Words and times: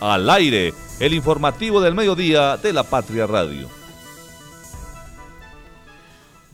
Al 0.00 0.30
aire, 0.30 0.72
el 0.98 1.12
informativo 1.12 1.78
del 1.82 1.94
mediodía 1.94 2.56
de 2.56 2.72
la 2.72 2.84
Patria 2.84 3.26
Radio. 3.26 3.68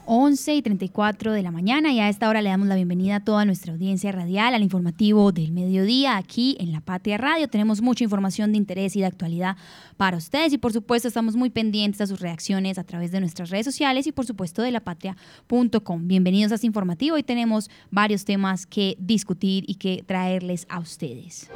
11 0.08 0.54
y 0.54 0.62
34 0.62 1.32
de 1.32 1.42
la 1.42 1.53
mañana 1.53 1.92
y 1.92 2.01
a 2.01 2.08
esta 2.08 2.28
hora 2.28 2.42
le 2.42 2.48
damos 2.48 2.67
la 2.67 2.74
bienvenida 2.74 3.17
a 3.17 3.24
toda 3.24 3.44
nuestra 3.44 3.72
audiencia 3.72 4.10
radial 4.10 4.54
al 4.54 4.62
informativo 4.62 5.30
del 5.30 5.53
mediodía 5.53 6.17
aquí 6.17 6.56
en 6.58 6.72
La 6.72 6.80
Patria 6.80 7.19
Radio. 7.19 7.48
Tenemos 7.48 7.82
mucha 7.82 8.03
información 8.03 8.51
de 8.51 8.58
interés 8.58 8.96
y 8.96 9.01
de 9.01 9.06
actualidad 9.06 9.56
para 9.97 10.17
ustedes 10.17 10.53
y 10.53 10.58
por 10.58 10.72
supuesto 10.72 11.06
estamos 11.06 11.37
muy 11.37 11.51
pendientes 11.51 12.01
a 12.01 12.06
sus 12.08 12.21
reacciones 12.21 12.78
a 12.78 12.85
través 12.85 13.13
de 13.13 13.21
nuestras 13.21 13.51
redes 13.51 13.67
sociales 13.67 14.08
y 14.08 14.13
por 14.13 14.26
supuesto 14.26 14.63
de 14.63 14.72
lapatria.com. 14.72 16.09
Bienvenidos 16.09 16.51
a 16.51 16.56
este 16.56 16.66
informativo 16.66 17.16
y 17.16 17.23
tenemos 17.23 17.70
varios 17.92 18.24
temas 18.24 18.66
que 18.66 18.97
discutir 18.98 19.65
y 19.69 19.77
que 19.77 20.02
traerles 20.06 20.66
a 20.69 20.80
ustedes. 20.80 21.48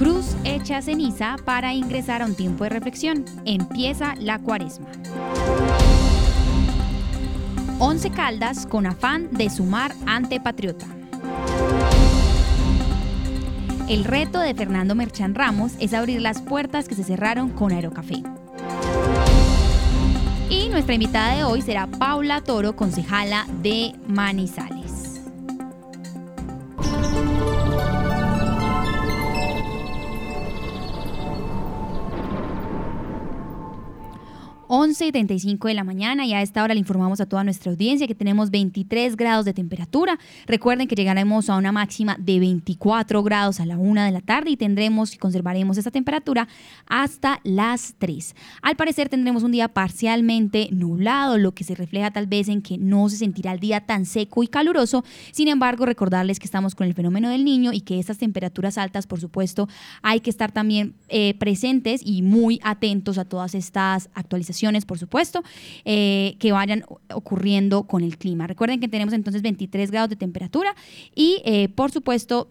Cruz 0.00 0.34
hecha 0.44 0.80
ceniza 0.80 1.36
para 1.44 1.74
ingresar 1.74 2.22
a 2.22 2.24
un 2.24 2.34
tiempo 2.34 2.64
de 2.64 2.70
reflexión. 2.70 3.26
Empieza 3.44 4.14
la 4.14 4.38
cuaresma. 4.38 4.86
Once 7.78 8.10
Caldas 8.10 8.64
con 8.64 8.86
afán 8.86 9.28
de 9.30 9.50
sumar 9.50 9.92
ante 10.06 10.40
Patriota. 10.40 10.86
El 13.90 14.04
reto 14.04 14.40
de 14.40 14.54
Fernando 14.54 14.94
Merchan 14.94 15.34
Ramos 15.34 15.72
es 15.80 15.92
abrir 15.92 16.22
las 16.22 16.40
puertas 16.40 16.88
que 16.88 16.94
se 16.94 17.04
cerraron 17.04 17.50
con 17.50 17.70
Aerocafé. 17.70 18.22
Y 20.48 20.70
nuestra 20.70 20.94
invitada 20.94 21.34
de 21.36 21.44
hoy 21.44 21.60
será 21.60 21.86
Paula 21.86 22.40
Toro, 22.40 22.74
concejala 22.74 23.44
de 23.60 23.92
Manizales. 24.08 24.79
11 34.72 35.08
y 35.08 35.10
35 35.10 35.66
de 35.66 35.74
la 35.74 35.82
mañana 35.82 36.24
y 36.24 36.32
a 36.32 36.42
esta 36.42 36.62
hora 36.62 36.74
le 36.74 36.78
informamos 36.78 37.20
a 37.20 37.26
toda 37.26 37.42
nuestra 37.42 37.72
audiencia 37.72 38.06
que 38.06 38.14
tenemos 38.14 38.52
23 38.52 39.16
grados 39.16 39.44
de 39.44 39.52
temperatura. 39.52 40.16
Recuerden 40.46 40.86
que 40.86 40.94
llegaremos 40.94 41.50
a 41.50 41.56
una 41.56 41.72
máxima 41.72 42.16
de 42.20 42.38
24 42.38 43.20
grados 43.24 43.58
a 43.58 43.66
la 43.66 43.76
una 43.76 44.06
de 44.06 44.12
la 44.12 44.20
tarde 44.20 44.50
y 44.50 44.56
tendremos 44.56 45.12
y 45.12 45.18
conservaremos 45.18 45.76
esa 45.76 45.90
temperatura 45.90 46.46
hasta 46.86 47.40
las 47.42 47.96
3. 47.98 48.36
Al 48.62 48.76
parecer 48.76 49.08
tendremos 49.08 49.42
un 49.42 49.50
día 49.50 49.66
parcialmente 49.66 50.68
nublado, 50.70 51.36
lo 51.36 51.50
que 51.50 51.64
se 51.64 51.74
refleja 51.74 52.12
tal 52.12 52.28
vez 52.28 52.48
en 52.48 52.62
que 52.62 52.78
no 52.78 53.08
se 53.08 53.16
sentirá 53.16 53.50
el 53.50 53.58
día 53.58 53.80
tan 53.80 54.06
seco 54.06 54.44
y 54.44 54.46
caluroso. 54.46 55.02
Sin 55.32 55.48
embargo, 55.48 55.84
recordarles 55.84 56.38
que 56.38 56.46
estamos 56.46 56.76
con 56.76 56.86
el 56.86 56.94
fenómeno 56.94 57.28
del 57.28 57.44
niño 57.44 57.72
y 57.72 57.80
que 57.80 57.98
estas 57.98 58.18
temperaturas 58.18 58.78
altas, 58.78 59.08
por 59.08 59.20
supuesto, 59.20 59.68
hay 60.00 60.20
que 60.20 60.30
estar 60.30 60.52
también 60.52 60.94
eh, 61.08 61.34
presentes 61.40 62.02
y 62.04 62.22
muy 62.22 62.60
atentos 62.62 63.18
a 63.18 63.24
todas 63.24 63.56
estas 63.56 64.10
actualizaciones 64.14 64.59
por 64.86 64.98
supuesto, 64.98 65.42
eh, 65.84 66.36
que 66.38 66.52
vayan 66.52 66.84
ocurriendo 67.12 67.84
con 67.84 68.02
el 68.02 68.18
clima. 68.18 68.46
Recuerden 68.46 68.80
que 68.80 68.88
tenemos 68.88 69.14
entonces 69.14 69.42
23 69.42 69.90
grados 69.90 70.10
de 70.10 70.16
temperatura 70.16 70.74
y, 71.14 71.42
eh, 71.44 71.68
por 71.68 71.90
supuesto, 71.90 72.48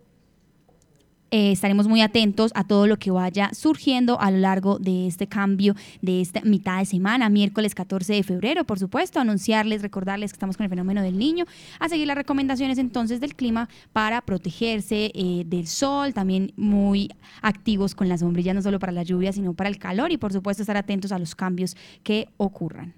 eh, 1.32 1.52
estaremos 1.52 1.88
muy 1.88 2.02
atentos 2.02 2.52
a 2.56 2.64
todo 2.64 2.88
lo 2.88 2.98
que 2.98 3.12
vaya 3.12 3.52
surgiendo 3.54 4.20
a 4.20 4.32
lo 4.32 4.38
largo 4.38 4.80
de 4.80 5.08
este 5.08 5.28
cambio 5.28 5.76
de 6.02 6.22
esta 6.22 6.42
mitad 6.42 6.80
de 6.80 6.86
semana, 6.86 7.30
miércoles 7.30 7.76
14 7.76 8.14
de 8.14 8.24
febrero, 8.24 8.64
por 8.64 8.80
supuesto, 8.80 9.20
anunciarles, 9.20 9.82
recordarles 9.82 10.32
que 10.32 10.36
estamos 10.36 10.58
con 10.58 10.64
el 10.64 10.70
fenómeno 10.70 11.02
del 11.02 11.18
niño, 11.18 11.46
a 11.80 11.90
seguir 11.90 12.08
las 12.08 12.18
recomendaciones 12.18 12.78
entonces 12.78 13.20
del 13.20 13.36
clima 13.36 13.70
para 13.94 14.22
protegerse 14.22 15.12
eh, 15.14 15.44
del 15.46 15.68
sol, 15.68 16.14
también 16.14 16.54
muy 16.56 17.10
activos 17.42 17.96
con 17.96 18.10
las 18.10 18.22
sombrillas, 18.22 18.56
no 18.56 18.62
solo 18.62 18.80
para 18.80 18.92
la 18.92 19.04
lluvia, 19.04 19.32
sino 19.32 19.54
para 19.54 19.70
el 19.70 19.78
calor 19.78 20.12
y 20.12 20.18
por 20.18 20.34
supuesto 20.34 20.64
estar 20.64 20.78
atentos 20.78 21.12
a 21.12 21.20
los 21.20 21.36
cambios 21.36 21.76
que 22.04 22.30
ocurran. 22.38 22.94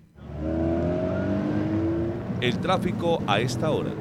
El 2.39 2.57
tráfico 2.59 3.21
a 3.27 3.39
esta 3.39 3.69
hora 3.69 3.91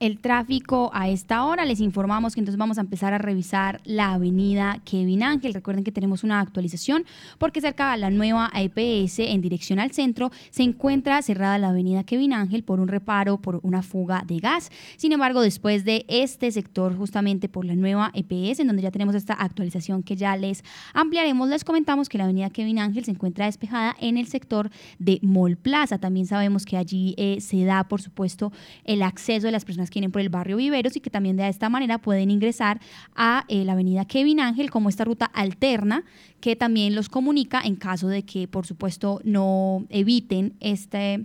el 0.00 0.20
tráfico 0.20 0.90
a 0.92 1.08
esta 1.08 1.44
hora. 1.44 1.64
Les 1.64 1.80
informamos 1.80 2.34
que 2.34 2.40
entonces 2.40 2.58
vamos 2.58 2.78
a 2.78 2.82
empezar 2.82 3.12
a 3.12 3.18
revisar 3.18 3.80
la 3.84 4.14
avenida 4.14 4.80
Kevin 4.84 5.22
Ángel. 5.22 5.54
Recuerden 5.54 5.84
que 5.84 5.92
tenemos 5.92 6.24
una 6.24 6.40
actualización 6.40 7.04
porque 7.38 7.60
cerca 7.60 7.92
de 7.92 7.98
la 7.98 8.10
nueva 8.10 8.50
EPS 8.54 9.20
en 9.20 9.40
dirección 9.40 9.78
al 9.78 9.92
centro 9.92 10.30
se 10.50 10.62
encuentra 10.62 11.20
cerrada 11.22 11.58
la 11.58 11.70
avenida 11.70 12.04
Kevin 12.04 12.32
Ángel 12.32 12.62
por 12.64 12.80
un 12.80 12.88
reparo, 12.88 13.38
por 13.38 13.60
una 13.62 13.82
fuga 13.82 14.22
de 14.26 14.38
gas. 14.38 14.70
Sin 14.96 15.12
embargo, 15.12 15.40
después 15.40 15.84
de 15.84 16.04
este 16.08 16.50
sector, 16.50 16.96
justamente 16.96 17.48
por 17.48 17.64
la 17.64 17.74
nueva 17.74 18.10
EPS, 18.14 18.60
en 18.60 18.68
donde 18.68 18.82
ya 18.82 18.90
tenemos 18.90 19.14
esta 19.14 19.34
actualización 19.34 20.02
que 20.02 20.16
ya 20.16 20.36
les 20.36 20.62
ampliaremos, 20.94 21.48
les 21.48 21.64
comentamos 21.64 22.08
que 22.08 22.18
la 22.18 22.24
avenida 22.24 22.50
Kevin 22.50 22.78
Ángel 22.78 23.04
se 23.04 23.10
encuentra 23.10 23.46
despejada 23.46 23.96
en 24.00 24.16
el 24.16 24.26
sector 24.26 24.70
de 24.98 25.18
Mall 25.22 25.56
Plaza. 25.56 25.98
También 25.98 26.26
sabemos 26.26 26.64
que 26.64 26.76
allí 26.76 27.14
eh, 27.16 27.40
se 27.40 27.64
da, 27.64 27.84
por 27.84 28.00
supuesto, 28.00 28.52
el 28.84 29.02
acceso 29.02 29.46
de 29.46 29.52
las 29.52 29.64
personas 29.64 29.87
que 29.90 30.00
vienen 30.00 30.12
por 30.12 30.20
el 30.20 30.28
barrio 30.28 30.56
Viveros 30.56 30.96
y 30.96 31.00
que 31.00 31.10
también 31.10 31.36
de 31.36 31.48
esta 31.48 31.68
manera 31.68 31.98
pueden 31.98 32.30
ingresar 32.30 32.80
a 33.14 33.44
eh, 33.48 33.64
la 33.64 33.72
avenida 33.72 34.04
Kevin 34.04 34.40
Ángel 34.40 34.70
como 34.70 34.88
esta 34.88 35.04
ruta 35.04 35.26
alterna 35.26 36.04
que 36.40 36.56
también 36.56 36.94
los 36.94 37.08
comunica 37.08 37.60
en 37.62 37.76
caso 37.76 38.08
de 38.08 38.22
que, 38.22 38.48
por 38.48 38.66
supuesto, 38.66 39.20
no 39.24 39.86
eviten 39.90 40.54
este 40.60 41.24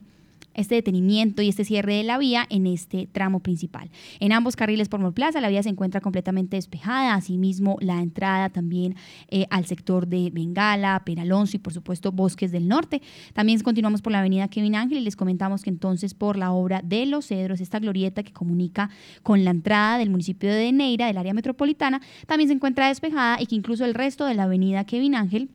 este 0.54 0.76
detenimiento 0.76 1.42
y 1.42 1.50
este 1.50 1.66
cierre 1.66 1.96
de 1.96 2.04
la 2.04 2.18
vía 2.18 2.46
en 2.50 2.68
este 2.68 3.08
tramo 3.08 3.40
principal. 3.40 3.90
En 4.20 4.32
ambos 4.32 4.56
carriles 4.56 4.90
por 4.90 5.04
Plaza 5.14 5.42
la 5.42 5.50
vía 5.50 5.64
se 5.64 5.70
encuentra 5.70 6.02
completamente 6.02 6.56
despejada, 6.56 7.14
asimismo 7.16 7.78
la 7.82 8.02
entrada 8.02 8.50
también 8.50 8.96
eh, 9.30 9.46
al 9.50 9.66
sector 9.66 10.08
de 10.08 10.30
Bengala, 10.32 11.02
Peralonso 11.06 11.58
y 11.58 11.60
por 11.60 11.74
supuesto 11.74 12.12
Bosques 12.12 12.52
del 12.52 12.68
Norte. 12.68 13.02
También 13.34 13.60
continuamos 13.62 14.02
por 14.02 14.12
la 14.12 14.20
avenida 14.20 14.48
Kevin 14.48 14.76
Ángel 14.76 15.00
y 15.00 15.02
les 15.02 15.16
comentamos 15.16 15.64
que 15.64 15.70
entonces 15.70 16.14
por 16.14 16.38
la 16.38 16.52
obra 16.52 16.82
de 16.84 17.06
Los 17.06 17.28
Cedros, 17.28 17.62
esta 17.62 17.80
glorieta 17.80 18.24
que 18.24 18.34
comunica 18.34 18.90
con 19.24 19.44
la 19.44 19.52
entrada 19.52 19.98
del 19.98 20.10
municipio 20.10 20.54
de 20.54 20.72
Neira, 20.72 21.08
del 21.08 21.18
área 21.18 21.34
metropolitana, 21.34 22.02
también 22.28 22.50
se 22.50 22.56
encuentra 22.56 22.88
despejada 22.88 23.42
y 23.42 23.46
que 23.46 23.56
incluso 23.56 23.86
el 23.86 23.94
resto 23.94 24.26
de 24.26 24.36
la 24.36 24.44
avenida 24.44 24.86
Kevin 24.86 25.16
Ángel 25.16 25.50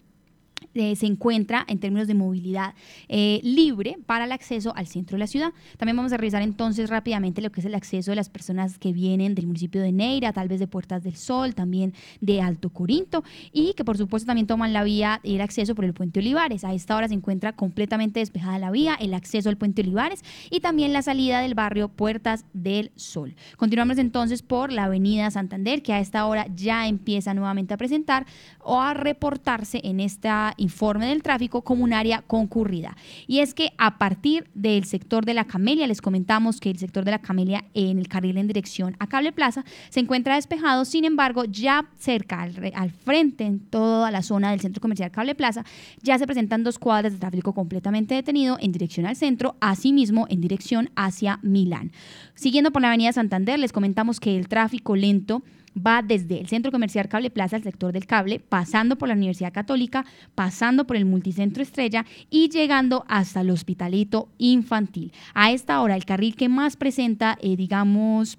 eh, 0.74 0.96
se 0.96 1.06
encuentra 1.06 1.64
en 1.68 1.78
términos 1.78 2.06
de 2.06 2.14
movilidad 2.14 2.74
eh, 3.08 3.40
libre 3.42 3.96
para 4.06 4.24
el 4.24 4.32
acceso 4.32 4.74
al 4.76 4.86
centro 4.86 5.16
de 5.16 5.20
la 5.20 5.26
ciudad. 5.26 5.52
También 5.76 5.96
vamos 5.96 6.12
a 6.12 6.16
revisar 6.16 6.42
entonces 6.42 6.90
rápidamente 6.90 7.42
lo 7.42 7.50
que 7.50 7.60
es 7.60 7.66
el 7.66 7.74
acceso 7.74 8.10
de 8.10 8.16
las 8.16 8.28
personas 8.28 8.78
que 8.78 8.92
vienen 8.92 9.34
del 9.34 9.46
municipio 9.46 9.80
de 9.80 9.92
Neira, 9.92 10.32
tal 10.32 10.48
vez 10.48 10.60
de 10.60 10.66
Puertas 10.66 11.02
del 11.02 11.16
Sol, 11.16 11.54
también 11.54 11.94
de 12.20 12.40
Alto 12.40 12.70
Corinto 12.70 13.24
y 13.52 13.74
que 13.74 13.84
por 13.84 13.96
supuesto 13.96 14.26
también 14.26 14.46
toman 14.46 14.72
la 14.72 14.84
vía 14.84 15.20
y 15.22 15.36
el 15.36 15.40
acceso 15.40 15.74
por 15.74 15.84
el 15.84 15.94
puente 15.94 16.20
Olivares. 16.20 16.64
A 16.64 16.74
esta 16.74 16.96
hora 16.96 17.08
se 17.08 17.14
encuentra 17.14 17.52
completamente 17.52 18.20
despejada 18.20 18.58
la 18.58 18.70
vía, 18.70 18.94
el 19.00 19.14
acceso 19.14 19.48
al 19.48 19.56
puente 19.56 19.82
Olivares 19.82 20.22
y 20.50 20.60
también 20.60 20.92
la 20.92 21.02
salida 21.02 21.40
del 21.40 21.54
barrio 21.54 21.88
Puertas 21.88 22.44
del 22.52 22.90
Sol. 22.94 23.34
Continuamos 23.56 23.98
entonces 23.98 24.42
por 24.42 24.72
la 24.72 24.84
avenida 24.84 25.30
Santander 25.30 25.82
que 25.82 25.92
a 25.92 26.00
esta 26.00 26.26
hora 26.26 26.46
ya 26.54 26.86
empieza 26.86 27.34
nuevamente 27.34 27.74
a 27.74 27.76
presentar 27.76 28.26
o 28.60 28.80
a 28.80 28.94
reportarse 28.94 29.80
en 29.84 30.00
esta 30.00 30.54
informe 30.58 31.06
del 31.06 31.22
tráfico 31.22 31.62
como 31.62 31.84
un 31.84 31.92
área 31.92 32.22
concurrida. 32.22 32.96
Y 33.26 33.40
es 33.40 33.54
que 33.54 33.72
a 33.78 33.98
partir 33.98 34.48
del 34.54 34.84
sector 34.84 35.24
de 35.24 35.34
la 35.34 35.44
Camelia, 35.44 35.86
les 35.86 36.02
comentamos 36.02 36.60
que 36.60 36.70
el 36.70 36.78
sector 36.78 37.04
de 37.04 37.12
la 37.12 37.20
Camelia 37.20 37.64
en 37.74 37.98
el 37.98 38.08
carril 38.08 38.36
en 38.36 38.46
dirección 38.46 38.96
a 38.98 39.06
Cable 39.06 39.32
Plaza 39.32 39.64
se 39.88 40.00
encuentra 40.00 40.34
despejado, 40.34 40.84
sin 40.84 41.04
embargo, 41.04 41.44
ya 41.44 41.88
cerca, 41.96 42.42
al, 42.42 42.90
frente, 42.90 43.44
en 43.44 43.60
toda 43.60 44.10
la 44.10 44.22
zona 44.22 44.50
del 44.50 44.60
centro 44.60 44.80
comercial 44.80 45.10
Cable 45.10 45.34
Plaza, 45.34 45.64
ya 46.02 46.18
se 46.18 46.26
presentan 46.26 46.64
dos 46.64 46.78
cuadras 46.78 47.12
de 47.12 47.18
tráfico 47.18 47.52
completamente 47.54 48.14
detenido 48.14 48.58
en 48.60 48.72
dirección 48.72 49.06
al 49.06 49.16
centro, 49.16 49.56
asimismo 49.60 50.26
en 50.28 50.40
dirección 50.40 50.90
hacia 50.96 51.38
Milán. 51.42 51.92
Siguiendo 52.34 52.70
por 52.70 52.82
la 52.82 52.88
avenida 52.88 53.12
Santander, 53.12 53.58
les 53.58 53.72
comentamos 53.72 54.20
que 54.20 54.36
el 54.36 54.48
tráfico 54.48 54.96
lento 54.96 55.42
va 55.76 56.02
desde 56.02 56.40
el 56.40 56.48
Centro 56.48 56.72
Comercial 56.72 57.08
Cable 57.08 57.30
Plaza, 57.30 57.56
el 57.56 57.62
sector 57.62 57.92
del 57.92 58.06
cable, 58.06 58.40
pasando 58.40 58.96
por 58.96 59.08
la 59.08 59.14
Universidad 59.14 59.52
Católica, 59.52 60.04
pasando 60.34 60.86
por 60.86 60.96
el 60.96 61.04
Multicentro 61.04 61.62
Estrella 61.62 62.04
y 62.30 62.48
llegando 62.48 63.04
hasta 63.08 63.40
el 63.40 63.50
Hospitalito 63.50 64.28
Infantil. 64.38 65.12
A 65.34 65.52
esta 65.52 65.80
hora, 65.80 65.96
el 65.96 66.04
carril 66.04 66.36
que 66.36 66.48
más 66.48 66.76
presenta, 66.76 67.38
eh, 67.40 67.56
digamos, 67.56 68.38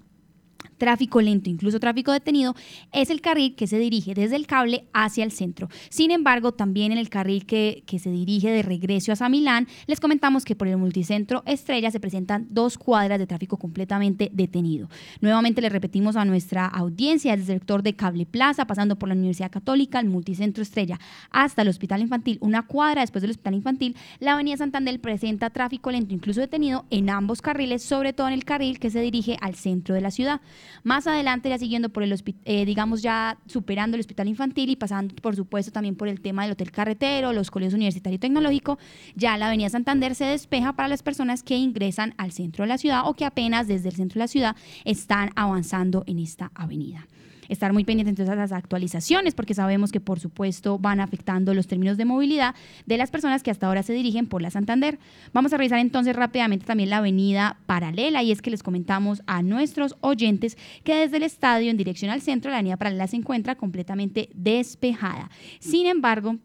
tráfico 0.79 1.21
lento, 1.21 1.51
incluso 1.51 1.79
tráfico 1.79 2.11
detenido, 2.11 2.55
es 2.91 3.11
el 3.11 3.21
carril 3.21 3.53
que 3.55 3.67
se 3.67 3.77
dirige 3.77 4.15
desde 4.15 4.35
el 4.35 4.47
cable 4.47 4.85
hacia 4.93 5.23
el 5.23 5.31
centro. 5.31 5.69
Sin 5.89 6.09
embargo, 6.09 6.53
también 6.53 6.91
en 6.91 6.97
el 6.97 7.09
carril 7.09 7.45
que, 7.45 7.83
se 7.99 8.09
dirige 8.09 8.49
de 8.49 8.63
regreso 8.63 9.11
hacia 9.11 9.29
Milán, 9.29 9.67
les 9.85 9.99
comentamos 9.99 10.45
que 10.45 10.55
por 10.55 10.67
el 10.67 10.77
multicentro 10.77 11.43
Estrella 11.45 11.91
se 11.91 11.99
presentan 11.99 12.47
dos 12.49 12.77
cuadras 12.77 13.19
de 13.19 13.27
tráfico 13.27 13.57
completamente 13.57 14.31
detenido. 14.33 14.89
Nuevamente 15.19 15.61
le 15.61 15.69
repetimos 15.69 16.15
a 16.15 16.23
nuestra 16.23 16.65
audiencia, 16.65 17.35
desde 17.35 17.53
el 17.53 17.59
sector 17.59 17.83
de 17.83 17.95
Cable 17.95 18.25
Plaza, 18.25 18.65
pasando 18.65 18.97
por 18.97 19.09
la 19.09 19.15
Universidad 19.15 19.51
Católica, 19.51 19.99
el 19.99 20.07
multicentro 20.07 20.63
Estrella, 20.63 20.97
hasta 21.29 21.61
el 21.61 21.67
Hospital 21.67 22.01
Infantil, 22.01 22.37
una 22.39 22.65
cuadra 22.65 23.01
después 23.01 23.21
del 23.21 23.31
Hospital 23.31 23.55
Infantil, 23.55 23.95
la 24.19 24.33
Avenida 24.33 24.55
Santander 24.55 24.99
presenta 25.01 25.49
tráfico 25.49 25.91
lento, 25.91 26.13
incluso 26.13 26.39
detenido, 26.39 26.85
en 26.89 27.09
ambos 27.09 27.41
carriles, 27.41 27.83
sobre 27.83 28.13
todo 28.13 28.27
en 28.27 28.33
el 28.33 28.45
carril 28.45 28.79
que 28.79 28.89
se 28.89 29.01
dirige 29.01 29.37
al 29.41 29.55
centro 29.55 29.93
de 29.93 30.01
la 30.01 30.11
ciudad. 30.11 30.39
Más 30.83 31.07
adelante, 31.07 31.50
ya 31.50 31.57
siguiendo 31.57 31.89
por 31.89 32.04
el 32.04 32.13
hospital, 32.13 32.66
digamos 32.66 33.01
ya 33.01 33.38
superando 33.45 33.95
el 33.95 34.01
hospital 34.01 34.27
infantil 34.27 34.69
y 34.69 34.75
pasando, 34.75 35.16
por 35.16 35.36
supuesto, 35.36 35.71
también 35.71 35.95
por 35.95 36.07
el 36.07 36.21
tema 36.21 36.44
del 36.44 36.54
hotel 36.54 36.71
carretero, 36.71 37.33
los 37.33 37.51
colegios 37.51 37.74
universitario 37.74 38.16
y 38.16 38.19
tecnológico, 38.19 38.80
ya 39.16 39.38
la 39.38 39.48
avenida 39.48 39.69
Santander 39.69 40.16
se 40.16 40.25
despeja 40.25 40.74
para 40.74 40.88
las 40.88 41.04
personas 41.04 41.44
que 41.44 41.56
ingresan 41.56 42.13
al 42.18 42.31
centro 42.31 42.63
de 42.63 42.69
la 42.69 42.77
ciudad 42.77 43.04
o 43.06 43.13
que 43.13 43.25
apenas 43.25 43.68
desde 43.68 43.89
el 43.89 43.95
centro 43.95 44.16
de 44.16 44.24
la 44.24 44.27
ciudad 44.27 44.56
están 44.86 45.31
avanzando 45.36 46.04
en 46.07 46.19
esta 46.19 46.51
avenida 46.56 47.07
estar 47.50 47.74
muy 47.74 47.84
pendientes 47.84 48.12
entonces 48.13 48.31
a 48.31 48.36
las 48.36 48.51
actualizaciones 48.51 49.34
porque 49.34 49.54
sabemos 49.54 49.92
que 49.92 50.00
por 50.00 50.19
supuesto 50.19 50.80
van 50.80 51.00
afectando 51.01 51.54
los 51.54 51.68
términos 51.68 51.98
de 51.98 52.06
movilidad 52.06 52.56
de 52.86 52.98
las 52.98 53.12
personas 53.12 53.44
que 53.44 53.51
hasta 53.51 53.68
ahora 53.68 53.84
se 53.84 53.94
dirigen 53.94 54.28
por 54.28 54.42
la 54.42 54.51
Santander. 54.51 55.00
Vamos 55.34 55.51
a 55.54 55.57
revisar 55.57 55.80
entonces 55.80 56.16
rápidamente 56.16 56.66
también 56.66 56.90
la 56.90 56.98
avenida 56.98 57.57
paralela 57.66 58.24
y 58.24 58.31
es 58.31 58.42
que 58.42 58.51
les 58.51 58.63
comentamos 58.63 59.22
a 59.28 59.42
nuestros 59.44 59.98
oyentes 60.01 60.57
que 60.84 60.96
desde 60.96 61.18
el 61.18 61.24
estadio 61.24 61.69
en 61.69 61.78
dirección 61.78 62.12
al 62.12 62.22
centro 62.22 62.51
la 62.51 62.57
avenida 62.57 62.78
paralela 62.78 63.07
se 63.07 63.18
encuentra 63.18 63.56
completamente 63.56 64.30
despejada. 64.34 65.30
Sin 65.60 65.88
embargo, 65.88 66.38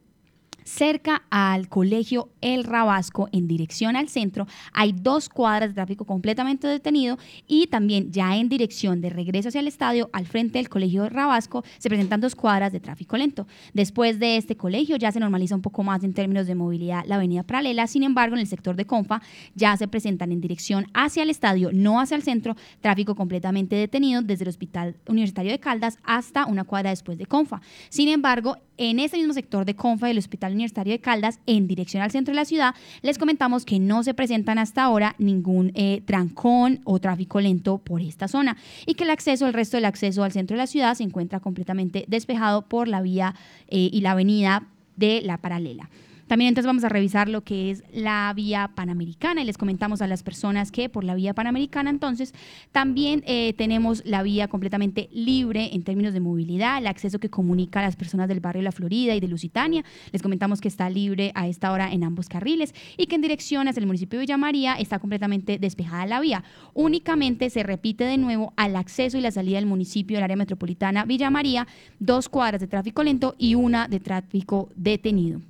Cerca 0.65 1.23
al 1.31 1.69
colegio 1.69 2.31
El 2.41 2.65
Rabasco, 2.65 3.29
en 3.33 3.47
dirección 3.47 3.97
al 3.97 4.09
centro, 4.09 4.47
hay 4.73 4.93
dos 4.93 5.29
cuadras 5.29 5.71
de 5.71 5.75
tráfico 5.75 6.07
completamente 6.07 6.67
detenido 6.67 7.19
y 7.47 7.67
también 7.67 8.11
ya 8.13 8.37
en 8.37 8.49
dirección 8.49 9.01
de 9.01 9.11
regreso 9.11 9.49
hacia 9.49 9.61
el 9.61 9.69
estadio, 9.69 10.09
al 10.13 10.27
frente 10.27 10.59
del 10.59 10.69
colegio 10.69 11.05
El 11.05 11.11
Rabasco, 11.11 11.65
se 11.79 11.89
presentan 11.89 12.21
dos 12.21 12.35
cuadras 12.35 12.73
de 12.73 12.81
tráfico 12.81 13.17
lento. 13.17 13.47
Después 13.75 14.19
de 14.19 14.39
este 14.39 14.57
colegio 14.57 14.97
ya 14.97 15.13
se 15.13 15.21
normaliza 15.21 15.55
un 15.55 15.63
poco 15.63 15.83
más 15.83 16.03
en 16.03 16.15
términos 16.15 16.47
de 16.47 16.55
movilidad 16.55 17.05
la 17.07 17.17
avenida 17.17 17.43
paralela, 17.43 17.87
sin 17.87 18.03
embargo 18.03 18.35
en 18.35 18.41
el 18.41 18.47
sector 18.47 18.75
de 18.75 18.87
Confa 18.87 19.21
ya 19.55 19.77
se 19.77 19.87
presentan 19.87 20.33
en 20.33 20.41
dirección 20.41 20.87
hacia 20.95 21.23
el 21.23 21.31
estadio, 21.31 21.71
no 21.73 22.01
hacia 22.01 22.17
el 22.17 22.23
centro, 22.23 22.57
tráfico 22.81 23.15
completamente 23.15 23.77
detenido 23.77 24.23
desde 24.23 24.45
el 24.45 24.49
Hospital 24.49 24.97
Universitario 25.09 25.53
de 25.53 25.61
Caldas 25.61 25.99
hasta 26.05 26.47
una 26.47 26.65
cuadra 26.65 26.91
después 26.91 27.19
de 27.19 27.27
Confa. 27.27 27.61
Sin 27.91 28.09
embargo, 28.09 28.57
en 28.77 28.99
ese 28.99 29.17
mismo 29.17 29.33
sector 29.33 29.65
de 29.65 29.77
Confa 29.77 30.09
del 30.09 30.19
Hospital 30.19 30.54
Universitario 30.55 30.93
de 30.93 31.01
Caldas, 31.01 31.41
en 31.47 31.67
dirección 31.67 32.03
al 32.03 32.11
centro 32.11 32.33
de 32.33 32.37
la 32.37 32.45
ciudad, 32.45 32.75
les 33.03 33.19
comentamos 33.19 33.65
que 33.65 33.79
no 33.79 34.03
se 34.03 34.15
presentan 34.15 34.59
hasta 34.59 34.85
ahora 34.85 35.15
ningún 35.19 35.73
eh, 35.75 36.03
trancón 36.07 36.81
o 36.85 36.99
tráfico 36.99 37.41
lento 37.41 37.79
por 37.79 38.01
esta 38.01 38.29
zona 38.29 38.57
y 38.87 38.95
que 38.95 39.05
el 39.05 39.11
acceso, 39.11 39.47
el 39.47 39.53
resto 39.53 39.77
del 39.77 39.85
acceso 39.85 40.25
al 40.25 40.33
centro 40.33 40.55
de 40.57 40.63
la 40.63 40.67
ciudad 40.67 40.95
se 40.95 41.03
encuentra 41.03 41.41
completamente 41.41 42.05
despejado 42.09 42.63
por 42.63 42.89
la 42.89 43.03
vía 43.03 43.35
eh, 43.69 43.91
y 43.93 44.01
la 44.01 44.13
avenida 44.13 44.67
de 44.97 45.21
la 45.23 45.39
paralela. 45.39 45.89
También 46.27 46.49
entonces 46.49 46.67
vamos 46.67 46.85
a 46.85 46.89
revisar 46.89 47.29
lo 47.29 47.43
que 47.43 47.71
es 47.71 47.85
la 47.93 48.33
vía 48.35 48.71
panamericana 48.75 49.43
y 49.43 49.45
les 49.45 49.59
comentamos 49.59 50.03
a 50.03 50.07
las 50.07 50.23
personas 50.23 50.73
que 50.73 50.89
por 50.89 51.05
la 51.05 51.15
vía 51.15 51.35
panamericana 51.35 51.91
entonces 51.91 52.35
también 52.73 53.23
eh, 53.27 53.53
tenemos 53.55 54.03
la 54.05 54.23
vía 54.23 54.49
completamente 54.49 55.09
libre 55.13 55.71
en 55.73 55.83
términos 55.83 56.13
de 56.13 56.21
movilidad, 56.21 56.79
el 56.79 56.87
acceso 56.87 57.19
que 57.19 57.29
comunica 57.29 57.81
a 57.81 57.83
las 57.83 57.97
personas 57.97 58.29
del 58.29 58.41
barrio 58.41 58.63
La 58.63 58.73
Florida 58.73 59.15
y 59.15 59.21
de 59.21 59.29
Lusitania. 59.29 59.85
Les 60.13 60.23
comentamos 60.23 60.61
que 60.61 60.69
está 60.69 60.89
libre 60.91 61.33
a 61.35 61.47
esta 61.47 61.73
hora 61.73 61.93
en 61.93 62.05
ambos 62.05 62.29
carriles 62.29 62.75
y 62.97 63.07
que 63.07 63.17
en 63.17 63.21
dirección 63.21 63.69
hacia 63.69 63.81
el 63.81 63.87
municipio 63.87 64.19
de 64.19 64.25
Villa 64.25 64.37
María 64.37 64.75
está 64.75 64.99
completamente 64.99 65.59
despejada 65.59 66.07
la 66.07 66.21
vía. 66.21 66.45
Únicamente 66.73 67.51
se 67.51 67.63
repite 67.63 68.05
de 68.05 68.19
nuevo 68.19 68.53
al 68.57 68.77
acceso 68.77 69.19
y 69.19 69.21
la 69.21 69.31
salida 69.31 69.57
del 69.57 69.67
municipio 69.67 70.17
del 70.17 70.25
área 70.25 70.37
metropolitana 70.37 71.05
Villa 71.05 71.31
María, 71.31 71.67
dos 71.99 72.29
cuadras 72.29 72.61
de 72.61 72.67
tráfico 72.67 73.03
lento 73.03 73.35
y 73.39 73.55
una 73.55 73.89
de 73.89 74.01
tráfico 74.01 74.69
detenido. 74.75 75.41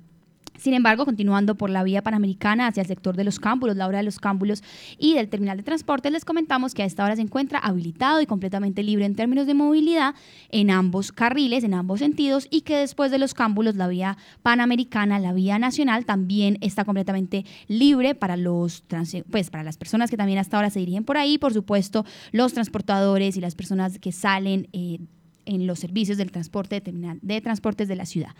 Sin 0.57 0.73
embargo, 0.73 1.05
continuando 1.05 1.55
por 1.55 1.69
la 1.69 1.83
vía 1.83 2.01
panamericana 2.01 2.67
hacia 2.67 2.81
el 2.81 2.87
sector 2.87 3.15
de 3.15 3.23
los 3.23 3.39
cámbulos, 3.39 3.75
la 3.75 3.87
hora 3.87 3.99
de 3.99 4.03
los 4.03 4.19
cámbulos 4.19 4.63
y 4.97 5.13
del 5.13 5.27
terminal 5.27 5.57
de 5.57 5.63
transporte, 5.63 6.11
les 6.11 6.25
comentamos 6.25 6.73
que 6.73 6.83
a 6.83 6.85
esta 6.85 7.03
hora 7.03 7.15
se 7.15 7.21
encuentra 7.21 7.59
habilitado 7.59 8.21
y 8.21 8.25
completamente 8.25 8.83
libre 8.83 9.05
en 9.05 9.15
términos 9.15 9.47
de 9.47 9.53
movilidad 9.53 10.15
en 10.49 10.71
ambos 10.71 11.11
carriles, 11.11 11.63
en 11.63 11.73
ambos 11.73 11.99
sentidos, 11.99 12.47
y 12.49 12.61
que 12.61 12.77
después 12.77 13.11
de 13.11 13.17
los 13.17 13.33
cámbulos, 13.33 13.75
la 13.75 13.87
vía 13.87 14.17
panamericana, 14.43 15.19
la 15.19 15.33
vía 15.33 15.59
nacional, 15.59 16.05
también 16.05 16.57
está 16.61 16.85
completamente 16.85 17.45
libre 17.67 18.15
para 18.15 18.37
los 18.37 18.83
pues 19.29 19.49
para 19.49 19.63
las 19.63 19.77
personas 19.77 20.09
que 20.09 20.17
también 20.17 20.39
hasta 20.39 20.57
ahora 20.57 20.69
se 20.69 20.79
dirigen 20.79 21.03
por 21.03 21.17
ahí, 21.17 21.37
por 21.37 21.53
supuesto, 21.53 22.05
los 22.31 22.53
transportadores 22.53 23.37
y 23.37 23.41
las 23.41 23.55
personas 23.55 23.99
que 23.99 24.11
salen 24.11 24.67
eh, 24.73 24.99
en 25.45 25.67
los 25.67 25.79
servicios 25.79 26.17
del 26.17 26.31
transporte 26.31 26.75
de 26.75 26.81
terminal 26.81 27.19
de 27.21 27.41
transportes 27.41 27.87
de 27.87 27.95
la 27.95 28.05
ciudad. 28.05 28.31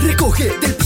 Recoge 0.00 0.58
del 0.58 0.85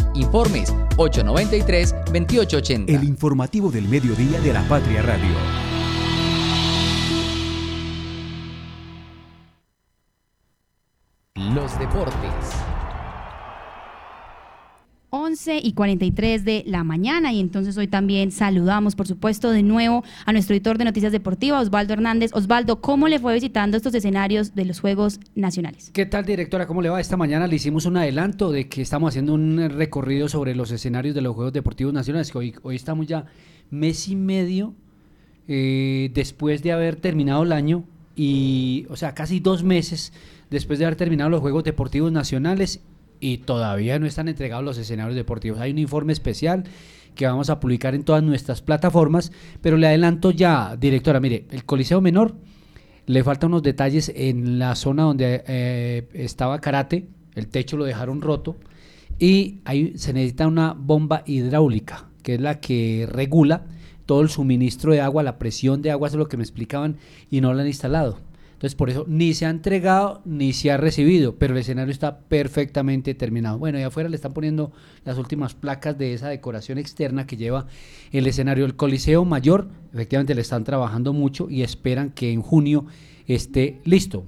Informes 0.13 0.73
893-2880. 0.97 2.89
El 2.89 3.03
informativo 3.03 3.71
del 3.71 3.87
mediodía 3.87 4.39
de 4.41 4.53
la 4.53 4.61
Patria 4.63 5.01
Radio. 5.01 5.35
Los 11.35 11.77
deportes. 11.79 12.70
11 15.13 15.59
y 15.61 15.73
43 15.73 16.45
de 16.45 16.63
la 16.65 16.85
mañana 16.85 17.33
y 17.33 17.41
entonces 17.41 17.77
hoy 17.77 17.87
también 17.87 18.31
saludamos 18.31 18.95
por 18.95 19.07
supuesto 19.07 19.51
de 19.51 19.61
nuevo 19.61 20.05
a 20.25 20.31
nuestro 20.31 20.55
editor 20.55 20.77
de 20.77 20.85
Noticias 20.85 21.11
Deportivas, 21.11 21.63
Osvaldo 21.63 21.91
Hernández. 21.91 22.31
Osvaldo, 22.33 22.79
¿cómo 22.79 23.09
le 23.09 23.19
fue 23.19 23.33
visitando 23.33 23.75
estos 23.75 23.93
escenarios 23.93 24.55
de 24.55 24.63
los 24.63 24.79
Juegos 24.79 25.19
Nacionales? 25.35 25.91
¿Qué 25.91 26.05
tal 26.05 26.25
directora? 26.25 26.65
¿Cómo 26.65 26.81
le 26.81 26.87
va? 26.87 27.01
Esta 27.01 27.17
mañana 27.17 27.45
le 27.45 27.57
hicimos 27.57 27.85
un 27.85 27.97
adelanto 27.97 28.53
de 28.53 28.69
que 28.69 28.81
estamos 28.81 29.09
haciendo 29.09 29.33
un 29.33 29.57
recorrido 29.71 30.29
sobre 30.29 30.55
los 30.55 30.71
escenarios 30.71 31.13
de 31.13 31.19
los 31.19 31.35
Juegos 31.35 31.51
Deportivos 31.51 31.93
Nacionales, 31.93 32.31
que 32.31 32.37
hoy, 32.37 32.55
estamos 32.73 33.05
ya 33.05 33.25
mes 33.69 34.07
y 34.07 34.15
medio 34.15 34.73
eh, 35.49 36.09
después 36.13 36.63
de 36.63 36.71
haber 36.71 36.95
terminado 36.95 37.43
el 37.43 37.51
año 37.51 37.83
y, 38.15 38.85
o 38.89 38.95
sea, 38.95 39.13
casi 39.13 39.41
dos 39.41 39.61
meses 39.61 40.13
después 40.49 40.79
de 40.79 40.85
haber 40.85 40.95
terminado 40.95 41.29
los 41.29 41.41
Juegos 41.41 41.65
Deportivos 41.65 42.13
Nacionales 42.13 42.79
y 43.21 43.37
todavía 43.37 43.97
no 43.99 44.05
están 44.05 44.27
entregados 44.27 44.65
los 44.65 44.77
escenarios 44.77 45.15
deportivos. 45.15 45.59
Hay 45.59 45.71
un 45.71 45.77
informe 45.77 46.11
especial 46.11 46.65
que 47.15 47.25
vamos 47.25 47.49
a 47.49 47.59
publicar 47.59 47.95
en 47.95 48.03
todas 48.03 48.23
nuestras 48.23 48.61
plataformas, 48.61 49.31
pero 49.61 49.77
le 49.77 49.87
adelanto 49.87 50.31
ya, 50.31 50.75
directora, 50.75 51.19
mire, 51.19 51.45
el 51.51 51.63
Coliseo 51.63 52.01
Menor 52.01 52.35
le 53.05 53.23
faltan 53.23 53.51
unos 53.51 53.63
detalles 53.63 54.11
en 54.13 54.59
la 54.59 54.75
zona 54.75 55.03
donde 55.03 55.43
eh, 55.47 56.07
estaba 56.13 56.59
karate, 56.59 57.07
el 57.35 57.47
techo 57.47 57.77
lo 57.77 57.85
dejaron 57.85 58.21
roto 58.21 58.57
y 59.19 59.59
ahí 59.65 59.93
se 59.97 60.13
necesita 60.13 60.47
una 60.47 60.73
bomba 60.73 61.23
hidráulica, 61.25 62.07
que 62.23 62.35
es 62.35 62.41
la 62.41 62.59
que 62.59 63.07
regula 63.09 63.65
todo 64.05 64.21
el 64.21 64.29
suministro 64.29 64.93
de 64.93 65.01
agua, 65.01 65.23
la 65.23 65.37
presión 65.37 65.81
de 65.81 65.91
agua, 65.91 66.07
eso 66.07 66.17
es 66.17 66.19
lo 66.19 66.27
que 66.27 66.37
me 66.37 66.43
explicaban, 66.43 66.97
y 67.29 67.39
no 67.39 67.53
la 67.53 67.61
han 67.61 67.67
instalado. 67.67 68.17
Entonces, 68.61 68.75
por 68.75 68.91
eso 68.91 69.05
ni 69.07 69.33
se 69.33 69.47
ha 69.47 69.49
entregado 69.49 70.21
ni 70.23 70.53
se 70.53 70.69
ha 70.69 70.77
recibido, 70.77 71.35
pero 71.35 71.55
el 71.55 71.61
escenario 71.61 71.91
está 71.91 72.19
perfectamente 72.19 73.15
terminado. 73.15 73.57
Bueno, 73.57 73.79
y 73.79 73.81
afuera 73.81 74.07
le 74.07 74.15
están 74.15 74.33
poniendo 74.33 74.71
las 75.03 75.17
últimas 75.17 75.55
placas 75.55 75.97
de 75.97 76.13
esa 76.13 76.29
decoración 76.29 76.77
externa 76.77 77.25
que 77.25 77.37
lleva 77.37 77.65
el 78.11 78.27
escenario. 78.27 78.65
El 78.65 78.75
Coliseo 78.75 79.25
Mayor, 79.25 79.67
efectivamente 79.91 80.35
le 80.35 80.41
están 80.41 80.63
trabajando 80.63 81.11
mucho 81.11 81.49
y 81.49 81.63
esperan 81.63 82.11
que 82.11 82.31
en 82.31 82.43
junio 82.43 82.85
esté 83.25 83.81
listo. 83.83 84.25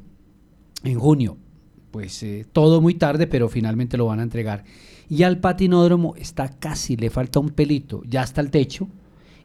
En 0.84 0.98
junio, 0.98 1.38
pues 1.92 2.24
eh, 2.24 2.48
todo 2.52 2.82
muy 2.82 2.96
tarde, 2.96 3.28
pero 3.28 3.50
finalmente 3.50 3.98
lo 3.98 4.08
van 4.08 4.20
a 4.20 4.24
entregar. 4.24 4.63
Y 5.10 5.22
al 5.22 5.42
patinódromo 5.42 6.16
está 6.16 6.50
casi, 6.50 6.98
le 6.98 7.12
falta 7.12 7.40
un 7.40 7.50
pelito, 7.50 8.02
ya 8.08 8.24
está 8.24 8.42
el 8.42 8.50
techo 8.50 8.88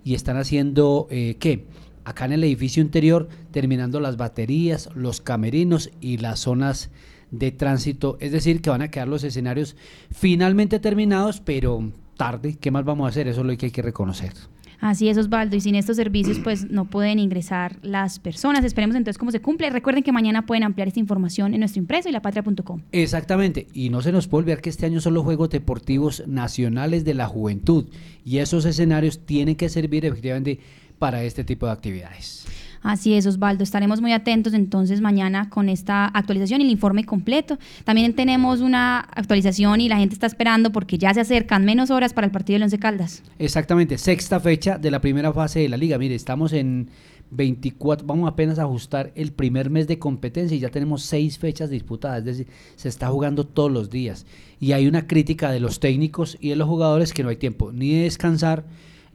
y 0.02 0.14
están 0.14 0.38
haciendo, 0.38 1.09
eh, 1.11 1.37
¿qué? 1.38 1.66
Acá 2.08 2.24
en 2.24 2.32
el 2.32 2.44
edificio 2.44 2.82
interior, 2.82 3.28
terminando 3.50 4.00
las 4.00 4.16
baterías, 4.16 4.90
los 4.94 5.20
camerinos 5.20 5.90
y 6.00 6.18
las 6.18 6.40
zonas 6.40 6.90
de 7.30 7.52
tránsito. 7.52 8.16
Es 8.20 8.32
decir, 8.32 8.60
que 8.60 8.70
van 8.70 8.82
a 8.82 8.88
quedar 8.88 9.08
los 9.08 9.24
escenarios 9.24 9.76
finalmente 10.10 10.80
terminados, 10.80 11.40
pero 11.40 11.92
tarde. 12.16 12.56
¿Qué 12.60 12.70
más 12.70 12.84
vamos 12.84 13.06
a 13.06 13.08
hacer? 13.10 13.28
Eso 13.28 13.40
es 13.40 13.46
lo 13.46 13.56
que 13.56 13.66
hay 13.66 13.72
que 13.72 13.82
reconocer. 13.82 14.32
Así 14.80 15.08
es, 15.08 15.18
Osvaldo. 15.18 15.56
Y 15.56 15.60
sin 15.60 15.74
estos 15.74 15.96
servicios, 15.96 16.38
pues 16.38 16.70
no 16.70 16.84
pueden 16.84 17.18
ingresar 17.18 17.78
las 17.82 18.20
personas. 18.20 18.64
Esperemos 18.64 18.94
entonces 18.94 19.18
cómo 19.18 19.32
se 19.32 19.40
cumple. 19.40 19.70
Recuerden 19.70 20.04
que 20.04 20.12
mañana 20.12 20.46
pueden 20.46 20.62
ampliar 20.62 20.86
esta 20.86 21.00
información 21.00 21.52
en 21.52 21.60
nuestro 21.60 21.80
impreso 21.80 22.08
y 22.08 22.12
lapatria.com. 22.12 22.82
Exactamente. 22.92 23.66
Y 23.74 23.90
no 23.90 24.02
se 24.02 24.12
nos 24.12 24.28
puede 24.28 24.44
olvidar 24.44 24.60
que 24.60 24.70
este 24.70 24.86
año 24.86 25.00
son 25.00 25.14
los 25.14 25.24
Juegos 25.24 25.50
Deportivos 25.50 26.22
Nacionales 26.28 27.04
de 27.04 27.14
la 27.14 27.26
Juventud. 27.26 27.86
Y 28.24 28.38
esos 28.38 28.64
escenarios 28.66 29.26
tienen 29.26 29.56
que 29.56 29.68
servir 29.68 30.04
efectivamente 30.04 30.60
para 30.98 31.22
este 31.22 31.44
tipo 31.44 31.66
de 31.66 31.72
actividades. 31.72 32.46
Así 32.82 33.14
es, 33.14 33.26
Osvaldo. 33.26 33.64
Estaremos 33.64 34.00
muy 34.00 34.12
atentos 34.12 34.54
entonces 34.54 35.00
mañana 35.00 35.50
con 35.50 35.68
esta 35.68 36.06
actualización 36.06 36.60
y 36.60 36.64
el 36.64 36.70
informe 36.70 37.04
completo. 37.04 37.58
También 37.84 38.14
tenemos 38.14 38.60
una 38.60 39.00
actualización 39.00 39.80
y 39.80 39.88
la 39.88 39.98
gente 39.98 40.14
está 40.14 40.26
esperando 40.26 40.70
porque 40.70 40.98
ya 40.98 41.12
se 41.12 41.20
acercan 41.20 41.64
menos 41.64 41.90
horas 41.90 42.12
para 42.12 42.26
el 42.26 42.30
partido 42.30 42.54
del 42.54 42.64
Once 42.64 42.78
Caldas. 42.78 43.22
Exactamente, 43.38 43.98
sexta 43.98 44.40
fecha 44.40 44.78
de 44.78 44.90
la 44.90 45.00
primera 45.00 45.32
fase 45.32 45.60
de 45.60 45.68
la 45.68 45.76
liga. 45.76 45.98
Mire, 45.98 46.14
estamos 46.14 46.52
en 46.52 46.88
24, 47.30 48.06
vamos 48.06 48.28
apenas 48.28 48.58
a 48.58 48.62
ajustar 48.62 49.12
el 49.14 49.32
primer 49.32 49.70
mes 49.70 49.86
de 49.86 49.98
competencia 49.98 50.56
y 50.56 50.60
ya 50.60 50.70
tenemos 50.70 51.02
seis 51.02 51.38
fechas 51.38 51.68
disputadas, 51.68 52.20
es 52.20 52.24
decir, 52.24 52.46
se 52.76 52.88
está 52.88 53.08
jugando 53.08 53.44
todos 53.44 53.70
los 53.70 53.90
días. 53.90 54.24
Y 54.60 54.72
hay 54.72 54.86
una 54.86 55.06
crítica 55.06 55.50
de 55.50 55.60
los 55.60 55.80
técnicos 55.80 56.38
y 56.40 56.50
de 56.50 56.56
los 56.56 56.68
jugadores 56.68 57.12
que 57.12 57.22
no 57.22 57.28
hay 57.28 57.36
tiempo 57.36 57.70
ni 57.72 57.92
de 57.92 58.04
descansar 58.04 58.64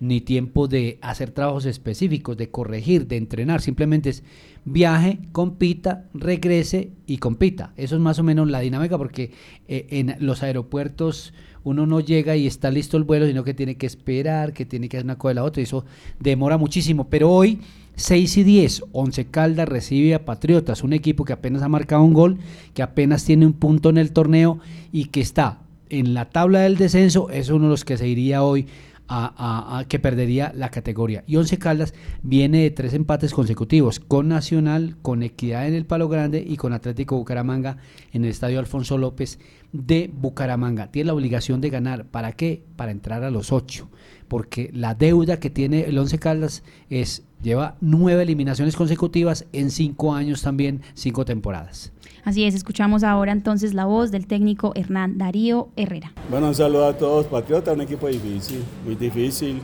ni 0.03 0.19
tiempo 0.19 0.67
de 0.67 1.00
hacer 1.01 1.31
trabajos 1.31 1.65
específicos, 1.65 2.36
de 2.36 2.50
corregir, 2.50 3.07
de 3.07 3.15
entrenar. 3.15 3.62
Simplemente 3.62 4.10
es 4.10 4.24
viaje, 4.65 5.19
compita, 5.31 6.10
regrese 6.13 6.91
y 7.07 7.19
compita. 7.19 7.72
Eso 7.77 7.95
es 7.95 8.01
más 8.01 8.19
o 8.19 8.24
menos 8.24 8.50
la 8.50 8.60
dinámica 8.60 8.98
porque 8.98 9.31
eh, 9.69 9.88
en 9.91 10.17
los 10.19 10.43
aeropuertos 10.43 11.33
uno 11.63 11.86
no 11.86 12.01
llega 12.01 12.36
y 12.36 12.48
está 12.48 12.69
listo 12.69 12.98
el 12.98 13.03
vuelo, 13.03 13.25
sino 13.25 13.45
que 13.45 13.53
tiene 13.53 13.75
que 13.75 13.86
esperar, 13.86 14.51
que 14.51 14.65
tiene 14.65 14.89
que 14.89 14.98
hacer 14.98 15.05
una 15.05 15.17
cosa 15.17 15.29
de 15.29 15.36
la 15.36 15.45
otra 15.45 15.62
y 15.62 15.63
eso 15.63 15.86
demora 16.19 16.57
muchísimo. 16.57 17.07
Pero 17.10 17.31
hoy, 17.31 17.62
6 17.95 18.38
y 18.38 18.43
10, 18.43 18.83
Once 18.91 19.25
Caldas 19.27 19.69
recibe 19.69 20.15
a 20.15 20.25
Patriotas, 20.25 20.83
un 20.83 20.91
equipo 20.91 21.24
que 21.24 21.31
apenas 21.31 21.62
ha 21.62 21.69
marcado 21.69 22.03
un 22.03 22.13
gol, 22.13 22.39
que 22.74 22.83
apenas 22.83 23.24
tiene 23.24 23.45
un 23.45 23.53
punto 23.53 23.89
en 23.89 23.98
el 23.98 24.12
torneo 24.12 24.60
y 24.91 25.05
que 25.05 25.22
está 25.22 25.60
en 25.89 26.13
la 26.13 26.29
tabla 26.29 26.60
del 26.62 26.75
descenso, 26.75 27.29
es 27.29 27.50
uno 27.50 27.65
de 27.65 27.69
los 27.69 27.86
que 27.86 27.98
se 27.98 28.07
iría 28.07 28.43
hoy 28.43 28.67
a, 29.15 29.86
que 29.88 30.00
perdería 30.00 30.51
la 30.55 30.70
categoría. 30.70 31.24
Y 31.27 31.38
Once 31.38 31.58
Caldas 31.58 31.93
viene 32.22 32.63
de 32.63 32.72
tres 32.72 32.93
empates 32.93 33.34
consecutivos, 33.34 34.00
con 34.00 34.27
Nacional, 34.27 34.98
con 35.01 35.24
Equidad 35.24 35.67
en 35.67 35.75
el 35.75 35.86
Palo 35.86 36.10
Grande 36.10 36.43
y 36.46 36.58
con 36.58 36.74
Atlético 36.74 37.15
Bucaramanga 37.17 37.77
en 38.12 38.25
el 38.25 38.32
Estadio 38.32 38.60
Alfonso 38.60 38.98
López 38.98 39.39
de 39.72 40.10
Bucaramanga. 40.13 40.91
Tiene 40.91 41.08
la 41.08 41.13
obligación 41.13 41.62
de 41.62 41.70
ganar. 41.70 42.05
¿Para 42.05 42.34
qué? 42.34 42.63
Para 42.75 42.91
entrar 42.91 43.24
a 43.24 43.32
los 43.32 43.51
ocho. 43.51 43.89
Porque 44.27 44.70
la 44.74 44.96
deuda 44.96 45.39
que 45.39 45.50
tiene 45.50 45.82
el 45.82 45.98
Once 45.98 46.20
Caldas 46.20 46.63
es, 46.89 47.24
lleva 47.41 47.77
nueve 47.82 48.24
eliminaciones 48.24 48.75
consecutivas 48.75 49.46
en 49.53 49.70
cinco 49.72 50.13
años 50.13 50.41
también, 50.41 50.82
cinco 50.96 51.24
temporadas. 51.24 51.92
Así 52.25 52.46
es, 52.46 52.56
escuchamos 52.56 53.03
ahora 53.03 53.34
entonces 53.34 53.74
la 53.74 53.84
voz 53.84 54.10
del 54.10 54.27
técnico 54.27 54.72
Hernán 54.75 55.18
Darío 55.18 55.68
Herrera. 55.75 56.13
Bueno, 56.30 56.48
un 56.48 56.56
saludo 56.56 56.88
a 56.88 56.94
todos. 56.94 57.25
Patriotas, 57.25 57.75
un 57.75 57.82
equipo 57.82 58.08
difícil, 58.08 58.63
muy 58.86 58.96
difícil. 58.96 59.62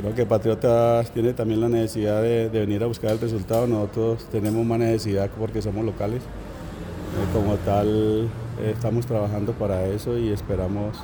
Creo 0.00 0.14
que 0.14 0.24
Patriotas 0.24 1.10
tiene 1.12 1.34
también 1.34 1.60
la 1.60 1.68
necesidad 1.68 2.22
de, 2.22 2.48
venir 2.48 2.82
a 2.82 2.86
buscar 2.86 3.10
el 3.10 3.20
resultado. 3.20 3.66
Nosotros 3.66 4.26
tenemos 4.30 4.64
más 4.64 4.78
necesidad 4.78 5.28
porque 5.38 5.60
somos 5.60 5.84
locales. 5.84 6.22
Eh, 6.22 7.32
como 7.34 7.56
tal, 7.56 8.30
eh, 8.60 8.70
estamos 8.72 9.04
trabajando 9.04 9.52
para 9.52 9.84
eso 9.84 10.16
y 10.16 10.30
esperamos 10.30 10.96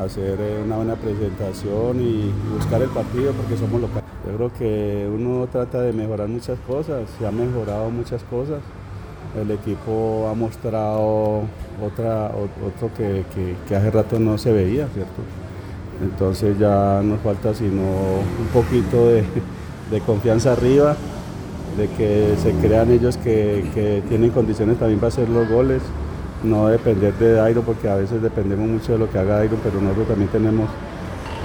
hacer 0.00 0.38
eh, 0.40 0.62
una 0.64 0.76
buena 0.76 0.94
presentación 0.94 2.00
y 2.00 2.30
buscar 2.56 2.80
el 2.80 2.90
partido 2.90 3.32
porque 3.32 3.56
somos 3.56 3.80
locales. 3.80 4.04
Yo 4.24 4.36
creo 4.36 4.52
que 4.52 5.10
uno 5.12 5.48
trata 5.48 5.80
de 5.80 5.92
mejorar 5.92 6.28
muchas 6.28 6.60
cosas, 6.60 7.10
se 7.18 7.26
ha 7.26 7.32
mejorado 7.32 7.90
muchas 7.90 8.22
cosas 8.24 8.60
el 9.40 9.50
equipo 9.50 10.28
ha 10.30 10.34
mostrado 10.34 11.42
otra, 11.84 12.30
otro 12.66 12.90
que, 12.96 13.24
hace 13.74 13.90
rato 13.90 14.18
no 14.18 14.38
se 14.38 14.52
veía, 14.52 14.88
¿cierto? 14.88 15.22
Entonces 16.02 16.58
ya 16.58 17.00
nos 17.02 17.20
falta 17.20 17.54
sino 17.54 17.82
un 17.82 18.48
poquito 18.52 19.08
de, 19.08 19.24
confianza 20.04 20.52
arriba, 20.52 20.96
de 21.76 21.88
que 21.88 22.34
se 22.42 22.52
crean 22.52 22.90
ellos 22.90 23.16
que, 23.16 24.02
tienen 24.08 24.30
condiciones 24.30 24.78
también 24.78 25.00
para 25.00 25.08
hacer 25.08 25.28
los 25.28 25.48
goles, 25.48 25.82
no 26.42 26.68
depender 26.68 27.14
de 27.14 27.32
Dairo, 27.32 27.62
porque 27.62 27.88
a 27.88 27.96
veces 27.96 28.22
dependemos 28.22 28.68
mucho 28.68 28.92
de 28.92 28.98
lo 28.98 29.10
que 29.10 29.18
haga 29.18 29.36
Dairo, 29.36 29.56
pero 29.62 29.80
nosotros 29.80 30.08
también 30.08 30.30
tenemos 30.30 30.68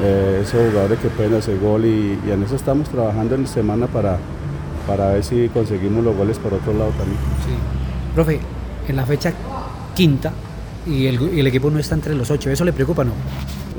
eh, 0.01 0.39
esos 0.41 0.69
jugadores 0.69 0.99
que 0.99 1.09
pueden 1.09 1.35
hacer 1.35 1.59
gol 1.59 1.85
y, 1.85 2.19
en 2.29 2.43
eso 2.43 2.55
estamos 2.55 2.89
trabajando 2.89 3.35
en 3.35 3.43
la 3.43 3.47
semana 3.47 3.87
para, 3.87 4.17
para 4.87 5.11
ver 5.11 5.23
si 5.23 5.49
conseguimos 5.49 6.03
los 6.03 6.15
goles 6.15 6.39
por 6.39 6.53
otro 6.53 6.73
lado 6.73 6.91
también. 6.91 7.80
Profe, 8.13 8.39
en 8.87 8.95
la 8.95 9.05
fecha 9.05 9.33
quinta 9.95 10.31
y 10.85 11.05
el, 11.05 11.47
equipo 11.47 11.69
no 11.69 11.79
está 11.79 11.95
entre 11.95 12.15
los 12.15 12.29
ocho, 12.31 12.49
¿eso 12.49 12.65
le 12.65 12.73
preocupa 12.73 13.03
no? 13.03 13.11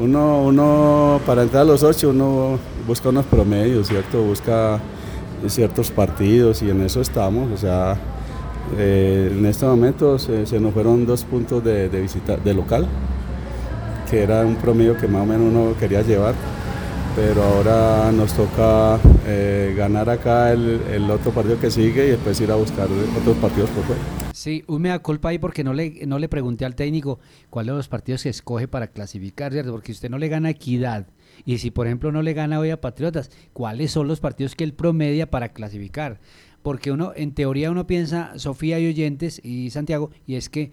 Uno, 0.00 0.42
uno, 0.42 1.20
para 1.26 1.42
entrar 1.42 1.62
a 1.62 1.64
los 1.64 1.82
ocho, 1.82 2.10
uno 2.10 2.58
busca 2.86 3.10
unos 3.10 3.26
promedios, 3.26 3.88
¿cierto? 3.88 4.22
Busca 4.22 4.80
ciertos 5.48 5.90
partidos 5.90 6.62
y 6.62 6.70
en 6.70 6.80
eso 6.82 7.00
estamos, 7.00 7.50
o 7.52 7.56
sea, 7.56 7.96
eh, 8.78 9.34
en 9.36 9.44
este 9.44 9.66
momento 9.66 10.18
se, 10.18 10.44
nos 10.60 10.72
fueron 10.72 11.04
dos 11.04 11.24
puntos 11.24 11.62
de, 11.62 11.88
visita, 11.88 12.36
de 12.36 12.54
local, 12.54 12.86
que 14.10 14.22
era 14.22 14.46
un 14.46 14.56
promedio 14.56 14.96
que 14.96 15.08
más 15.08 15.22
o 15.22 15.26
menos 15.26 15.48
uno 15.52 15.74
quería 15.78 16.02
llevar 16.02 16.34
pero 17.14 17.42
ahora 17.42 18.10
nos 18.12 18.32
toca 18.32 18.98
eh, 19.26 19.74
ganar 19.76 20.08
acá 20.08 20.52
el, 20.52 21.10
otro 21.10 21.30
partido 21.30 21.58
que 21.60 21.70
sigue 21.70 22.06
y 22.06 22.10
después 22.10 22.40
ir 22.40 22.50
a 22.50 22.54
buscar 22.54 22.88
otros 23.20 23.36
partidos 23.36 23.70
por 23.70 23.84
fuera. 23.84 24.00
Sí, 24.42 24.64
un 24.66 24.82
mea 24.82 24.98
culpa 24.98 25.28
ahí 25.28 25.38
porque 25.38 25.62
no 25.62 25.72
le, 25.72 26.04
no 26.04 26.18
le 26.18 26.28
pregunté 26.28 26.64
al 26.64 26.74
técnico 26.74 27.20
cuáles 27.48 27.68
son 27.68 27.76
los 27.76 27.86
partidos 27.86 28.24
que 28.24 28.28
escoge 28.28 28.66
para 28.66 28.88
clasificar, 28.88 29.52
¿cierto? 29.52 29.70
Porque 29.70 29.92
usted 29.92 30.10
no 30.10 30.18
le 30.18 30.26
gana 30.26 30.50
equidad. 30.50 31.06
Y 31.44 31.58
si, 31.58 31.70
por 31.70 31.86
ejemplo, 31.86 32.10
no 32.10 32.22
le 32.22 32.32
gana 32.32 32.58
hoy 32.58 32.70
a 32.70 32.80
Patriotas, 32.80 33.30
¿cuáles 33.52 33.92
son 33.92 34.08
los 34.08 34.18
partidos 34.18 34.56
que 34.56 34.64
él 34.64 34.74
promedia 34.74 35.30
para 35.30 35.52
clasificar? 35.52 36.18
Porque 36.64 36.90
uno, 36.90 37.12
en 37.14 37.34
teoría, 37.34 37.70
uno 37.70 37.86
piensa, 37.86 38.36
Sofía 38.36 38.80
y 38.80 38.88
oyentes 38.88 39.40
y 39.44 39.70
Santiago, 39.70 40.10
y 40.26 40.34
es 40.34 40.48
que 40.48 40.72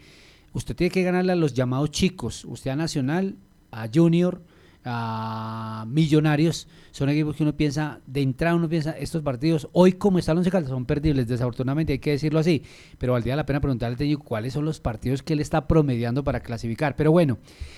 usted 0.53 0.75
tiene 0.75 0.89
que 0.89 1.03
ganarle 1.03 1.33
a 1.33 1.35
los 1.35 1.53
llamados 1.53 1.91
chicos, 1.91 2.45
usted 2.45 2.71
a 2.71 2.75
Nacional, 2.75 3.38
a 3.69 3.88
Junior, 3.93 4.41
a 4.86 5.86
Millonarios, 5.88 6.67
son 6.91 7.09
equipos 7.09 7.36
que 7.36 7.43
uno 7.43 7.55
piensa, 7.55 8.00
de 8.07 8.21
entrada 8.21 8.55
uno 8.55 8.69
piensa, 8.69 8.91
estos 8.91 9.21
partidos, 9.21 9.67
hoy 9.74 9.93
como 9.93 10.19
están 10.19 10.38
los 10.38 10.48
Caldas, 10.48 10.69
son 10.69 10.86
perdibles, 10.86 11.27
desafortunadamente 11.27 11.93
hay 11.93 12.00
que 12.00 12.12
decirlo 12.12 12.39
así, 12.39 12.63
pero 12.98 13.13
valdría 13.13 13.36
la 13.36 13.45
pena 13.45 13.59
preguntarle 13.59 13.93
al 13.93 13.98
técnico 13.98 14.24
cuáles 14.24 14.53
son 14.53 14.65
los 14.65 14.79
partidos 14.79 15.21
que 15.21 15.33
él 15.33 15.39
está 15.39 15.67
promediando 15.67 16.24
para 16.24 16.39
clasificar. 16.39 16.95
Pero 16.95 17.12
bueno, 17.12 17.38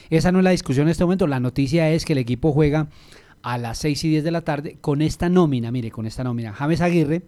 esa 0.10 0.32
no 0.32 0.40
es 0.40 0.44
la 0.44 0.52
discusión 0.52 0.88
en 0.88 0.92
este 0.92 1.04
momento, 1.04 1.28
la 1.28 1.40
noticia 1.40 1.90
es 1.90 2.06
que 2.06 2.14
el 2.14 2.20
equipo 2.20 2.52
juega 2.52 2.88
a 3.42 3.58
las 3.58 3.80
6 3.80 4.04
y 4.06 4.10
10 4.10 4.24
de 4.24 4.32
la 4.32 4.42
tarde 4.42 4.78
con 4.80 5.02
esta 5.02 5.30
nómina, 5.30 5.72
mire, 5.72 5.92
con 5.92 6.06
esta 6.06 6.24
nómina, 6.24 6.54
James 6.54 6.82
Aguirre, 6.82 7.24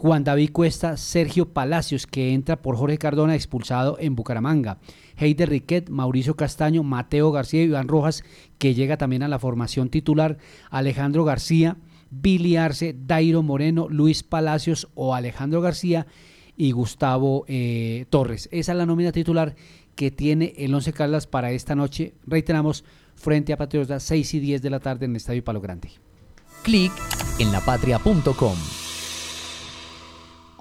Juan 0.00 0.24
David 0.24 0.52
Cuesta, 0.52 0.96
Sergio 0.96 1.52
Palacios, 1.52 2.06
que 2.06 2.32
entra 2.32 2.62
por 2.62 2.74
Jorge 2.76 2.96
Cardona, 2.96 3.34
expulsado 3.34 3.98
en 4.00 4.16
Bucaramanga. 4.16 4.78
Heider 5.20 5.50
Riquet, 5.50 5.90
Mauricio 5.90 6.34
Castaño, 6.34 6.82
Mateo 6.82 7.30
García 7.30 7.62
Iván 7.62 7.88
Rojas, 7.88 8.24
que 8.58 8.74
llega 8.74 8.96
también 8.96 9.22
a 9.22 9.28
la 9.28 9.38
formación 9.38 9.90
titular. 9.90 10.38
Alejandro 10.70 11.24
García, 11.24 11.76
Billy 12.10 12.56
Arce, 12.56 12.96
Dairo 13.06 13.42
Moreno, 13.42 13.88
Luis 13.88 14.22
Palacios 14.22 14.88
o 14.94 15.14
Alejandro 15.14 15.60
García 15.60 16.06
y 16.56 16.72
Gustavo 16.72 17.44
eh, 17.48 18.06
Torres. 18.10 18.48
Esa 18.52 18.72
es 18.72 18.78
la 18.78 18.86
nómina 18.86 19.12
titular 19.12 19.54
que 19.94 20.10
tiene 20.10 20.54
el 20.56 20.74
Once 20.74 20.92
Caldas 20.92 21.26
para 21.26 21.52
esta 21.52 21.74
noche. 21.74 22.14
Reiteramos, 22.26 22.84
frente 23.14 23.52
a 23.52 23.56
Patriotas, 23.56 24.02
6 24.04 24.34
y 24.34 24.40
10 24.40 24.62
de 24.62 24.70
la 24.70 24.80
tarde 24.80 25.04
en 25.04 25.12
el 25.12 25.18
Estadio 25.18 25.44
Palo 25.44 25.60
Grande. 25.60 25.90
Clic 26.62 26.92
en 27.38 27.52
lapatria.com. 27.52 28.79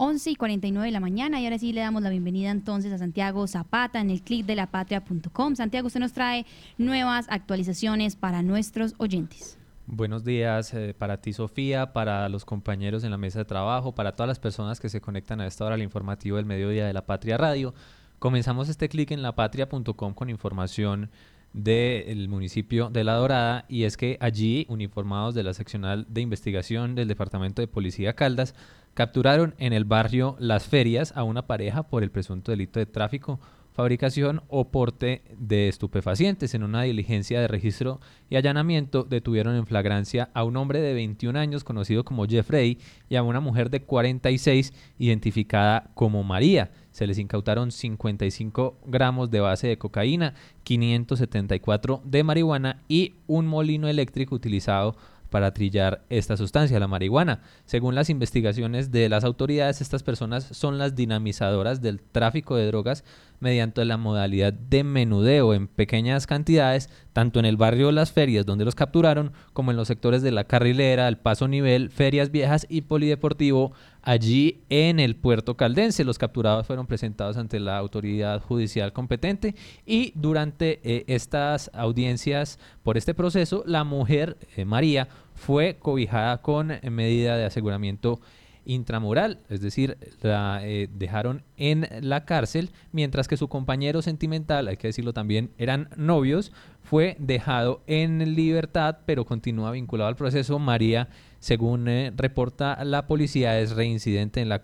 11 0.01 0.31
y 0.31 0.35
49 0.37 0.87
de 0.87 0.91
la 0.93 1.01
mañana 1.01 1.41
y 1.41 1.43
ahora 1.43 1.59
sí 1.59 1.73
le 1.73 1.81
damos 1.81 2.01
la 2.01 2.09
bienvenida 2.09 2.51
entonces 2.51 2.93
a 2.93 2.97
Santiago 2.97 3.45
Zapata 3.47 3.99
en 3.99 4.09
el 4.09 4.21
clic 4.21 4.45
de 4.45 4.55
lapatria.com. 4.55 5.55
Santiago, 5.57 5.87
usted 5.87 5.99
nos 5.99 6.13
trae 6.13 6.45
nuevas 6.77 7.25
actualizaciones 7.29 8.15
para 8.15 8.41
nuestros 8.41 8.95
oyentes. 8.97 9.57
Buenos 9.87 10.23
días 10.23 10.73
eh, 10.73 10.95
para 10.97 11.19
ti, 11.19 11.33
Sofía, 11.33 11.91
para 11.91 12.29
los 12.29 12.45
compañeros 12.45 13.03
en 13.03 13.11
la 13.11 13.17
mesa 13.17 13.39
de 13.39 13.45
trabajo, 13.45 13.93
para 13.93 14.15
todas 14.15 14.29
las 14.29 14.39
personas 14.39 14.79
que 14.79 14.87
se 14.87 15.01
conectan 15.01 15.41
a 15.41 15.47
esta 15.47 15.65
hora 15.65 15.75
al 15.75 15.81
informativo 15.81 16.37
del 16.37 16.45
mediodía 16.45 16.87
de 16.87 16.93
la 16.93 17.05
Patria 17.05 17.37
Radio. 17.37 17.73
Comenzamos 18.19 18.69
este 18.69 18.87
clic 18.87 19.11
en 19.11 19.21
lapatria.com 19.21 20.13
con 20.13 20.29
información 20.29 21.09
del 21.53 22.27
municipio 22.29 22.89
de 22.89 23.03
La 23.03 23.13
Dorada 23.15 23.65
y 23.67 23.83
es 23.83 23.97
que 23.97 24.17
allí, 24.21 24.65
uniformados 24.69 25.35
de 25.35 25.43
la 25.43 25.53
seccional 25.53 26.05
de 26.09 26.21
investigación 26.21 26.95
del 26.95 27.07
Departamento 27.07 27.61
de 27.61 27.67
Policía 27.67 28.13
Caldas, 28.13 28.55
capturaron 28.93 29.55
en 29.57 29.73
el 29.73 29.85
barrio 29.85 30.35
Las 30.39 30.67
Ferias 30.67 31.13
a 31.15 31.23
una 31.23 31.47
pareja 31.47 31.83
por 31.83 32.03
el 32.03 32.11
presunto 32.11 32.51
delito 32.51 32.79
de 32.79 32.85
tráfico, 32.85 33.39
fabricación 33.79 34.41
o 34.49 34.71
porte 34.71 35.23
de 35.37 35.69
estupefacientes. 35.69 36.53
En 36.53 36.63
una 36.63 36.83
diligencia 36.83 37.39
de 37.39 37.47
registro 37.47 38.01
y 38.29 38.35
allanamiento 38.35 39.03
detuvieron 39.03 39.55
en 39.55 39.65
flagrancia 39.65 40.29
a 40.33 40.43
un 40.43 40.57
hombre 40.57 40.81
de 40.81 40.93
21 40.93 41.39
años 41.39 41.63
conocido 41.63 42.03
como 42.03 42.25
Jeffrey 42.25 42.77
y 43.07 43.15
a 43.15 43.23
una 43.23 43.39
mujer 43.39 43.69
de 43.69 43.83
46 43.83 44.73
identificada 44.97 45.91
como 45.93 46.23
María. 46.23 46.71
Se 46.99 47.07
les 47.07 47.17
incautaron 47.17 47.71
55 47.71 48.75
gramos 48.85 49.31
de 49.31 49.39
base 49.39 49.67
de 49.67 49.77
cocaína, 49.77 50.33
574 50.65 52.01
de 52.03 52.23
marihuana 52.25 52.83
y 52.89 53.13
un 53.25 53.47
molino 53.47 53.87
eléctrico 53.87 54.35
utilizado 54.35 54.97
para 55.29 55.53
trillar 55.53 56.03
esta 56.09 56.35
sustancia, 56.35 56.77
la 56.77 56.89
marihuana. 56.89 57.41
Según 57.63 57.95
las 57.95 58.09
investigaciones 58.09 58.91
de 58.91 59.07
las 59.07 59.23
autoridades, 59.23 59.79
estas 59.79 60.03
personas 60.03 60.43
son 60.43 60.77
las 60.77 60.95
dinamizadoras 60.95 61.81
del 61.81 62.01
tráfico 62.01 62.57
de 62.57 62.67
drogas 62.67 63.05
mediante 63.39 63.85
la 63.85 63.95
modalidad 63.95 64.51
de 64.51 64.83
menudeo 64.83 65.53
en 65.53 65.67
pequeñas 65.67 66.27
cantidades, 66.27 66.89
tanto 67.13 67.39
en 67.39 67.45
el 67.45 67.55
barrio 67.55 67.93
Las 67.93 68.11
Ferias, 68.11 68.45
donde 68.45 68.65
los 68.65 68.75
capturaron, 68.75 69.31
como 69.53 69.71
en 69.71 69.77
los 69.77 69.87
sectores 69.87 70.21
de 70.21 70.31
la 70.31 70.43
Carrilera, 70.43 71.07
el 71.07 71.17
Paso 71.17 71.47
Nivel, 71.47 71.89
Ferias 71.89 72.31
Viejas 72.31 72.65
y 72.69 72.81
Polideportivo, 72.81 73.71
allí 74.09 74.63
en 74.69 74.99
el 74.99 75.15
puerto 75.15 75.55
caldense. 75.55 76.03
Los 76.03 76.17
capturados 76.17 76.65
fueron 76.65 76.87
presentados 76.87 77.37
ante 77.37 77.59
la 77.59 77.77
autoridad 77.77 78.41
judicial 78.41 78.91
competente 78.91 79.53
y 79.85 80.13
durante 80.15 80.79
eh, 80.83 81.03
estas 81.05 81.69
audiencias 81.75 82.57
por 82.81 82.97
este 82.97 83.13
proceso, 83.13 83.61
la 83.67 83.83
mujer, 83.83 84.37
eh, 84.57 84.65
María, 84.65 85.09
fue 85.35 85.77
cobijada 85.77 86.41
con 86.41 86.73
medida 86.89 87.37
de 87.37 87.45
aseguramiento 87.45 88.19
intramural, 88.65 89.39
es 89.47 89.61
decir, 89.61 89.97
la 90.21 90.59
eh, 90.63 90.89
dejaron 90.91 91.43
en 91.57 91.87
la 92.01 92.25
cárcel, 92.25 92.71
mientras 92.91 93.27
que 93.27 93.37
su 93.37 93.47
compañero 93.47 94.01
sentimental, 94.01 94.67
hay 94.67 94.77
que 94.77 94.87
decirlo 94.87 95.13
también, 95.13 95.51
eran 95.57 95.89
novios, 95.95 96.51
fue 96.83 97.15
dejado 97.19 97.81
en 97.87 98.35
libertad, 98.35 98.97
pero 99.05 99.25
continúa 99.25 99.71
vinculado 99.71 100.07
al 100.07 100.15
proceso. 100.15 100.57
María, 100.57 101.09
según 101.39 101.87
eh, 101.87 102.11
reporta 102.15 102.83
la 102.83 103.07
policía, 103.07 103.59
es 103.59 103.71
reincidente 103.71 104.41
en 104.41 104.49
la, 104.49 104.61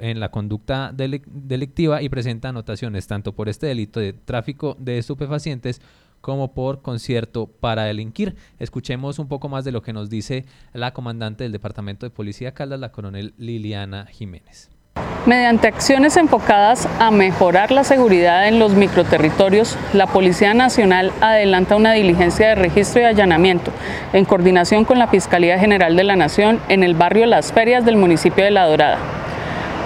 en 0.00 0.20
la 0.20 0.30
conducta 0.30 0.92
delictiva 0.92 2.02
y 2.02 2.08
presenta 2.08 2.50
anotaciones 2.50 3.06
tanto 3.06 3.34
por 3.34 3.48
este 3.48 3.66
delito 3.66 4.00
de 4.00 4.12
tráfico 4.12 4.76
de 4.78 4.98
estupefacientes 4.98 5.80
como 6.20 6.52
por 6.52 6.82
concierto 6.82 7.46
para 7.46 7.84
delinquir. 7.84 8.36
Escuchemos 8.58 9.18
un 9.18 9.28
poco 9.28 9.48
más 9.48 9.64
de 9.64 9.72
lo 9.72 9.82
que 9.82 9.92
nos 9.92 10.10
dice 10.10 10.44
la 10.72 10.92
comandante 10.92 11.44
del 11.44 11.52
Departamento 11.52 12.06
de 12.06 12.10
Policía 12.10 12.52
Caldas, 12.52 12.80
la 12.80 12.92
coronel 12.92 13.34
Liliana 13.38 14.06
Jiménez. 14.06 14.77
Mediante 15.26 15.68
acciones 15.68 16.16
enfocadas 16.16 16.88
a 16.98 17.10
mejorar 17.10 17.70
la 17.70 17.84
seguridad 17.84 18.48
en 18.48 18.58
los 18.58 18.72
microterritorios, 18.72 19.76
la 19.92 20.06
Policía 20.06 20.54
Nacional 20.54 21.12
adelanta 21.20 21.76
una 21.76 21.92
diligencia 21.92 22.48
de 22.48 22.54
registro 22.54 23.02
y 23.02 23.04
allanamiento 23.04 23.70
en 24.14 24.24
coordinación 24.24 24.86
con 24.86 24.98
la 24.98 25.08
Fiscalía 25.08 25.58
General 25.58 25.96
de 25.96 26.04
la 26.04 26.16
Nación 26.16 26.60
en 26.68 26.82
el 26.82 26.94
barrio 26.94 27.26
Las 27.26 27.52
Ferias 27.52 27.84
del 27.84 27.96
municipio 27.96 28.42
de 28.42 28.50
La 28.50 28.64
Dorada. 28.64 28.96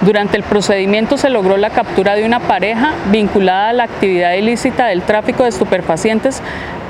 Durante 0.01 0.37
el 0.37 0.43
procedimiento 0.43 1.17
se 1.17 1.29
logró 1.29 1.57
la 1.57 1.69
captura 1.69 2.15
de 2.15 2.25
una 2.25 2.39
pareja 2.39 2.91
vinculada 3.11 3.69
a 3.69 3.73
la 3.73 3.83
actividad 3.83 4.33
ilícita 4.33 4.87
del 4.87 5.01
tráfico 5.01 5.43
de 5.43 5.49
estupefacientes 5.49 6.41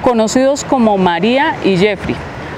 conocidos 0.01 0.63
como 0.63 0.97
María 0.97 1.55
y 1.63 1.77
Jeffrey, 1.77 2.15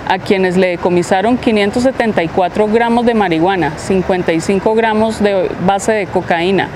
a 0.08 0.20
quienes 0.20 0.58
le 0.58 0.68
decomisaron 0.68 1.38
574 1.38 2.68
gramos 2.68 3.06
de 3.06 3.14
marihuana, 3.14 3.78
55 3.78 4.76
gramos 4.76 5.22
de 5.22 5.50
base 5.66 5.92
de 5.92 6.08
cocaína 6.08 6.70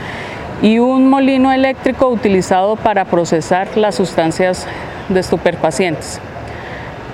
y 0.61 0.79
un 0.79 1.07
molino 1.07 1.51
eléctrico 1.51 2.07
utilizado 2.07 2.75
para 2.75 3.05
procesar 3.05 3.77
las 3.77 3.95
sustancias 3.95 4.67
de 5.07 5.19
estupefacientes. 5.19 6.19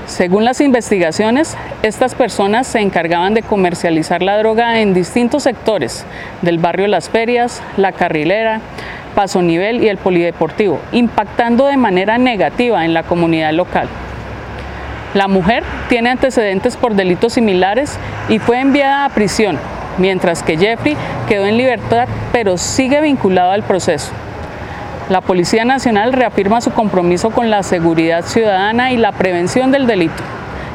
Según 0.08 0.45
las 0.45 0.62
investigaciones, 0.62 1.58
estas 1.82 2.13
personas 2.13 2.67
se 2.67 2.80
encargaban 2.80 3.34
de 3.34 3.41
comercializar 3.41 4.21
la 4.21 4.38
droga 4.38 4.80
en 4.80 4.93
distintos 4.93 5.43
sectores 5.43 6.06
del 6.43 6.60
barrio 6.60 6.88
Las 6.88 7.10
Ferias, 7.10 7.63
La 7.75 7.91
Carrilera, 7.91 8.62
Paso 9.15 9.41
Nivel 9.41 9.84
y 9.84 9.88
el 9.88 9.97
Polideportivo, 9.97 10.80
impactando 10.91 11.65
de 11.65 11.78
manera 11.78 12.19
negativa 12.19 12.86
en 12.86 12.93
la 12.93 13.04
comunidad 13.04 13.54
local. 13.54 13.88
La 15.15 15.30
mujer 15.30 15.63
tiene 15.88 16.10
antecedentes 16.10 16.75
por 16.75 16.93
delitos 16.93 17.32
similares 17.32 17.97
y 18.28 18.38
fue 18.39 18.60
enviada 18.60 19.06
a 19.06 19.10
prisión, 19.10 19.58
mientras 19.97 20.43
que 20.43 20.58
Jeffrey 20.58 20.97
quedó 21.30 21.45
en 21.45 21.56
libertad 21.56 22.10
pero 22.34 22.58
sigue 22.58 22.99
vinculado 22.99 23.51
al 23.51 23.63
proceso. 23.63 24.12
La 25.08 25.21
Policía 25.21 25.63
Nacional 25.63 26.12
reafirma 26.12 26.60
su 26.60 26.71
compromiso 26.71 27.30
con 27.30 27.49
la 27.49 27.63
seguridad 27.63 28.25
ciudadana 28.25 28.91
y 28.91 28.97
la 28.97 29.13
prevención 29.13 29.71
del 29.71 29.88
delito. 29.88 30.21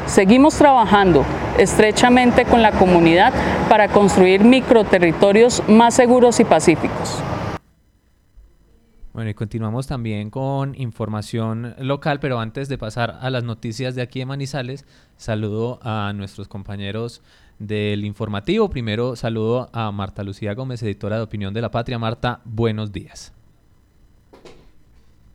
Seguimos 0.07 0.55
trabajando 0.55 1.23
estrechamente 1.59 2.45
con 2.45 2.63
la 2.63 2.71
comunidad 2.71 3.33
para 3.69 3.89
construir 3.89 4.43
microterritorios 4.43 5.61
más 5.67 5.93
seguros 5.93 6.39
y 6.39 6.45
pacíficos. 6.45 7.21
Bueno, 9.13 9.29
y 9.29 9.33
continuamos 9.33 9.87
también 9.87 10.29
con 10.29 10.73
información 10.79 11.75
local, 11.79 12.21
pero 12.21 12.39
antes 12.39 12.69
de 12.69 12.77
pasar 12.77 13.17
a 13.19 13.29
las 13.29 13.43
noticias 13.43 13.93
de 13.93 14.01
aquí 14.01 14.19
de 14.19 14.25
Manizales, 14.25 14.85
saludo 15.17 15.79
a 15.81 16.13
nuestros 16.13 16.47
compañeros 16.47 17.21
del 17.59 18.05
informativo. 18.05 18.69
Primero 18.69 19.17
saludo 19.17 19.69
a 19.73 19.91
Marta 19.91 20.23
Lucía 20.23 20.53
Gómez, 20.53 20.81
editora 20.81 21.17
de 21.17 21.23
Opinión 21.23 21.53
de 21.53 21.61
la 21.61 21.69
Patria. 21.69 21.99
Marta, 21.99 22.39
buenos 22.45 22.93
días. 22.93 23.33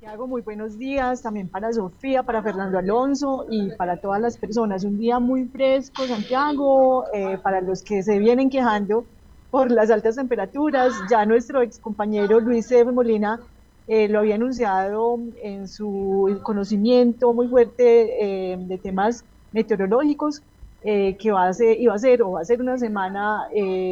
Hago 0.07 0.27
muy 0.27 0.41
buenos 0.41 0.79
días 0.79 1.21
también 1.21 1.49
para 1.49 1.71
Sofía, 1.71 2.23
para 2.23 2.43
Fernando 2.43 2.79
Alonso 2.79 3.45
y 3.51 3.73
para 3.73 3.99
todas 3.99 4.23
las 4.23 4.39
personas. 4.39 4.85
Un 4.85 4.99
día 4.99 5.19
muy 5.19 5.45
fresco, 5.45 6.07
Santiago, 6.07 7.05
eh, 7.13 7.37
para 7.43 7.61
los 7.61 7.83
que 7.83 8.03
se 8.03 8.19
vienen 8.19 8.49
quejando 8.49 9.05
por 9.51 9.71
las 9.71 9.91
altas 9.91 10.17
temperaturas. 10.17 10.95
Ya 11.11 11.27
nuestro 11.27 11.61
ex 11.61 11.79
compañero 11.79 12.41
Luis 12.41 12.71
F. 12.71 12.91
Molina 12.91 13.41
eh, 13.89 14.09
lo 14.09 14.21
había 14.21 14.35
anunciado 14.35 15.19
en 15.43 15.69
su 15.69 16.41
conocimiento 16.43 17.33
muy 17.33 17.49
fuerte 17.49 18.53
eh, 18.53 18.57
de 18.59 18.79
temas 18.79 19.25
meteorológicos. 19.53 20.43
que 20.83 21.33
va 21.33 21.49
a 21.49 21.53
ser, 21.53 21.81
iba 21.81 21.95
a 21.95 21.99
ser 21.99 22.23
o 22.23 22.33
va 22.33 22.43
a 22.43 22.45
ser 22.45 22.61
una 22.61 22.79
semana 22.79 23.49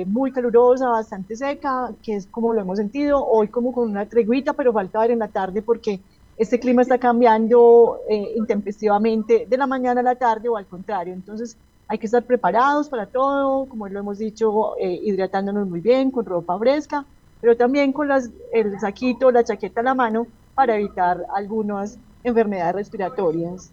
muy 0.06 0.30
calurosa, 0.30 0.88
bastante 0.90 1.34
seca, 1.34 1.90
que 2.04 2.14
es 2.14 2.26
como 2.26 2.52
lo 2.54 2.60
hemos 2.60 2.78
sentido, 2.78 3.24
hoy 3.26 3.48
como 3.48 3.72
con 3.72 3.90
una 3.90 4.06
treguita, 4.06 4.52
pero 4.52 4.72
falta 4.72 5.00
ver 5.00 5.10
en 5.10 5.18
la 5.18 5.26
tarde 5.26 5.60
porque 5.60 5.98
este 6.36 6.58
clima 6.58 6.82
está 6.82 6.98
cambiando 6.98 8.00
eh, 8.08 8.32
intempestivamente 8.36 9.46
de 9.48 9.56
la 9.56 9.66
mañana 9.66 10.00
a 10.00 10.04
la 10.04 10.16
tarde 10.16 10.48
o 10.48 10.56
al 10.56 10.66
contrario. 10.66 11.14
Entonces 11.14 11.56
hay 11.86 11.98
que 11.98 12.06
estar 12.06 12.24
preparados 12.24 12.88
para 12.88 13.06
todo, 13.06 13.66
como 13.66 13.88
lo 13.88 14.00
hemos 14.00 14.18
dicho, 14.18 14.76
eh, 14.78 14.98
hidratándonos 15.02 15.68
muy 15.68 15.80
bien, 15.80 16.10
con 16.10 16.24
ropa 16.24 16.58
fresca, 16.58 17.04
pero 17.40 17.56
también 17.56 17.92
con 17.92 18.08
las, 18.08 18.30
el 18.52 18.78
saquito, 18.80 19.30
la 19.30 19.44
chaqueta 19.44 19.80
a 19.80 19.84
la 19.84 19.94
mano 19.94 20.26
para 20.54 20.76
evitar 20.76 21.24
algunas 21.34 21.98
enfermedades 22.22 22.74
respiratorias. 22.74 23.70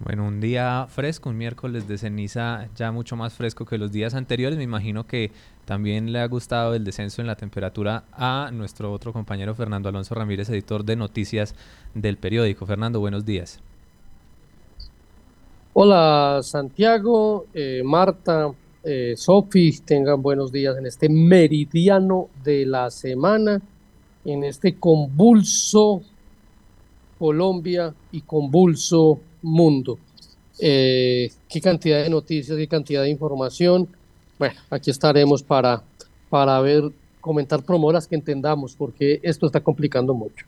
Bueno, 0.00 0.26
un 0.26 0.40
día 0.40 0.86
fresco, 0.88 1.30
un 1.30 1.38
miércoles 1.38 1.88
de 1.88 1.96
ceniza 1.98 2.68
ya 2.76 2.92
mucho 2.92 3.16
más 3.16 3.32
fresco 3.32 3.64
que 3.64 3.78
los 3.78 3.92
días 3.92 4.14
anteriores. 4.14 4.58
Me 4.58 4.64
imagino 4.64 5.06
que 5.06 5.30
también 5.64 6.12
le 6.12 6.20
ha 6.20 6.26
gustado 6.26 6.74
el 6.74 6.84
descenso 6.84 7.22
en 7.22 7.26
la 7.26 7.36
temperatura 7.36 8.04
a 8.12 8.50
nuestro 8.52 8.92
otro 8.92 9.12
compañero 9.12 9.54
Fernando 9.54 9.88
Alonso 9.88 10.14
Ramírez, 10.14 10.50
editor 10.50 10.84
de 10.84 10.96
noticias 10.96 11.54
del 11.94 12.18
periódico. 12.18 12.66
Fernando, 12.66 13.00
buenos 13.00 13.24
días. 13.24 13.60
Hola 15.72 16.40
Santiago, 16.42 17.46
eh, 17.54 17.82
Marta, 17.84 18.52
eh, 18.84 19.14
Sofi, 19.16 19.78
tengan 19.84 20.20
buenos 20.20 20.52
días 20.52 20.76
en 20.76 20.86
este 20.86 21.08
meridiano 21.08 22.28
de 22.44 22.66
la 22.66 22.90
semana, 22.90 23.60
en 24.24 24.44
este 24.44 24.74
convulso 24.76 26.02
Colombia 27.18 27.94
y 28.12 28.20
convulso 28.20 29.20
mundo. 29.42 29.98
eh, 30.58 31.32
qué 31.48 31.60
cantidad 31.60 32.02
de 32.02 32.10
noticias, 32.10 32.56
qué 32.56 32.68
cantidad 32.68 33.02
de 33.02 33.10
información. 33.10 33.88
Bueno, 34.38 34.54
aquí 34.70 34.90
estaremos 34.90 35.42
para, 35.42 35.82
para 36.28 36.60
ver, 36.60 36.92
comentar 37.20 37.62
promoras 37.62 38.06
que 38.06 38.14
entendamos, 38.14 38.74
porque 38.74 39.18
esto 39.22 39.46
está 39.46 39.60
complicando 39.60 40.14
mucho. 40.14 40.46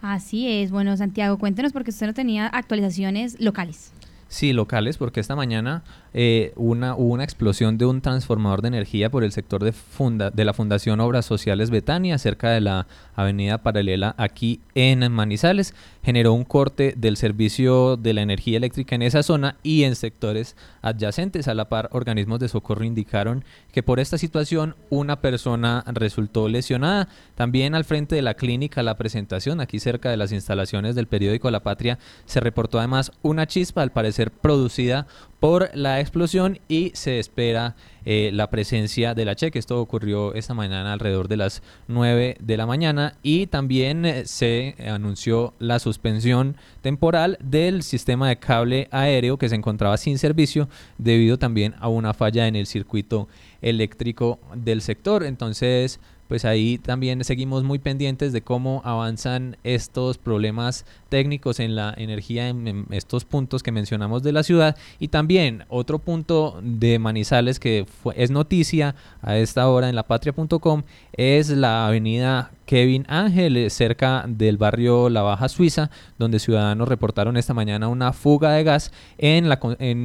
Así 0.00 0.48
es. 0.48 0.70
Bueno, 0.70 0.96
Santiago, 0.96 1.38
cuéntenos 1.38 1.72
porque 1.72 1.90
usted 1.90 2.06
no 2.06 2.14
tenía 2.14 2.46
actualizaciones 2.46 3.38
locales. 3.38 3.92
Sí, 4.30 4.52
locales, 4.52 4.96
porque 4.96 5.18
esta 5.18 5.34
mañana 5.34 5.82
eh, 6.14 6.52
una, 6.54 6.94
hubo 6.94 7.14
una 7.14 7.24
explosión 7.24 7.78
de 7.78 7.84
un 7.84 8.00
transformador 8.00 8.62
de 8.62 8.68
energía 8.68 9.10
por 9.10 9.24
el 9.24 9.32
sector 9.32 9.64
de, 9.64 9.72
funda, 9.72 10.30
de 10.30 10.44
la 10.44 10.54
Fundación 10.54 11.00
Obras 11.00 11.26
Sociales 11.26 11.70
Betania, 11.70 12.16
cerca 12.16 12.50
de 12.50 12.60
la 12.60 12.86
avenida 13.16 13.58
paralela 13.58 14.14
aquí 14.18 14.60
en 14.76 15.10
Manizales. 15.10 15.74
Generó 16.04 16.32
un 16.32 16.44
corte 16.44 16.94
del 16.96 17.16
servicio 17.16 17.96
de 17.96 18.14
la 18.14 18.22
energía 18.22 18.56
eléctrica 18.58 18.94
en 18.94 19.02
esa 19.02 19.24
zona 19.24 19.56
y 19.64 19.82
en 19.82 19.96
sectores 19.96 20.54
adyacentes. 20.82 21.48
A 21.48 21.54
la 21.54 21.68
par, 21.68 21.88
organismos 21.92 22.40
de 22.40 22.48
socorro 22.48 22.84
indicaron 22.84 23.44
que 23.72 23.82
por 23.82 24.00
esta 24.00 24.18
situación 24.18 24.76
una 24.88 25.20
persona 25.20 25.84
resultó 25.86 26.48
lesionada. 26.48 27.08
También 27.34 27.74
al 27.74 27.84
frente 27.84 28.16
de 28.16 28.22
la 28.22 28.34
clínica 28.34 28.82
La 28.82 28.96
Presentación, 28.96 29.60
aquí 29.60 29.80
cerca 29.80 30.10
de 30.10 30.16
las 30.16 30.32
instalaciones 30.32 30.94
del 30.94 31.06
periódico 31.06 31.50
La 31.50 31.60
Patria, 31.60 31.98
se 32.26 32.40
reportó 32.40 32.78
además 32.78 33.12
una 33.22 33.46
chispa, 33.46 33.82
al 33.82 33.92
parecer 33.92 34.30
producida 34.30 35.06
por 35.40 35.70
la 35.74 36.00
explosión 36.00 36.60
y 36.68 36.92
se 36.94 37.18
espera 37.18 37.74
eh, 38.04 38.30
la 38.32 38.50
presencia 38.50 39.14
de 39.14 39.24
la 39.24 39.34
cheque. 39.34 39.58
Esto 39.58 39.80
ocurrió 39.80 40.34
esta 40.34 40.54
mañana 40.54 40.92
alrededor 40.92 41.28
de 41.28 41.38
las 41.38 41.62
9 41.88 42.36
de 42.38 42.56
la 42.56 42.66
mañana 42.66 43.14
y 43.22 43.46
también 43.46 44.04
eh, 44.04 44.26
se 44.26 44.76
anunció 44.86 45.54
la 45.58 45.78
suspensión 45.78 46.56
temporal 46.82 47.38
del 47.42 47.82
sistema 47.82 48.28
de 48.28 48.38
cable 48.38 48.88
aéreo 48.90 49.38
que 49.38 49.48
se 49.48 49.54
encontraba 49.56 49.96
sin 49.96 50.18
servicio 50.18 50.68
debido 50.98 51.38
también 51.38 51.74
a 51.80 51.88
una 51.88 52.12
falla 52.14 52.46
en 52.46 52.54
el 52.54 52.66
circuito 52.66 53.26
eléctrico 53.62 54.38
del 54.54 54.82
sector. 54.82 55.24
Entonces, 55.24 56.00
pues 56.30 56.44
ahí 56.44 56.78
también 56.78 57.24
seguimos 57.24 57.64
muy 57.64 57.80
pendientes 57.80 58.32
de 58.32 58.40
cómo 58.40 58.82
avanzan 58.84 59.56
estos 59.64 60.16
problemas 60.16 60.86
técnicos 61.08 61.58
en 61.58 61.74
la 61.74 61.92
energía 61.96 62.46
en, 62.46 62.86
estos 62.92 63.24
puntos 63.24 63.64
que 63.64 63.72
mencionamos 63.72 64.22
de 64.22 64.30
la 64.30 64.44
ciudad. 64.44 64.76
Y 65.00 65.08
también 65.08 65.64
otro 65.68 65.98
punto 65.98 66.60
de 66.62 67.00
Manizales 67.00 67.58
que 67.58 67.84
es 68.14 68.30
noticia 68.30 68.94
a 69.22 69.38
esta 69.38 69.68
hora 69.68 69.88
en 69.88 69.96
lapatria.com 69.96 70.84
es 71.14 71.48
la 71.48 71.88
avenida 71.88 72.52
Kevin 72.70 73.04
Ángel, 73.08 73.56
eh, 73.56 73.68
cerca 73.68 74.24
del 74.28 74.56
barrio 74.56 75.10
La 75.10 75.22
Baja 75.22 75.48
Suiza, 75.48 75.90
donde 76.20 76.38
ciudadanos 76.38 76.86
reportaron 76.86 77.36
esta 77.36 77.52
mañana 77.52 77.88
una 77.88 78.12
fuga 78.12 78.52
de 78.52 78.62
gas 78.62 78.92
en, 79.18 79.50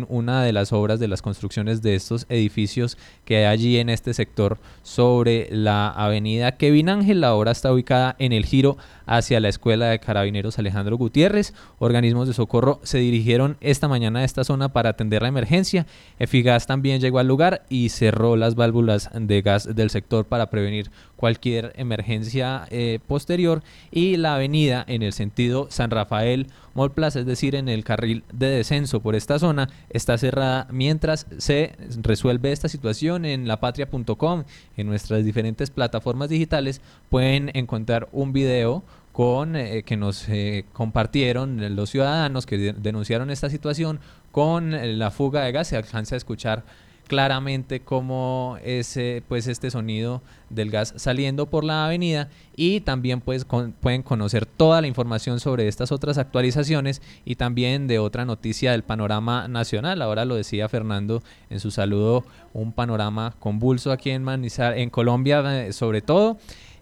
una 0.10 0.42
de 0.42 0.52
las 0.52 0.74
obras 0.74 1.00
de 1.00 1.08
las 1.08 1.22
construcciones 1.22 1.84
de 1.84 1.94
estos 1.94 2.26
edificios 2.28 2.98
que 3.24 3.38
hay 3.38 3.44
allí 3.44 3.78
en 3.78 3.90
este 3.90 4.16
sector 4.16 4.58
sobre 4.82 5.48
la 5.52 5.90
avenida 5.90 6.54
Kevin 6.54 6.90
Ángel. 6.90 7.22
La 7.22 7.36
obra 7.36 7.52
está 7.52 7.72
ubicada 7.72 8.16
en 8.18 8.34
el 8.34 8.46
giro 8.46 8.78
hacia 9.06 9.40
la 9.40 9.50
Escuela 9.50 9.88
de 9.88 10.00
Carabineros 10.00 10.60
Alejandro 10.60 10.98
Gutiérrez. 10.98 11.54
Organismos 11.80 12.28
de 12.28 12.34
socorro 12.34 12.80
se 12.84 12.98
dirigieron 12.98 13.58
esta 13.62 13.88
mañana 13.88 14.20
a 14.20 14.24
esta 14.24 14.44
zona 14.44 14.70
para 14.70 14.90
atender 14.90 15.22
la 15.22 15.28
emergencia. 15.28 15.86
Efigas 16.20 16.68
también 16.68 17.02
llegó 17.02 17.20
al 17.20 17.28
lugar 17.28 17.64
y 17.70 17.90
cerró 17.90 18.36
las 18.36 18.56
válvulas 18.56 19.10
de 19.14 19.42
gas 19.42 19.76
del 19.76 19.90
sector 19.90 20.26
para 20.26 20.50
prevenir 20.50 20.92
cualquier 21.16 21.74
emergencia 21.76 22.68
eh, 22.70 23.00
posterior 23.08 23.64
y 23.92 24.18
la 24.18 24.36
avenida 24.36 24.84
en 24.88 25.02
el 25.02 25.14
sentido 25.14 25.68
San 25.70 25.92
Rafael 25.92 26.48
Mall 26.76 26.92
Plaza, 26.92 27.22
es 27.22 27.26
decir, 27.26 27.56
en 27.56 27.70
el 27.70 27.84
carril 27.84 28.24
de 28.32 28.48
descenso 28.48 29.00
por 29.00 29.16
esta 29.16 29.40
zona, 29.40 29.70
está 29.90 30.18
cerrada 30.18 30.68
mientras 30.70 31.26
se 31.38 31.74
resuelve 32.02 32.52
esta 32.52 32.70
situación 32.70 33.26
en 33.26 33.48
lapatria.com, 33.48 34.44
en 34.78 34.88
nuestras 34.88 35.26
diferentes 35.26 35.72
plataformas 35.72 36.30
digitales 36.30 36.82
pueden 37.10 37.50
encontrar 37.54 38.10
un 38.12 38.34
video 38.34 38.84
con 39.14 39.56
eh, 39.56 39.84
que 39.84 39.96
nos 39.96 40.28
eh, 40.28 40.66
compartieron 40.74 41.74
los 41.76 41.90
ciudadanos 41.90 42.46
que 42.46 42.58
denunciaron 42.74 43.30
esta 43.30 43.50
situación 43.50 44.02
con 44.34 45.00
la 45.00 45.10
fuga 45.12 45.44
de 45.44 45.54
gas. 45.54 45.70
Se 45.70 45.78
alcanza 45.78 46.16
a 46.16 46.18
escuchar 46.18 46.66
claramente 47.06 47.80
cómo 47.80 48.58
es 48.64 49.00
pues 49.28 49.48
este 49.48 49.72
sonido 49.72 50.22
del 50.50 50.72
gas 50.72 50.94
saliendo 50.98 51.48
por 51.48 51.64
la 51.64 51.86
avenida 51.86 52.30
y 52.56 52.82
también 52.82 53.22
pues 53.22 53.46
pueden 53.46 54.04
conocer 54.04 54.46
toda 54.46 54.82
la 54.82 54.88
información 54.88 55.40
sobre 55.40 55.68
estas 55.68 55.92
otras 55.92 56.18
actualizaciones 56.18 57.02
y 57.26 57.36
también 57.36 57.88
de 57.88 58.00
otra 58.00 58.26
noticia 58.26 58.72
del 58.72 58.84
panorama 58.84 59.48
nacional. 59.48 60.02
Ahora 60.02 60.26
lo 60.26 60.36
decía 60.36 60.70
Fernando 60.70 61.24
en 61.50 61.60
su 61.60 61.72
saludo, 61.72 62.26
un 62.54 62.72
panorama 62.72 63.34
convulso 63.40 63.92
aquí 63.92 64.12
en 64.12 64.24
Manizar, 64.24 64.78
en 64.78 64.90
Colombia 64.90 65.66
eh, 65.66 65.74
sobre 65.74 66.02
todo. 66.02 66.38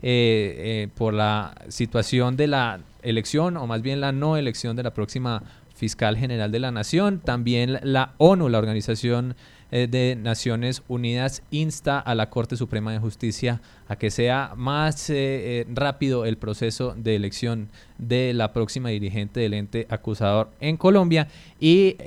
Eh, 0.05 0.55
eh, 0.57 0.87
por 0.97 1.13
la 1.13 1.55
situación 1.69 2.35
de 2.35 2.47
la 2.47 2.81
elección 3.03 3.55
o 3.55 3.67
más 3.67 3.81
bien 3.81 4.01
la 4.01 4.11
no 4.11 4.35
elección 4.35 4.75
de 4.75 4.83
la 4.83 4.93
próxima 4.93 5.43
fiscal 5.75 6.17
general 6.17 6.51
de 6.51 6.59
la 6.59 6.71
nación. 6.71 7.19
También 7.19 7.79
la 7.83 8.13
ONU, 8.17 8.49
la 8.49 8.57
Organización 8.57 9.35
de 9.89 10.15
Naciones 10.15 10.83
Unidas 10.87 11.41
insta 11.49 11.99
a 11.99 12.13
la 12.13 12.29
Corte 12.29 12.57
Suprema 12.57 12.91
de 12.91 12.99
Justicia 12.99 13.61
a 13.87 13.95
que 13.95 14.11
sea 14.11 14.53
más 14.55 15.09
eh, 15.09 15.15
eh, 15.15 15.65
rápido 15.73 16.25
el 16.25 16.37
proceso 16.37 16.93
de 16.95 17.15
elección 17.15 17.69
de 17.97 18.33
la 18.33 18.53
próxima 18.53 18.89
dirigente 18.89 19.39
del 19.39 19.55
ente 19.55 19.87
acusador 19.89 20.51
en 20.59 20.77
Colombia. 20.77 21.27
Y 21.59 21.97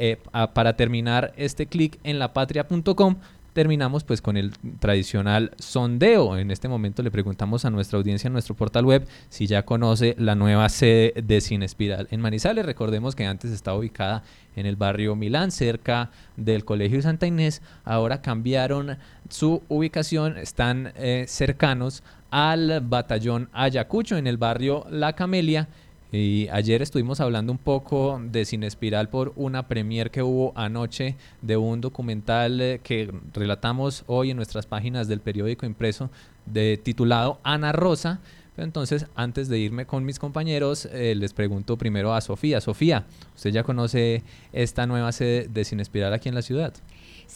para 0.53 0.77
terminar 0.77 1.33
este 1.37 1.67
clic 1.67 1.99
en 2.05 2.19
lapatria.com, 2.19 3.17
terminamos 3.57 4.05
pues 4.05 4.21
con 4.21 4.37
el 4.37 4.53
tradicional 4.81 5.53
sondeo. 5.59 6.37
En 6.37 6.51
este 6.51 6.69
momento 6.69 7.03
le 7.03 7.11
preguntamos 7.11 7.65
a 7.65 7.71
nuestra 7.71 7.97
audiencia 7.97 8.29
en 8.29 8.35
nuestro 8.35 8.55
portal 8.55 8.85
web 8.85 9.09
si 9.31 9.47
ya 9.47 9.65
conoce 9.65 10.15
la 10.19 10.35
nueva 10.35 10.69
sede 10.69 11.15
de 11.25 11.41
Cine 11.41 11.65
Espiral 11.65 12.07
en 12.11 12.21
Manizales. 12.21 12.67
Recordemos 12.67 13.17
que 13.17 13.25
antes 13.25 13.51
estaba 13.53 13.79
ubicada 13.79 14.23
en 14.57 14.67
el 14.67 14.77
barrio 14.77 15.17
Milán, 15.17 15.53
cerca 15.53 16.11
del 16.37 16.67
Colegio 16.67 17.01
Santa 17.01 17.27
Inés. 17.27 17.63
Ahora 17.87 18.21
cambiaron 18.21 18.99
su 19.31 19.63
ubicación, 19.71 20.37
están 20.37 20.93
eh, 20.95 21.25
cercanos 21.27 22.03
al 22.31 22.83
batallón 22.83 23.49
Ayacucho 23.55 24.19
en 24.19 24.27
el 24.27 24.37
barrio 24.37 24.85
La 24.91 25.15
Camelia 25.15 25.69
y 26.13 26.49
ayer 26.53 26.83
estuvimos 26.83 27.21
hablando 27.21 27.53
un 27.53 27.59
poco 27.59 28.21
de 28.23 28.45
Cinespiral 28.45 29.09
por 29.09 29.33
una 29.35 29.67
premier 29.67 30.11
que 30.11 30.23
hubo 30.23 30.53
anoche 30.55 31.17
de 31.43 31.57
un 31.57 31.81
documental 31.81 32.61
eh, 32.61 32.81
que 32.83 33.13
relatamos 33.35 34.05
hoy 34.07 34.31
en 34.31 34.37
nuestras 34.37 34.67
páginas 34.67 35.09
del 35.09 35.21
periódico 35.21 35.67
impreso 35.67 36.11
de 36.47 36.77
titulado 36.77 37.41
Ana 37.43 37.73
Rosa. 37.73 38.21
Entonces, 38.57 39.07
antes 39.17 39.49
de 39.49 39.59
irme 39.59 39.85
con 39.85 40.05
mis 40.05 40.19
compañeros, 40.19 40.87
eh, 40.87 41.15
les 41.15 41.35
pregunto 41.35 41.77
primero 41.77 42.15
a 42.15 42.21
Sofía. 42.21 42.61
Sofía, 42.61 43.05
¿usted 43.35 43.51
ya 43.51 43.65
conoce 43.65 44.23
esta 44.53 44.87
nueva 44.87 45.13
sede 45.13 45.49
de 45.49 45.65
Cinespiral 45.65 46.15
aquí 46.15 46.29
en 46.29 46.35
la 46.37 46.43
ciudad? 46.43 46.73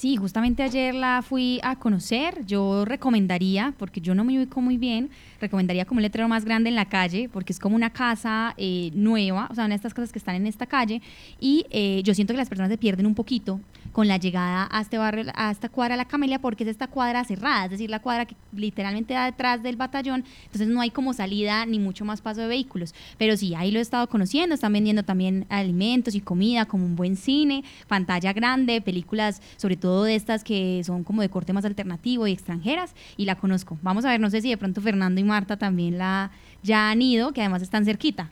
Sí, 0.01 0.17
justamente 0.17 0.63
ayer 0.63 0.95
la 0.95 1.21
fui 1.21 1.61
a 1.63 1.77
conocer. 1.77 2.47
Yo 2.47 2.87
recomendaría, 2.87 3.75
porque 3.77 4.01
yo 4.01 4.15
no 4.15 4.25
me 4.25 4.39
ubico 4.39 4.63
muy 4.63 4.79
bien, 4.79 5.11
recomendaría 5.43 5.85
como 5.85 5.99
un 5.99 6.03
letrero 6.05 6.27
más 6.27 6.47
grande 6.47 6.71
en 6.71 6.75
la 6.75 6.87
calle, 6.87 7.29
porque 7.31 7.53
es 7.53 7.59
como 7.59 7.77
una 7.77 7.91
casa 7.91 8.55
eh, 8.57 8.93
nueva, 8.95 9.47
o 9.51 9.55
sea, 9.55 9.67
una 9.67 9.75
de 9.75 9.77
estas 9.77 9.93
casas 9.93 10.11
que 10.11 10.19
están 10.19 10.37
en 10.37 10.47
esta 10.47 10.65
calle, 10.65 11.03
y 11.39 11.67
eh, 11.69 12.01
yo 12.03 12.15
siento 12.15 12.33
que 12.33 12.39
las 12.39 12.49
personas 12.49 12.71
se 12.71 12.79
pierden 12.79 13.05
un 13.05 13.15
poquito 13.15 13.61
con 13.93 14.09
la 14.09 14.17
llegada 14.17 14.69
a 14.71 14.81
este 14.81 14.97
barrio, 14.97 15.25
a 15.35 15.51
esta 15.51 15.69
cuadra 15.69 15.97
La 15.97 16.07
Camelia, 16.07 16.39
porque 16.39 16.65
es 16.65 16.71
esta 16.71 16.87
cuadra 16.87 17.23
cerrada, 17.25 17.67
es 17.67 17.73
decir, 17.73 17.91
la 17.91 18.01
cuadra 18.01 18.25
que 18.25 18.37
literalmente 18.57 19.13
da 19.13 19.27
detrás 19.27 19.63
del 19.63 19.77
batallón, 19.77 20.25
entonces 20.45 20.69
no 20.69 20.81
hay 20.81 20.91
como 20.91 21.13
salida 21.13 21.67
ni 21.67 21.79
mucho 21.79 22.07
más 22.07 22.23
paso 22.23 22.41
de 22.41 22.47
vehículos. 22.47 22.95
Pero 23.19 23.37
sí, 23.37 23.55
ahí 23.55 23.71
lo 23.71 23.81
he 23.81 23.83
estado 23.83 24.09
conociendo, 24.09 24.55
están 24.55 24.73
vendiendo 24.73 25.03
también 25.03 25.45
alimentos 25.51 26.15
y 26.15 26.23
comida, 26.23 26.65
como 26.65 26.87
un 26.87 26.97
buen 26.97 27.17
cine, 27.17 27.65
pantalla 27.87 28.33
grande, 28.33 28.81
películas, 28.81 29.43
sobre 29.59 29.77
todo 29.77 29.90
de 30.05 30.15
estas 30.15 30.45
que 30.45 30.83
son 30.85 31.05
como 31.05 31.23
de 31.23 31.29
corte 31.29 31.53
más 31.53 31.65
alternativo 31.65 32.27
y 32.27 32.33
extranjeras, 32.33 32.95
y 33.17 33.25
la 33.25 33.37
conozco. 33.37 33.79
Vamos 33.83 34.05
a 34.05 34.11
ver, 34.11 34.21
no 34.21 34.31
sé 34.31 34.41
si 34.43 34.51
de 34.51 34.57
pronto 34.57 34.81
Fernando 34.81 35.21
y 35.21 35.25
Marta 35.25 35.57
también 35.57 35.99
la 35.99 36.31
ya 36.63 36.91
han 36.91 37.03
ido, 37.03 37.33
que 37.33 37.41
además 37.41 37.63
están 37.63 37.85
cerquita. 37.85 38.31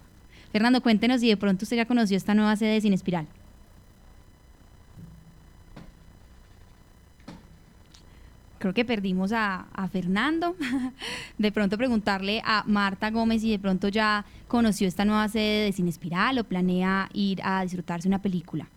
Fernando, 0.53 0.81
cuéntenos 0.81 1.21
si 1.21 1.29
de 1.29 1.37
pronto 1.37 1.65
usted 1.65 1.77
ya 1.77 1.87
conoció 1.87 2.17
esta 2.17 2.35
nueva 2.35 2.57
sede 2.57 2.75
de 2.75 2.81
Sin 2.81 2.93
Espiral. 2.93 3.27
creo 8.59 8.75
que 8.75 8.85
perdimos 8.85 9.33
a, 9.33 9.67
Fernando. 9.91 10.57
de 11.39 11.53
pronto 11.53 11.79
preguntarle 11.79 12.43
a 12.45 12.65
Marta 12.67 13.11
Gómez 13.11 13.43
si 13.43 13.51
de 13.51 13.59
pronto 13.59 13.89
ya 13.89 14.25
conoció 14.47 14.87
esta 14.89 15.05
nueva 15.05 15.29
sede 15.29 15.65
de 15.65 15.73
Cine 15.73 15.91
Espiral 15.91 16.39
o 16.39 16.45
planea 16.45 17.09
ir 17.13 17.41
a 17.43 17.63
disfrutarse 17.63 18.09
una 18.09 18.21
película. 18.21 18.69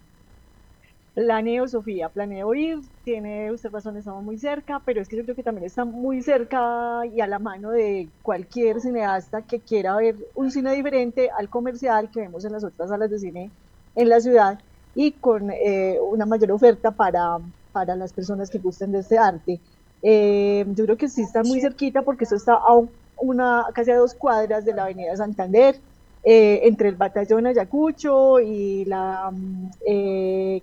Planeo, 1.13 1.67
Sofía, 1.67 2.08
planeo 2.10 2.54
ir, 2.56 2.80
tiene 3.04 3.52
usted 3.52 3.69
razón, 3.69 3.97
estamos 3.97 4.24
muy 4.24 4.38
cerca, 4.38 4.82
pero 4.86 5.02
es 5.02 5.10
que 5.10 5.17
yo 5.17 5.24
creo 5.24 5.36
que 5.36 5.43
también 5.43 5.65
está 5.65 5.84
muy 5.84 6.21
cerca 6.21 7.02
y 7.06 7.19
a 7.19 7.28
la 7.28 7.38
mano 7.38 7.71
de 7.71 8.13
cualquier 8.21 8.80
cineasta 8.80 9.45
que 9.45 9.62
quiera 9.62 9.97
ver 9.97 10.15
un 10.36 10.52
cine 10.52 10.74
diferente 10.74 11.30
al 11.38 11.50
comercial 11.50 12.10
que 12.12 12.21
vemos 12.21 12.45
en 12.45 12.54
las 12.54 12.63
otras 12.63 12.89
salas 12.89 13.10
de 13.10 13.19
cine 13.19 13.54
en 13.95 14.08
la 14.10 14.21
ciudad 14.21 14.63
y 14.93 15.19
con 15.19 15.52
eh, 15.52 15.97
una 16.02 16.26
mayor 16.26 16.52
oferta 16.54 16.95
para, 16.95 17.39
para 17.74 17.95
las 17.97 18.13
personas 18.13 18.50
que 18.50 18.60
gusten 18.60 18.91
de 18.93 19.00
este 19.00 19.17
arte. 19.17 19.62
Eh, 20.02 20.63
yo 20.69 20.86
creo 20.86 20.97
que 20.97 21.10
sí 21.10 21.24
está 21.24 21.43
muy 21.43 21.60
cerquita 21.60 22.04
porque 22.04 22.24
eso 22.24 22.36
está 22.38 22.54
a 22.54 22.74
una, 23.17 23.65
casi 23.74 23.91
a 23.91 23.97
dos 23.97 24.15
cuadras 24.15 24.63
de 24.65 24.74
la 24.74 24.84
avenida 24.86 25.15
Santander, 25.17 25.76
eh, 26.23 26.62
entre 26.63 26.89
el 26.89 26.95
batallón 26.95 27.47
Ayacucho 27.47 28.39
y 28.39 28.86
la 28.86 29.31
mm, 29.31 29.69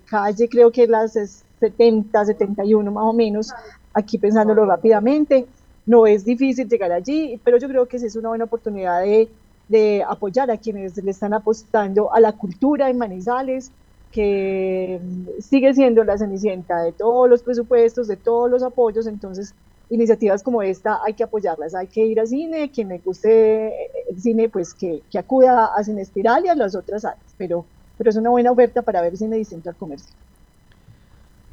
calle, 0.06 0.48
creo 0.48 0.70
que 0.70 0.86
las 0.86 1.12
70, 1.60 2.24
71 2.24 2.90
más 2.90 3.04
o 3.04 3.12
menos, 3.12 3.52
aquí 3.92 4.18
pensándolo 4.18 4.64
rápidamente. 4.64 5.46
No 5.86 6.06
es 6.06 6.24
difícil 6.24 6.68
llegar 6.68 6.92
allí, 6.92 7.40
pero 7.42 7.56
yo 7.58 7.68
creo 7.68 7.86
que 7.86 7.98
sí 7.98 8.06
es 8.06 8.16
una 8.16 8.28
buena 8.28 8.44
oportunidad 8.44 9.00
de, 9.00 9.28
de 9.68 10.04
apoyar 10.06 10.50
a 10.50 10.58
quienes 10.58 11.02
le 11.02 11.10
están 11.10 11.32
apostando 11.32 12.12
a 12.12 12.20
la 12.20 12.32
cultura 12.32 12.90
en 12.90 12.98
Manizales, 12.98 13.72
que 14.12 15.00
mm, 15.02 15.40
sigue 15.40 15.74
siendo 15.74 16.04
la 16.04 16.18
cenicienta 16.18 16.82
de 16.82 16.92
todos 16.92 17.28
los 17.28 17.42
presupuestos, 17.42 18.06
de 18.08 18.16
todos 18.16 18.50
los 18.50 18.62
apoyos, 18.62 19.06
entonces 19.06 19.54
iniciativas 19.90 20.42
como 20.42 20.62
esta 20.62 21.00
hay 21.04 21.14
que 21.14 21.24
apoyarlas, 21.24 21.74
hay 21.74 21.86
que 21.86 22.04
ir 22.04 22.20
al 22.20 22.26
cine, 22.26 22.70
quien 22.70 22.88
le 22.88 22.98
guste 22.98 23.72
el 24.10 24.20
cine, 24.20 24.48
pues 24.48 24.74
que, 24.74 25.02
que 25.10 25.18
acuda 25.18 25.70
a 25.76 25.82
Cine 25.82 26.02
Espiral 26.02 26.44
y 26.44 26.48
a 26.48 26.54
las 26.54 26.74
otras 26.74 27.04
áreas, 27.04 27.34
pero, 27.36 27.64
pero 27.96 28.10
es 28.10 28.16
una 28.16 28.30
buena 28.30 28.50
oferta 28.50 28.82
para 28.82 29.00
ver 29.00 29.16
cine 29.16 29.36
distinto 29.36 29.70
al 29.70 29.76
comercio. 29.76 30.14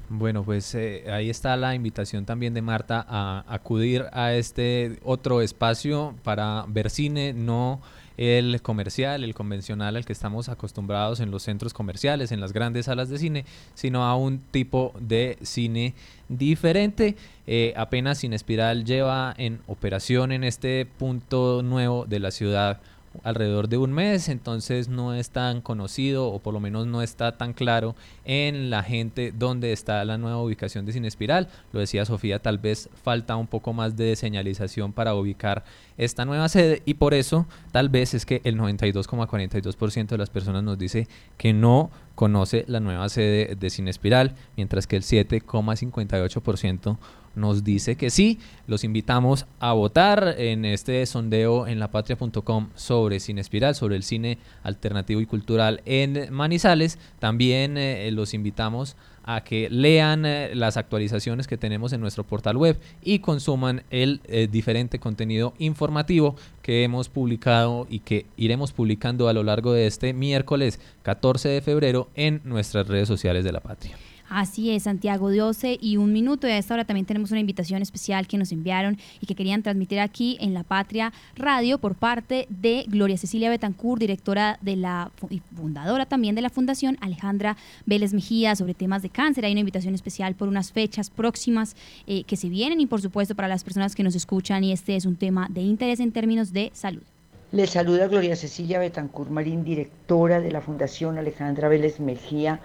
Bueno, 0.07 0.43
pues 0.43 0.75
eh, 0.75 1.03
ahí 1.11 1.29
está 1.29 1.55
la 1.57 1.73
invitación 1.73 2.25
también 2.25 2.53
de 2.53 2.61
Marta 2.61 3.03
a 3.07 3.43
acudir 3.47 4.05
a 4.11 4.33
este 4.33 4.99
otro 5.03 5.41
espacio 5.41 6.13
para 6.23 6.65
ver 6.67 6.91
cine, 6.91 7.33
no 7.33 7.81
el 8.17 8.61
comercial, 8.61 9.23
el 9.23 9.33
convencional 9.33 9.95
al 9.95 10.05
que 10.05 10.13
estamos 10.13 10.49
acostumbrados 10.49 11.19
en 11.19 11.31
los 11.31 11.43
centros 11.43 11.73
comerciales, 11.73 12.31
en 12.31 12.41
las 12.41 12.53
grandes 12.53 12.85
salas 12.85 13.09
de 13.09 13.17
cine, 13.17 13.45
sino 13.73 14.03
a 14.03 14.15
un 14.15 14.39
tipo 14.39 14.93
de 14.99 15.37
cine 15.41 15.93
diferente. 16.29 17.15
Eh, 17.47 17.73
apenas 17.75 18.19
Sin 18.19 18.33
Espiral 18.33 18.85
lleva 18.85 19.33
en 19.37 19.61
operación 19.67 20.31
en 20.31 20.43
este 20.43 20.85
punto 20.85 21.61
nuevo 21.63 22.05
de 22.05 22.19
la 22.19 22.31
ciudad 22.31 22.79
alrededor 23.23 23.69
de 23.69 23.77
un 23.77 23.93
mes, 23.93 24.29
entonces 24.29 24.89
no 24.89 25.13
es 25.13 25.29
tan 25.29 25.61
conocido 25.61 26.27
o 26.27 26.39
por 26.39 26.53
lo 26.53 26.59
menos 26.59 26.87
no 26.87 27.01
está 27.01 27.37
tan 27.37 27.53
claro 27.53 27.95
en 28.23 28.69
la 28.69 28.83
gente 28.83 29.33
dónde 29.35 29.71
está 29.73 30.03
la 30.05 30.17
nueva 30.17 30.41
ubicación 30.41 30.85
de 30.85 30.93
Cine 30.93 31.07
Espiral. 31.07 31.47
Lo 31.71 31.79
decía 31.79 32.05
Sofía, 32.05 32.39
tal 32.39 32.57
vez 32.57 32.89
falta 33.03 33.35
un 33.35 33.47
poco 33.47 33.73
más 33.73 33.95
de 33.95 34.15
señalización 34.15 34.93
para 34.93 35.15
ubicar 35.15 35.63
esta 35.97 36.25
nueva 36.25 36.49
sede 36.49 36.81
y 36.85 36.95
por 36.95 37.13
eso 37.13 37.47
tal 37.71 37.89
vez 37.89 38.13
es 38.13 38.25
que 38.25 38.41
el 38.43 38.57
92,42% 38.57 40.07
de 40.07 40.17
las 40.17 40.29
personas 40.29 40.63
nos 40.63 40.77
dice 40.77 41.07
que 41.37 41.53
no 41.53 41.91
conoce 42.15 42.65
la 42.67 42.79
nueva 42.79 43.09
sede 43.09 43.55
de 43.55 43.69
Cine 43.69 43.91
Espiral, 43.91 44.35
mientras 44.55 44.87
que 44.87 44.95
el 44.95 45.03
7,58% 45.03 46.97
nos 47.35 47.63
dice 47.63 47.95
que 47.95 48.09
sí. 48.09 48.39
Los 48.67 48.83
invitamos 48.83 49.45
a 49.59 49.73
votar 49.73 50.35
en 50.37 50.65
este 50.65 51.05
sondeo 51.05 51.67
en 51.67 51.79
lapatria.com 51.79 52.69
sobre 52.75 53.19
Cine 53.19 53.41
Espiral, 53.41 53.75
sobre 53.75 53.95
el 53.95 54.03
cine 54.03 54.37
alternativo 54.63 55.21
y 55.21 55.25
cultural 55.25 55.81
en 55.85 56.33
Manizales. 56.33 56.99
También 57.19 57.77
eh, 57.77 58.09
los 58.11 58.33
invitamos 58.33 58.95
a 59.25 59.43
que 59.43 59.69
lean 59.69 60.25
eh, 60.25 60.51
las 60.53 60.77
actualizaciones 60.77 61.47
que 61.47 61.57
tenemos 61.57 61.93
en 61.93 62.01
nuestro 62.01 62.23
portal 62.23 62.57
web 62.57 62.79
y 63.01 63.19
consuman 63.19 63.83
el 63.89 64.21
eh, 64.25 64.47
diferente 64.49 64.99
contenido 64.99 65.53
informativo 65.57 66.35
que 66.61 66.83
hemos 66.83 67.09
publicado 67.09 67.87
y 67.89 67.99
que 67.99 68.27
iremos 68.37 68.71
publicando 68.71 69.27
a 69.27 69.33
lo 69.33 69.43
largo 69.43 69.73
de 69.73 69.87
este 69.87 70.13
miércoles 70.13 70.79
14 71.01 71.49
de 71.49 71.61
febrero 71.61 72.09
en 72.15 72.41
nuestras 72.43 72.87
redes 72.87 73.07
sociales 73.07 73.43
de 73.43 73.51
la 73.51 73.61
patria. 73.61 73.97
Así 74.29 74.71
es, 74.71 74.83
Santiago, 74.83 75.31
12 75.31 75.77
y 75.79 75.97
un 75.97 76.11
minuto. 76.11 76.47
Y 76.47 76.51
a 76.51 76.57
esta 76.57 76.73
hora 76.73 76.85
también 76.85 77.05
tenemos 77.05 77.31
una 77.31 77.39
invitación 77.39 77.81
especial 77.81 78.27
que 78.27 78.37
nos 78.37 78.51
enviaron 78.51 78.97
y 79.21 79.27
que 79.27 79.35
querían 79.35 79.61
transmitir 79.61 79.99
aquí 79.99 80.37
en 80.39 80.53
La 80.53 80.63
Patria 80.63 81.13
Radio 81.35 81.77
por 81.77 81.95
parte 81.95 82.47
de 82.49 82.85
Gloria 82.87 83.17
Cecilia 83.17 83.49
Betancourt, 83.49 83.99
directora 83.99 84.57
de 84.61 84.75
la 84.75 85.11
y 85.29 85.41
fundadora 85.55 86.05
también 86.05 86.35
de 86.35 86.41
la 86.41 86.49
Fundación 86.49 86.97
Alejandra 87.01 87.57
Vélez 87.85 88.13
Mejía 88.13 88.55
sobre 88.55 88.73
temas 88.73 89.01
de 89.01 89.09
cáncer. 89.09 89.45
Hay 89.45 89.51
una 89.51 89.61
invitación 89.61 89.93
especial 89.93 90.35
por 90.35 90.47
unas 90.47 90.71
fechas 90.71 91.09
próximas 91.09 91.75
eh, 92.07 92.23
que 92.23 92.35
se 92.35 92.49
vienen 92.49 92.81
y 92.81 92.87
por 92.87 93.01
supuesto 93.01 93.35
para 93.35 93.47
las 93.47 93.63
personas 93.63 93.95
que 93.95 94.03
nos 94.03 94.15
escuchan 94.15 94.63
y 94.63 94.71
este 94.71 94.95
es 94.95 95.05
un 95.05 95.15
tema 95.15 95.47
de 95.49 95.61
interés 95.61 95.99
en 95.99 96.11
términos 96.11 96.51
de 96.51 96.71
salud. 96.73 97.03
Les 97.51 97.69
saluda 97.69 98.07
Gloria 98.07 98.35
Cecilia 98.35 98.79
Betancourt 98.79 99.29
Marín, 99.29 99.63
directora 99.63 100.41
de 100.41 100.51
la 100.51 100.61
Fundación 100.61 101.17
Alejandra 101.17 101.69
Vélez 101.69 101.99
Mejía 101.99 102.59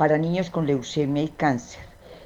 para 0.00 0.16
niños 0.16 0.48
con 0.48 0.66
leucemia 0.66 1.22
y 1.22 1.28
cáncer. 1.28 1.82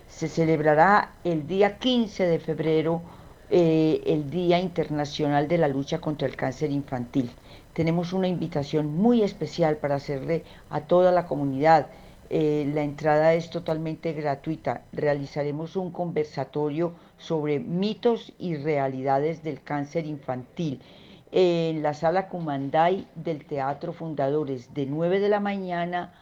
Se 0.07 0.29
celebrará 0.29 1.15
el 1.25 1.49
día 1.49 1.77
15 1.77 2.25
de 2.25 2.39
febrero 2.39 3.03
eh, 3.51 4.01
el 4.07 4.31
Día 4.31 4.61
Internacional 4.61 5.49
de 5.49 5.59
la 5.59 5.67
Lucha 5.67 5.99
contra 5.99 6.29
el 6.29 6.37
Cáncer 6.37 6.71
Infantil. 6.71 7.33
Tenemos 7.73 8.13
una 8.13 8.29
invitación 8.29 8.95
muy 8.95 9.25
especial 9.25 9.79
para 9.79 9.97
hacerle 9.97 10.45
a 10.71 10.83
toda 10.83 11.11
la 11.11 11.27
comunidad. 11.27 11.89
Eh, 12.31 12.71
la 12.73 12.85
entrada 12.85 13.35
es 13.35 13.51
totalmente 13.51 14.13
gratuita. 14.13 14.83
Realizaremos 14.93 15.75
un 15.75 15.91
conversatorio 15.91 16.93
sobre 17.19 17.59
mitos 17.59 18.35
y 18.39 18.55
realidades 18.55 19.43
del 19.43 19.61
cáncer 19.65 20.07
infantil 20.07 20.81
en 21.33 21.83
la 21.83 21.93
sala 21.93 22.29
Cumanday 22.29 23.09
del 23.17 23.45
Teatro 23.45 23.93
Fundadores 23.93 24.73
de 24.75 24.87
9 24.87 25.19
de 25.19 25.29
la 25.29 25.41
mañana 25.41 26.15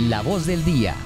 La 0.00 0.22
voz 0.22 0.44
del 0.44 0.64
día. 0.64 0.96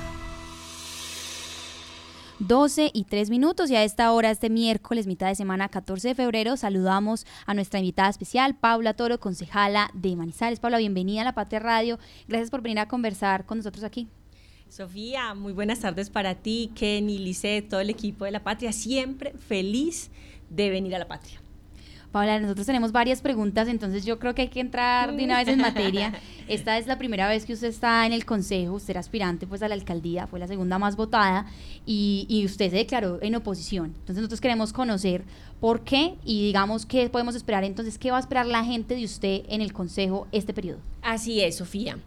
12 2.39 2.91
y 2.95 3.05
3 3.05 3.29
minutos 3.29 3.71
y 3.71 3.77
a 3.77 3.85
esta 3.85 4.11
hora, 4.13 4.31
este 4.31 4.49
miércoles, 4.49 5.07
mitad 5.07 5.29
de 5.29 5.35
semana, 5.35 5.69
14 5.69 6.09
de 6.09 6.15
febrero, 6.15 6.57
saludamos 6.57 7.27
a 7.45 7.53
nuestra 7.53 7.81
invitada 7.81 8.09
especial, 8.09 8.57
Paula 8.57 8.95
Toro, 8.95 9.21
concejala 9.21 9.91
de 9.93 10.17
Manizales. 10.17 10.59
Paula, 10.59 10.79
bienvenida 10.79 11.21
a 11.21 11.25
La 11.25 11.35
Patria 11.35 11.59
Radio. 11.59 11.99
Gracias 12.29 12.49
por 12.49 12.63
venir 12.63 12.79
a 12.79 12.89
conversar 12.89 13.45
con 13.45 13.59
nosotros 13.59 13.85
aquí. 13.85 14.09
Sofía, 14.71 15.35
muy 15.35 15.53
buenas 15.53 15.81
tardes 15.81 16.09
para 16.09 16.37
ti, 16.37 16.71
Kenny, 16.75 17.19
Lice, 17.19 17.61
todo 17.61 17.81
el 17.81 17.91
equipo 17.91 18.25
de 18.25 18.31
La 18.31 18.43
Patria. 18.43 18.73
Siempre 18.73 19.35
feliz 19.35 20.11
de 20.49 20.71
venir 20.71 20.95
a 20.95 20.99
La 20.99 21.09
Patria. 21.09 21.43
Paula, 22.13 22.41
nosotros 22.41 22.67
tenemos 22.67 22.91
varias 22.91 23.21
preguntas, 23.21 23.69
entonces 23.69 24.05
yo 24.05 24.19
creo 24.19 24.35
que 24.35 24.43
hay 24.43 24.49
que 24.49 24.61
entrar 24.61 25.15
de 25.15 25.25
una 25.25 25.39
vez 25.39 25.49
en 25.49 25.61
materia. 25.61 26.15
Esta 26.49 26.79
es 26.79 26.87
la 26.87 26.97
primera 26.97 27.29
vez 27.29 27.45
que 27.45 27.53
usted 27.53 27.69
está 27.69 28.07
en 28.07 28.15
el 28.15 28.25
consejo, 28.25 28.75
usted 28.75 28.91
era 28.91 29.01
aspirante 29.01 29.47
pues 29.47 29.63
a 29.63 29.69
la 29.69 29.75
alcaldía, 29.75 30.27
fue 30.27 30.39
la 30.39 30.47
segunda 30.47 30.79
más 30.79 30.97
votada 30.97 31.47
y, 31.85 32.27
y 32.29 32.47
usted 32.47 32.71
se 32.71 32.77
declaró 32.77 33.19
en 33.21 33.35
oposición. 33.35 33.87
Entonces 33.87 34.17
nosotros 34.17 34.41
queremos 34.41 34.73
conocer 34.73 35.25
por 35.61 35.85
qué 35.85 36.17
y 36.25 36.47
digamos 36.47 36.87
qué 36.87 37.11
podemos 37.11 37.35
esperar 37.35 37.65
entonces, 37.65 37.99
qué 37.99 38.11
va 38.11 38.17
a 38.17 38.21
esperar 38.21 38.47
la 38.47 38.65
gente 38.65 38.95
de 38.95 39.05
usted 39.05 39.43
en 39.49 39.61
el 39.61 39.75
consejo 39.75 40.27
este 40.33 40.55
periodo. 40.55 40.79
Así 41.03 41.43
es, 41.43 41.57
Sofía. 41.57 41.99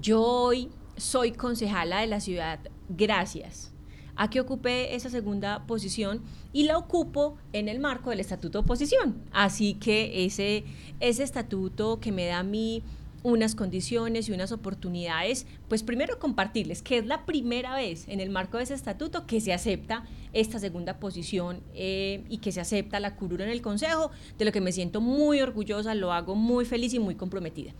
Yo 0.00 0.22
hoy 0.22 0.68
soy 0.96 1.32
concejala 1.32 2.00
de 2.00 2.06
la 2.06 2.20
ciudad 2.20 2.60
gracias 2.88 3.72
a 4.18 4.28
que 4.28 4.40
ocupé 4.40 4.94
esa 4.96 5.08
segunda 5.08 5.64
posición 5.66 6.20
y 6.52 6.64
la 6.64 6.76
ocupo 6.76 7.38
en 7.52 7.68
el 7.68 7.78
marco 7.78 8.10
del 8.10 8.20
estatuto 8.20 8.58
de 8.58 8.64
oposición. 8.64 9.22
Así 9.32 9.74
que 9.74 10.26
ese, 10.26 10.64
ese 11.00 11.22
estatuto 11.22 12.00
que 12.00 12.12
me 12.12 12.26
da 12.26 12.40
a 12.40 12.42
mí 12.42 12.82
unas 13.22 13.54
condiciones 13.54 14.28
y 14.28 14.32
unas 14.32 14.52
oportunidades, 14.52 15.46
pues 15.68 15.82
primero 15.82 16.18
compartirles 16.18 16.82
que 16.82 16.98
es 16.98 17.06
la 17.06 17.26
primera 17.26 17.74
vez 17.74 18.08
en 18.08 18.20
el 18.20 18.30
marco 18.30 18.58
de 18.58 18.64
ese 18.64 18.74
estatuto 18.74 19.26
que 19.26 19.40
se 19.40 19.52
acepta 19.52 20.04
esta 20.32 20.58
segunda 20.58 20.98
posición 20.98 21.60
eh, 21.74 22.24
y 22.28 22.38
que 22.38 22.52
se 22.52 22.60
acepta 22.60 23.00
la 23.00 23.14
curura 23.16 23.44
en 23.44 23.50
el 23.50 23.62
Consejo, 23.62 24.10
de 24.36 24.44
lo 24.44 24.52
que 24.52 24.60
me 24.60 24.72
siento 24.72 25.00
muy 25.00 25.40
orgullosa, 25.40 25.94
lo 25.94 26.12
hago 26.12 26.34
muy 26.34 26.64
feliz 26.64 26.92
y 26.92 26.98
muy 26.98 27.14
comprometida. 27.14 27.72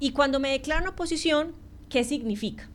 Y 0.00 0.10
cuando 0.10 0.40
me 0.40 0.50
declaro 0.50 0.82
en 0.82 0.88
oposición, 0.88 1.52
¿qué 1.88 2.02
significa? 2.02 2.68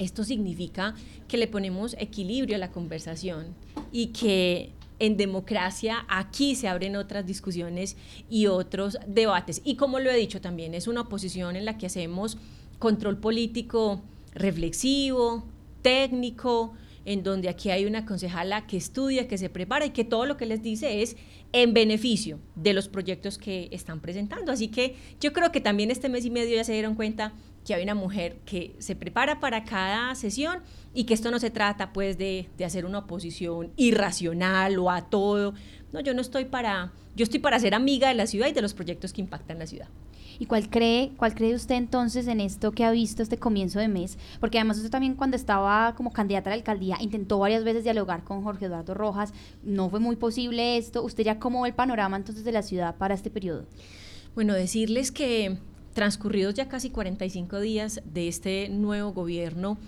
Esto 0.00 0.24
significa 0.24 0.94
que 1.28 1.36
le 1.36 1.46
ponemos 1.46 1.94
equilibrio 1.98 2.56
a 2.56 2.58
la 2.58 2.72
conversación 2.72 3.54
y 3.92 4.08
que 4.08 4.72
en 4.98 5.18
democracia 5.18 6.06
aquí 6.08 6.54
se 6.54 6.68
abren 6.68 6.96
otras 6.96 7.26
discusiones 7.26 7.96
y 8.30 8.46
otros 8.46 8.98
debates. 9.06 9.60
Y 9.62 9.76
como 9.76 10.00
lo 10.00 10.10
he 10.10 10.16
dicho 10.16 10.40
también, 10.40 10.72
es 10.74 10.88
una 10.88 11.02
oposición 11.02 11.54
en 11.54 11.66
la 11.66 11.76
que 11.76 11.86
hacemos 11.86 12.38
control 12.78 13.18
político 13.18 14.00
reflexivo, 14.34 15.44
técnico, 15.82 16.72
en 17.04 17.22
donde 17.22 17.48
aquí 17.48 17.70
hay 17.70 17.84
una 17.84 18.06
concejala 18.06 18.66
que 18.66 18.78
estudia, 18.78 19.28
que 19.28 19.36
se 19.36 19.50
prepara 19.50 19.86
y 19.86 19.90
que 19.90 20.04
todo 20.04 20.26
lo 20.26 20.36
que 20.36 20.46
les 20.46 20.62
dice 20.62 21.02
es 21.02 21.16
en 21.52 21.74
beneficio 21.74 22.38
de 22.54 22.72
los 22.72 22.88
proyectos 22.88 23.36
que 23.36 23.68
están 23.70 24.00
presentando. 24.00 24.52
Así 24.52 24.68
que 24.68 24.96
yo 25.20 25.32
creo 25.32 25.52
que 25.52 25.60
también 25.60 25.90
este 25.90 26.08
mes 26.08 26.24
y 26.24 26.30
medio 26.30 26.56
ya 26.56 26.64
se 26.64 26.72
dieron 26.72 26.94
cuenta 26.94 27.32
que 27.64 27.74
hay 27.74 27.82
una 27.82 27.94
mujer 27.94 28.38
que 28.44 28.74
se 28.78 28.96
prepara 28.96 29.40
para 29.40 29.64
cada 29.64 30.14
sesión 30.14 30.60
y 30.94 31.04
que 31.04 31.14
esto 31.14 31.30
no 31.30 31.38
se 31.38 31.50
trata 31.50 31.92
pues 31.92 32.18
de, 32.18 32.48
de, 32.56 32.64
hacer 32.64 32.84
una 32.84 32.98
oposición 32.98 33.72
irracional 33.76 34.78
o 34.78 34.90
a 34.90 35.08
todo. 35.10 35.54
No, 35.92 36.00
yo 36.00 36.14
no 36.14 36.20
estoy 36.20 36.46
para, 36.46 36.92
yo 37.14 37.24
estoy 37.24 37.40
para 37.40 37.58
ser 37.60 37.74
amiga 37.74 38.08
de 38.08 38.14
la 38.14 38.26
ciudad 38.26 38.48
y 38.48 38.52
de 38.52 38.62
los 38.62 38.74
proyectos 38.74 39.12
que 39.12 39.20
impactan 39.20 39.58
la 39.58 39.66
ciudad. 39.66 39.88
¿Y 40.40 40.46
cuál 40.46 40.70
cree, 40.70 41.12
cuál 41.18 41.34
cree 41.34 41.54
usted 41.54 41.74
entonces 41.74 42.26
en 42.26 42.40
esto 42.40 42.72
que 42.72 42.82
ha 42.86 42.90
visto 42.90 43.22
este 43.22 43.36
comienzo 43.36 43.78
de 43.78 43.88
mes? 43.88 44.16
Porque 44.40 44.58
además 44.58 44.78
usted 44.78 44.90
también 44.90 45.14
cuando 45.14 45.36
estaba 45.36 45.94
como 45.94 46.14
candidata 46.14 46.48
a 46.48 46.52
la 46.52 46.56
alcaldía 46.56 46.96
intentó 46.98 47.38
varias 47.38 47.62
veces 47.62 47.84
dialogar 47.84 48.24
con 48.24 48.42
Jorge 48.42 48.64
Eduardo 48.64 48.94
Rojas, 48.94 49.34
no 49.62 49.90
fue 49.90 50.00
muy 50.00 50.16
posible 50.16 50.78
esto. 50.78 51.02
¿Usted 51.02 51.24
ya 51.24 51.38
cómo 51.38 51.60
ve 51.60 51.68
el 51.68 51.74
panorama 51.74 52.16
entonces 52.16 52.42
de 52.42 52.52
la 52.52 52.62
ciudad 52.62 52.96
para 52.96 53.12
este 53.12 53.28
periodo? 53.28 53.66
Bueno, 54.34 54.54
decirles 54.54 55.12
que 55.12 55.58
transcurridos 55.92 56.54
ya 56.54 56.68
casi 56.68 56.90
45 56.90 57.60
días 57.60 58.02
de 58.04 58.28
este 58.28 58.68
nuevo 58.68 59.12
gobierno, 59.12 59.78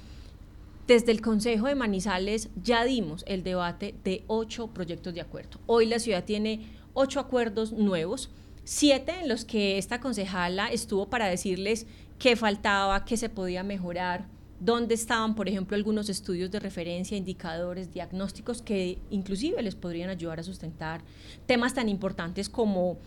desde 0.86 1.12
el 1.12 1.20
Consejo 1.20 1.68
de 1.68 1.74
Manizales 1.74 2.48
ya 2.62 2.84
dimos 2.84 3.24
el 3.28 3.44
debate 3.44 3.94
de 4.04 4.24
ocho 4.26 4.68
proyectos 4.68 5.14
de 5.14 5.20
acuerdo. 5.20 5.60
Hoy 5.66 5.86
la 5.86 5.98
ciudad 5.98 6.24
tiene 6.24 6.66
ocho 6.92 7.20
acuerdos 7.20 7.72
nuevos 7.72 8.30
siete 8.64 9.12
en 9.20 9.28
los 9.28 9.44
que 9.44 9.78
esta 9.78 10.00
concejala 10.00 10.68
estuvo 10.68 11.08
para 11.08 11.26
decirles 11.26 11.86
qué 12.18 12.36
faltaba, 12.36 13.04
qué 13.04 13.16
se 13.16 13.28
podía 13.28 13.62
mejorar, 13.62 14.26
dónde 14.60 14.94
estaban, 14.94 15.34
por 15.34 15.48
ejemplo, 15.48 15.76
algunos 15.76 16.08
estudios 16.08 16.50
de 16.50 16.60
referencia, 16.60 17.16
indicadores, 17.16 17.92
diagnósticos 17.92 18.62
que 18.62 18.98
inclusive 19.10 19.60
les 19.62 19.74
podrían 19.74 20.10
ayudar 20.10 20.38
a 20.38 20.44
sustentar 20.44 21.02
temas 21.46 21.74
tan 21.74 21.88
importantes 21.88 22.48
como 22.48 22.98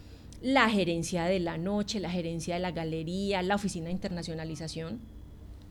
la 0.46 0.70
gerencia 0.70 1.24
de 1.24 1.40
la 1.40 1.58
noche, 1.58 2.00
la 2.00 2.12
gerencia 2.12 2.54
de 2.54 2.60
la 2.60 2.70
galería, 2.70 3.42
la 3.42 3.56
oficina 3.56 3.88
de 3.88 3.94
internacionalización 3.94 5.02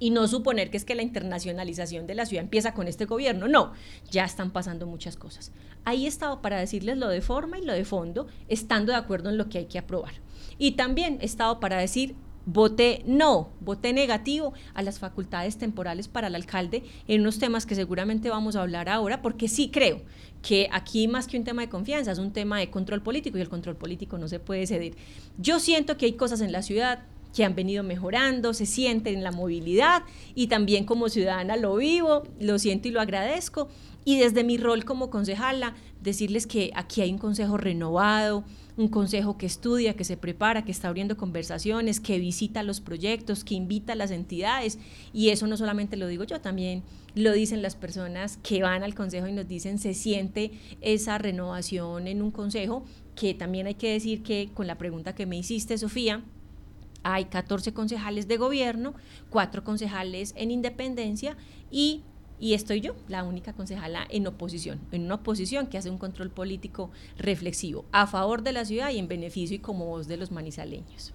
y 0.00 0.10
no 0.10 0.26
suponer 0.26 0.68
que 0.68 0.76
es 0.76 0.84
que 0.84 0.96
la 0.96 1.02
internacionalización 1.02 2.08
de 2.08 2.16
la 2.16 2.26
ciudad 2.26 2.42
empieza 2.42 2.74
con 2.74 2.88
este 2.88 3.04
gobierno. 3.04 3.46
No, 3.46 3.72
ya 4.10 4.24
están 4.24 4.50
pasando 4.50 4.88
muchas 4.88 5.16
cosas. 5.16 5.52
Ahí 5.84 6.08
estaba 6.08 6.42
para 6.42 6.58
decirles 6.58 6.98
lo 6.98 7.06
de 7.06 7.20
forma 7.20 7.56
y 7.56 7.64
lo 7.64 7.72
de 7.72 7.84
fondo, 7.84 8.26
estando 8.48 8.90
de 8.90 8.98
acuerdo 8.98 9.30
en 9.30 9.38
lo 9.38 9.48
que 9.48 9.58
hay 9.58 9.66
que 9.66 9.78
aprobar. 9.78 10.14
Y 10.58 10.72
también 10.72 11.18
he 11.20 11.26
estado 11.26 11.60
para 11.60 11.78
decir 11.78 12.16
voté 12.44 13.04
no, 13.06 13.50
voté 13.60 13.92
negativo 13.92 14.54
a 14.74 14.82
las 14.82 14.98
facultades 14.98 15.56
temporales 15.56 16.08
para 16.08 16.26
el 16.26 16.34
alcalde 16.34 16.82
en 17.06 17.20
unos 17.20 17.38
temas 17.38 17.64
que 17.64 17.76
seguramente 17.76 18.28
vamos 18.28 18.56
a 18.56 18.62
hablar 18.62 18.88
ahora, 18.88 19.22
porque 19.22 19.46
sí 19.46 19.70
creo 19.70 20.02
que 20.46 20.68
aquí 20.70 21.08
más 21.08 21.26
que 21.26 21.38
un 21.38 21.44
tema 21.44 21.62
de 21.62 21.70
confianza 21.70 22.12
es 22.12 22.18
un 22.18 22.30
tema 22.30 22.58
de 22.58 22.70
control 22.70 23.02
político 23.02 23.38
y 23.38 23.40
el 23.40 23.48
control 23.48 23.76
político 23.76 24.18
no 24.18 24.28
se 24.28 24.38
puede 24.38 24.66
ceder. 24.66 24.94
Yo 25.38 25.58
siento 25.58 25.96
que 25.96 26.04
hay 26.04 26.12
cosas 26.12 26.42
en 26.42 26.52
la 26.52 26.62
ciudad 26.62 27.04
que 27.34 27.44
han 27.44 27.54
venido 27.54 27.82
mejorando, 27.82 28.52
se 28.52 28.66
sienten 28.66 29.16
en 29.16 29.24
la 29.24 29.32
movilidad 29.32 30.02
y 30.34 30.48
también 30.48 30.84
como 30.84 31.08
ciudadana 31.08 31.56
lo 31.56 31.76
vivo, 31.76 32.24
lo 32.38 32.58
siento 32.58 32.88
y 32.88 32.90
lo 32.90 33.00
agradezco. 33.00 33.68
Y 34.04 34.18
desde 34.18 34.44
mi 34.44 34.58
rol 34.58 34.84
como 34.84 35.08
concejala, 35.08 35.74
decirles 36.02 36.46
que 36.46 36.70
aquí 36.74 37.00
hay 37.00 37.10
un 37.10 37.18
consejo 37.18 37.56
renovado, 37.56 38.44
un 38.76 38.88
consejo 38.88 39.38
que 39.38 39.46
estudia, 39.46 39.94
que 39.94 40.04
se 40.04 40.16
prepara, 40.16 40.64
que 40.64 40.72
está 40.72 40.88
abriendo 40.88 41.16
conversaciones, 41.16 42.00
que 42.00 42.18
visita 42.18 42.62
los 42.62 42.80
proyectos, 42.80 43.44
que 43.44 43.54
invita 43.54 43.92
a 43.92 43.96
las 43.96 44.10
entidades. 44.10 44.78
Y 45.12 45.28
eso 45.28 45.46
no 45.46 45.56
solamente 45.56 45.96
lo 45.96 46.08
digo 46.08 46.24
yo, 46.24 46.40
también 46.40 46.82
lo 47.14 47.32
dicen 47.32 47.62
las 47.62 47.76
personas 47.76 48.38
que 48.42 48.62
van 48.62 48.82
al 48.82 48.94
consejo 48.94 49.28
y 49.28 49.32
nos 49.32 49.46
dicen 49.46 49.78
se 49.78 49.94
siente 49.94 50.50
esa 50.80 51.18
renovación 51.18 52.08
en 52.08 52.22
un 52.22 52.32
consejo, 52.32 52.84
que 53.14 53.32
también 53.32 53.68
hay 53.68 53.74
que 53.74 53.92
decir 53.92 54.22
que 54.22 54.50
con 54.52 54.66
la 54.66 54.76
pregunta 54.76 55.14
que 55.14 55.26
me 55.26 55.36
hiciste, 55.36 55.78
Sofía, 55.78 56.24
hay 57.04 57.26
14 57.26 57.72
concejales 57.72 58.26
de 58.26 58.38
gobierno, 58.38 58.94
4 59.30 59.62
concejales 59.62 60.34
en 60.36 60.50
independencia 60.50 61.36
y, 61.70 62.02
y 62.38 62.54
estoy 62.54 62.80
yo, 62.80 62.94
la 63.08 63.24
única 63.24 63.52
concejala 63.52 64.06
en 64.10 64.26
oposición, 64.26 64.80
en 64.92 65.04
una 65.04 65.16
oposición 65.16 65.66
que 65.66 65.78
hace 65.78 65.90
un 65.90 65.98
control 65.98 66.30
político 66.30 66.90
reflexivo 67.16 67.84
a 67.92 68.06
favor 68.06 68.42
de 68.42 68.52
la 68.52 68.64
ciudad 68.64 68.90
y 68.90 68.98
en 68.98 69.08
beneficio 69.08 69.56
y 69.56 69.60
como 69.60 69.86
voz 69.86 70.08
de 70.08 70.16
los 70.16 70.30
manizaleños. 70.30 71.14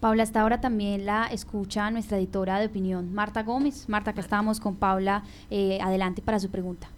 Paula, 0.00 0.22
hasta 0.22 0.40
ahora 0.40 0.60
también 0.60 1.04
la 1.04 1.26
escucha 1.26 1.90
nuestra 1.90 2.16
editora 2.18 2.58
de 2.58 2.66
opinión, 2.66 3.12
Marta 3.12 3.42
Gómez. 3.42 3.86
Marta, 3.88 4.12
acá 4.12 4.22
estamos 4.22 4.58
con 4.58 4.76
Paula. 4.76 5.24
Eh, 5.50 5.78
adelante 5.82 6.22
para 6.22 6.40
su 6.40 6.48
pregunta. 6.48 6.88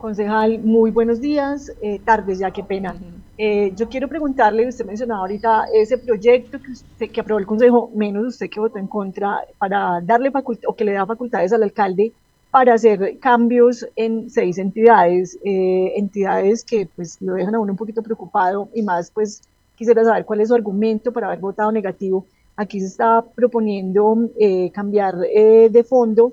Concejal, 0.00 0.60
muy 0.60 0.90
buenos 0.90 1.20
días, 1.20 1.70
eh, 1.82 2.00
tardes 2.02 2.38
ya, 2.38 2.50
qué 2.50 2.64
pena. 2.64 2.96
Eh, 3.36 3.74
yo 3.76 3.86
quiero 3.86 4.08
preguntarle, 4.08 4.66
usted 4.66 4.86
mencionaba 4.86 5.20
ahorita 5.20 5.66
ese 5.74 5.98
proyecto 5.98 6.58
que, 6.58 6.72
usted, 6.72 7.10
que 7.10 7.20
aprobó 7.20 7.38
el 7.38 7.44
Consejo, 7.44 7.90
menos 7.94 8.24
usted 8.24 8.48
que 8.48 8.60
votó 8.60 8.78
en 8.78 8.86
contra, 8.86 9.40
para 9.58 10.00
darle 10.00 10.30
facultad 10.30 10.70
o 10.70 10.74
que 10.74 10.86
le 10.86 10.94
da 10.94 11.04
facultades 11.04 11.52
al 11.52 11.64
alcalde 11.64 12.14
para 12.50 12.72
hacer 12.72 13.18
cambios 13.18 13.86
en 13.94 14.30
seis 14.30 14.56
entidades, 14.56 15.38
eh, 15.44 15.92
entidades 15.96 16.64
que 16.64 16.88
pues 16.96 17.20
lo 17.20 17.34
dejan 17.34 17.56
a 17.56 17.60
uno 17.60 17.72
un 17.72 17.78
poquito 17.78 18.02
preocupado 18.02 18.70
y 18.74 18.80
más 18.80 19.10
pues 19.10 19.42
quisiera 19.76 20.02
saber 20.02 20.24
cuál 20.24 20.40
es 20.40 20.48
su 20.48 20.54
argumento 20.54 21.12
para 21.12 21.26
haber 21.26 21.40
votado 21.40 21.70
negativo. 21.72 22.24
Aquí 22.56 22.80
se 22.80 22.86
está 22.86 23.22
proponiendo 23.34 24.30
cambiar 24.72 25.18
de 25.18 25.84
fondo 25.86 26.32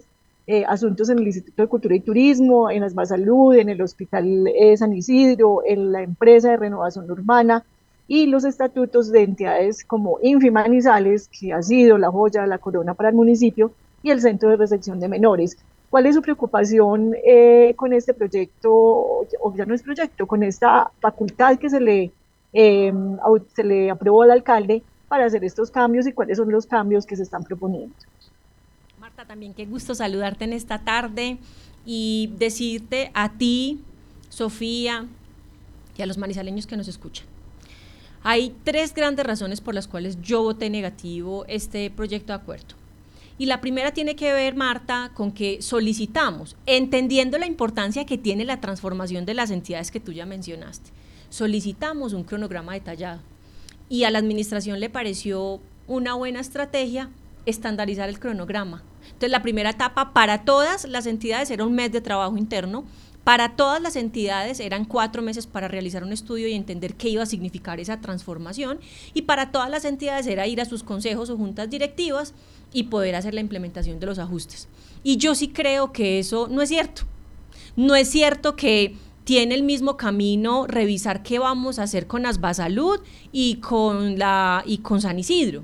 eh, 0.50 0.64
asuntos 0.66 1.10
en 1.10 1.20
el 1.20 1.26
Instituto 1.26 1.62
de 1.62 1.68
Cultura 1.68 1.94
y 1.94 2.00
Turismo, 2.00 2.72
en 2.72 2.82
Asma 2.82 3.06
Salud, 3.06 3.54
en 3.54 3.68
el 3.68 3.82
Hospital 3.82 4.48
eh, 4.48 4.78
San 4.78 4.94
Isidro, 4.94 5.62
en 5.66 5.92
la 5.92 6.02
empresa 6.02 6.52
de 6.52 6.56
renovación 6.56 7.12
urbana 7.12 7.66
y 8.08 8.28
los 8.28 8.46
estatutos 8.46 9.12
de 9.12 9.24
entidades 9.24 9.84
como 9.84 10.20
Infimanizales, 10.22 11.28
que 11.28 11.52
ha 11.52 11.62
sido 11.62 11.98
la 11.98 12.10
joya, 12.10 12.48
la 12.48 12.60
corona 12.60 12.94
para 12.94 13.10
el 13.10 13.16
municipio, 13.16 13.74
y 14.02 14.12
el 14.12 14.22
Centro 14.22 14.50
de 14.50 14.56
Recepción 14.56 15.02
de 15.02 15.10
Menores. 15.10 15.58
¿Cuál 15.90 16.06
es 16.06 16.16
su 16.16 16.22
preocupación 16.22 17.14
eh, 17.26 17.74
con 17.76 17.92
este 17.92 18.14
proyecto, 18.14 18.72
o 18.72 19.54
ya 19.54 19.66
no 19.66 19.74
es 19.74 19.84
proyecto, 19.84 20.28
con 20.28 20.44
esta 20.44 20.92
facultad 21.02 21.58
que 21.58 21.70
se 21.70 21.82
le, 21.82 22.14
se 22.54 23.64
le 23.66 23.92
aprobó 23.92 24.24
al 24.24 24.32
alcalde 24.32 24.82
para 25.10 25.26
hacer 25.26 25.44
estos 25.44 25.72
cambios 25.72 26.08
y 26.08 26.14
cuáles 26.14 26.38
son 26.38 26.50
los 26.50 26.66
cambios 26.68 27.06
que 27.06 27.18
se 27.18 27.24
están 27.24 27.44
proponiendo? 27.44 27.94
También 29.26 29.56
qué 29.56 29.66
gusto 29.66 29.96
saludarte 29.96 30.46
en 30.46 30.54
esta 30.54 30.78
tarde 30.84 31.40
y 31.88 32.30
decirte 32.38 33.10
a 33.16 33.32
ti, 33.34 33.80
Sofía, 34.30 35.08
y 35.98 36.02
a 36.04 36.06
los 36.06 36.20
manizaleños 36.20 36.68
que 36.68 36.78
nos 36.78 36.88
escuchan. 36.88 37.26
Hay 38.22 38.56
tres 38.64 38.94
grandes 38.94 39.26
razones 39.26 39.60
por 39.60 39.74
las 39.74 39.88
cuales 39.88 40.22
yo 40.22 40.44
voté 40.44 40.70
negativo 40.70 41.46
este 41.48 41.90
proyecto 41.90 42.28
de 42.32 42.40
acuerdo. 42.40 42.76
Y 43.40 43.48
la 43.48 43.60
primera 43.60 43.92
tiene 43.92 44.16
que 44.16 44.34
ver, 44.34 44.54
Marta, 44.54 45.10
con 45.16 45.32
que 45.32 45.64
solicitamos, 45.64 46.56
entendiendo 46.68 47.40
la 47.40 47.48
importancia 47.48 48.06
que 48.06 48.20
tiene 48.20 48.46
la 48.46 48.62
transformación 48.62 49.26
de 49.26 49.34
las 49.34 49.50
entidades 49.50 49.90
que 49.90 50.00
tú 50.00 50.12
ya 50.12 50.28
mencionaste, 50.28 50.92
solicitamos 51.30 52.14
un 52.14 52.24
cronograma 52.24 52.74
detallado. 52.74 53.22
Y 53.90 54.04
a 54.04 54.12
la 54.12 54.20
administración 54.20 54.80
le 54.80 54.92
pareció 54.92 55.60
una 55.88 56.14
buena 56.14 56.40
estrategia 56.40 57.10
estandarizar 57.48 58.10
el 58.10 58.20
cronograma 58.20 58.84
Entonces, 59.08 59.32
la 59.32 59.42
primera 59.42 59.72
etapa 59.72 60.14
para 60.14 60.46
todas 60.46 60.86
las 60.86 61.06
entidades 61.06 61.50
era 61.52 61.66
un 61.66 61.74
mes 61.74 61.92
de 61.92 62.02
trabajo 62.02 62.38
interno. 62.38 62.86
Para 63.24 63.58
todas 63.58 63.82
las 63.82 63.98
entidades 63.98 64.62
eran 64.62 64.86
cuatro 64.86 65.22
meses 65.22 65.48
para 65.48 65.68
realizar 65.68 66.04
un 66.04 66.14
estudio 66.14 66.48
y 66.48 66.54
entender 66.54 66.96
qué 66.96 67.10
iba 67.10 67.24
a 67.24 67.26
significar 67.26 67.80
esa 67.80 68.00
transformación. 68.00 68.80
Y 69.14 69.24
para 69.24 69.52
todas 69.52 69.70
las 69.70 69.84
entidades 69.84 70.28
era 70.28 70.48
ir 70.48 70.62
a 70.62 70.66
sus 70.66 70.84
consejos 70.84 71.30
o 71.30 71.36
juntas 71.36 71.70
directivas 71.70 72.34
y 72.72 72.84
poder 72.84 73.16
hacer 73.16 73.34
la 73.34 73.42
implementación 73.42 74.00
de 74.00 74.06
los 74.06 74.20
ajustes. 74.20 74.70
Y 75.04 75.18
yo 75.18 75.36
sí 75.36 75.50
creo 75.50 75.92
que 75.92 76.20
eso 76.20 76.48
no 76.50 76.62
es 76.62 76.70
cierto. 76.70 77.04
No 77.76 77.96
es 77.96 78.10
cierto 78.10 78.56
que 78.56 78.96
tiene 79.26 79.56
el 79.56 79.64
mismo 79.64 79.98
camino 79.98 80.66
revisar 80.66 81.22
qué 81.22 81.38
vamos 81.38 81.80
a 81.80 81.84
hacer 81.84 82.08
con 82.08 82.26
Asba 82.26 82.54
Salud 82.54 83.02
y 83.34 83.58
con, 83.58 84.18
la, 84.18 84.64
y 84.66 84.78
con 84.78 85.02
San 85.02 85.20
Isidro. 85.20 85.64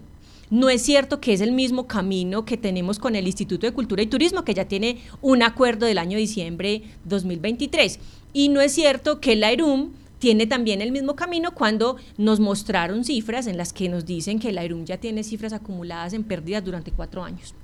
No 0.53 0.69
es 0.69 0.83
cierto 0.83 1.19
que 1.19 1.33
es 1.33 1.41
el 1.41 1.51
mismo 1.51 1.87
camino 1.87 2.45
que 2.45 2.57
tenemos 2.57 2.99
con 2.99 3.15
el 3.15 3.25
Instituto 3.25 3.65
de 3.65 3.73
Cultura 3.73 4.03
y 4.03 4.05
Turismo, 4.05 4.43
que 4.43 4.53
ya 4.53 4.65
tiene 4.65 4.99
un 5.19 5.41
acuerdo 5.41 5.87
del 5.87 5.97
año 5.97 6.15
diciembre 6.15 6.83
2023. 7.05 7.99
Y 8.33 8.49
no 8.49 8.61
es 8.61 8.71
cierto 8.71 9.19
que 9.19 9.35
la 9.35 9.49
ERUM 9.49 9.93
tiene 10.19 10.45
también 10.45 10.83
el 10.83 10.91
mismo 10.91 11.15
camino 11.15 11.55
cuando 11.55 11.97
nos 12.19 12.39
mostraron 12.39 13.03
cifras 13.03 13.47
en 13.47 13.57
las 13.57 13.73
que 13.73 13.89
nos 13.89 14.05
dicen 14.05 14.37
que 14.37 14.51
la 14.51 14.63
ERUM 14.63 14.85
ya 14.85 14.97
tiene 14.97 15.23
cifras 15.23 15.53
acumuladas 15.53 16.13
en 16.13 16.23
pérdidas 16.23 16.63
durante 16.63 16.91
cuatro 16.91 17.23
años. 17.23 17.55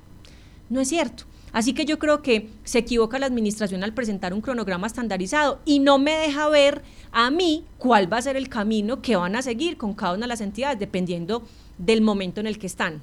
No 0.67 0.81
es 0.81 0.89
cierto. 0.89 1.25
Así 1.51 1.73
que 1.73 1.85
yo 1.85 1.99
creo 1.99 2.23
que 2.23 2.49
se 2.63 2.79
equivoca 2.79 3.19
la 3.19 3.27
administración 3.27 3.83
al 3.83 3.93
presentar 3.93 4.33
un 4.33 4.41
cronograma 4.41 4.87
estandarizado 4.87 5.59
y 5.63 5.77
no 5.77 5.99
me 5.99 6.13
deja 6.13 6.49
ver 6.49 6.81
a 7.11 7.29
mí 7.29 7.65
cuál 7.77 8.11
va 8.11 8.17
a 8.17 8.23
ser 8.23 8.35
el 8.35 8.49
camino 8.49 9.03
que 9.03 9.15
van 9.15 9.35
a 9.35 9.43
seguir 9.43 9.77
con 9.77 9.93
cada 9.93 10.13
una 10.13 10.25
de 10.25 10.29
las 10.29 10.41
entidades, 10.41 10.79
dependiendo 10.79 11.43
del 11.79 12.01
momento 12.01 12.39
en 12.39 12.45
el 12.45 12.59
que 12.59 12.67
están. 12.67 13.01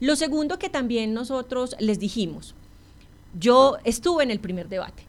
Lo 0.00 0.16
segundo 0.16 0.58
que 0.58 0.70
también 0.70 1.12
nosotros 1.12 1.76
les 1.78 2.00
dijimos, 2.00 2.54
yo 3.38 3.76
estuve 3.84 4.22
en 4.22 4.30
el 4.30 4.40
primer 4.40 4.68
debate. 4.68 5.04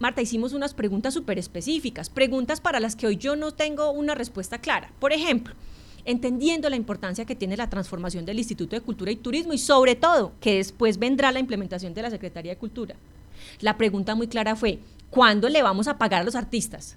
Marta, 0.00 0.20
hicimos 0.20 0.52
unas 0.52 0.74
preguntas 0.74 1.14
súper 1.14 1.38
específicas, 1.38 2.10
preguntas 2.10 2.60
para 2.60 2.80
las 2.80 2.96
que 2.96 3.06
hoy 3.06 3.16
yo 3.16 3.36
no 3.36 3.52
tengo 3.52 3.90
una 3.92 4.14
respuesta 4.14 4.58
clara. 4.58 4.90
Por 4.98 5.12
ejemplo, 5.12 5.54
entendiendo 6.04 6.68
la 6.68 6.76
importancia 6.76 7.24
que 7.24 7.36
tiene 7.36 7.56
la 7.56 7.70
transformación 7.70 8.24
del 8.24 8.38
Instituto 8.38 8.76
de 8.76 8.82
Cultura 8.82 9.12
y 9.12 9.16
Turismo 9.16 9.52
y 9.52 9.58
sobre 9.58 9.94
todo 9.94 10.32
que 10.40 10.56
después 10.56 10.98
vendrá 10.98 11.32
la 11.32 11.40
implementación 11.40 11.94
de 11.94 12.02
la 12.02 12.10
Secretaría 12.10 12.52
de 12.52 12.58
Cultura. 12.58 12.96
La 13.60 13.76
pregunta 13.76 14.14
muy 14.14 14.28
clara 14.28 14.56
fue, 14.56 14.78
¿cuándo 15.10 15.48
le 15.48 15.62
vamos 15.62 15.88
a 15.88 15.96
pagar 15.96 16.22
a 16.22 16.24
los 16.24 16.34
artistas? 16.34 16.96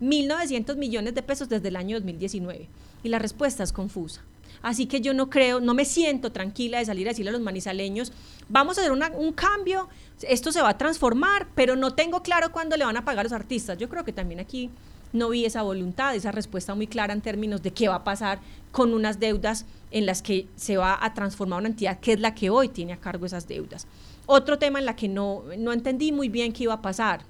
1.900 0.00 0.76
millones 0.76 1.14
de 1.14 1.22
pesos 1.22 1.48
desde 1.48 1.68
el 1.68 1.76
año 1.76 1.96
2019. 1.98 2.68
Y 3.02 3.08
la 3.08 3.18
respuesta 3.18 3.62
es 3.62 3.72
confusa. 3.72 4.22
Así 4.62 4.86
que 4.86 5.00
yo 5.00 5.14
no 5.14 5.30
creo, 5.30 5.60
no 5.60 5.74
me 5.74 5.84
siento 5.84 6.32
tranquila 6.32 6.78
de 6.78 6.84
salir 6.84 7.06
a 7.08 7.10
decirle 7.10 7.30
a 7.30 7.32
los 7.32 7.40
manizaleños, 7.40 8.12
vamos 8.48 8.78
a 8.78 8.82
hacer 8.82 8.92
un 8.92 9.32
cambio, 9.32 9.88
esto 10.22 10.52
se 10.52 10.62
va 10.62 10.70
a 10.70 10.78
transformar, 10.78 11.48
pero 11.54 11.76
no 11.76 11.94
tengo 11.94 12.22
claro 12.22 12.52
cuándo 12.52 12.76
le 12.76 12.84
van 12.84 12.96
a 12.96 13.04
pagar 13.04 13.20
a 13.20 13.24
los 13.24 13.32
artistas. 13.32 13.78
Yo 13.78 13.88
creo 13.88 14.04
que 14.04 14.12
también 14.12 14.40
aquí 14.40 14.70
no 15.12 15.30
vi 15.30 15.44
esa 15.44 15.62
voluntad, 15.62 16.14
esa 16.14 16.32
respuesta 16.32 16.74
muy 16.74 16.86
clara 16.86 17.12
en 17.12 17.20
términos 17.20 17.62
de 17.62 17.72
qué 17.72 17.88
va 17.88 17.96
a 17.96 18.04
pasar 18.04 18.40
con 18.70 18.94
unas 18.94 19.18
deudas 19.18 19.66
en 19.90 20.06
las 20.06 20.22
que 20.22 20.46
se 20.56 20.76
va 20.76 20.98
a 21.00 21.14
transformar 21.14 21.58
una 21.60 21.68
entidad 21.68 21.98
que 21.98 22.12
es 22.12 22.20
la 22.20 22.34
que 22.34 22.50
hoy 22.50 22.68
tiene 22.68 22.92
a 22.92 22.96
cargo 22.96 23.26
esas 23.26 23.48
deudas. 23.48 23.86
Otro 24.26 24.58
tema 24.58 24.78
en 24.78 24.86
la 24.86 24.94
que 24.94 25.08
no, 25.08 25.42
no 25.58 25.72
entendí 25.72 26.12
muy 26.12 26.28
bien 26.28 26.52
qué 26.52 26.64
iba 26.64 26.74
a 26.74 26.82
pasar. 26.82 27.22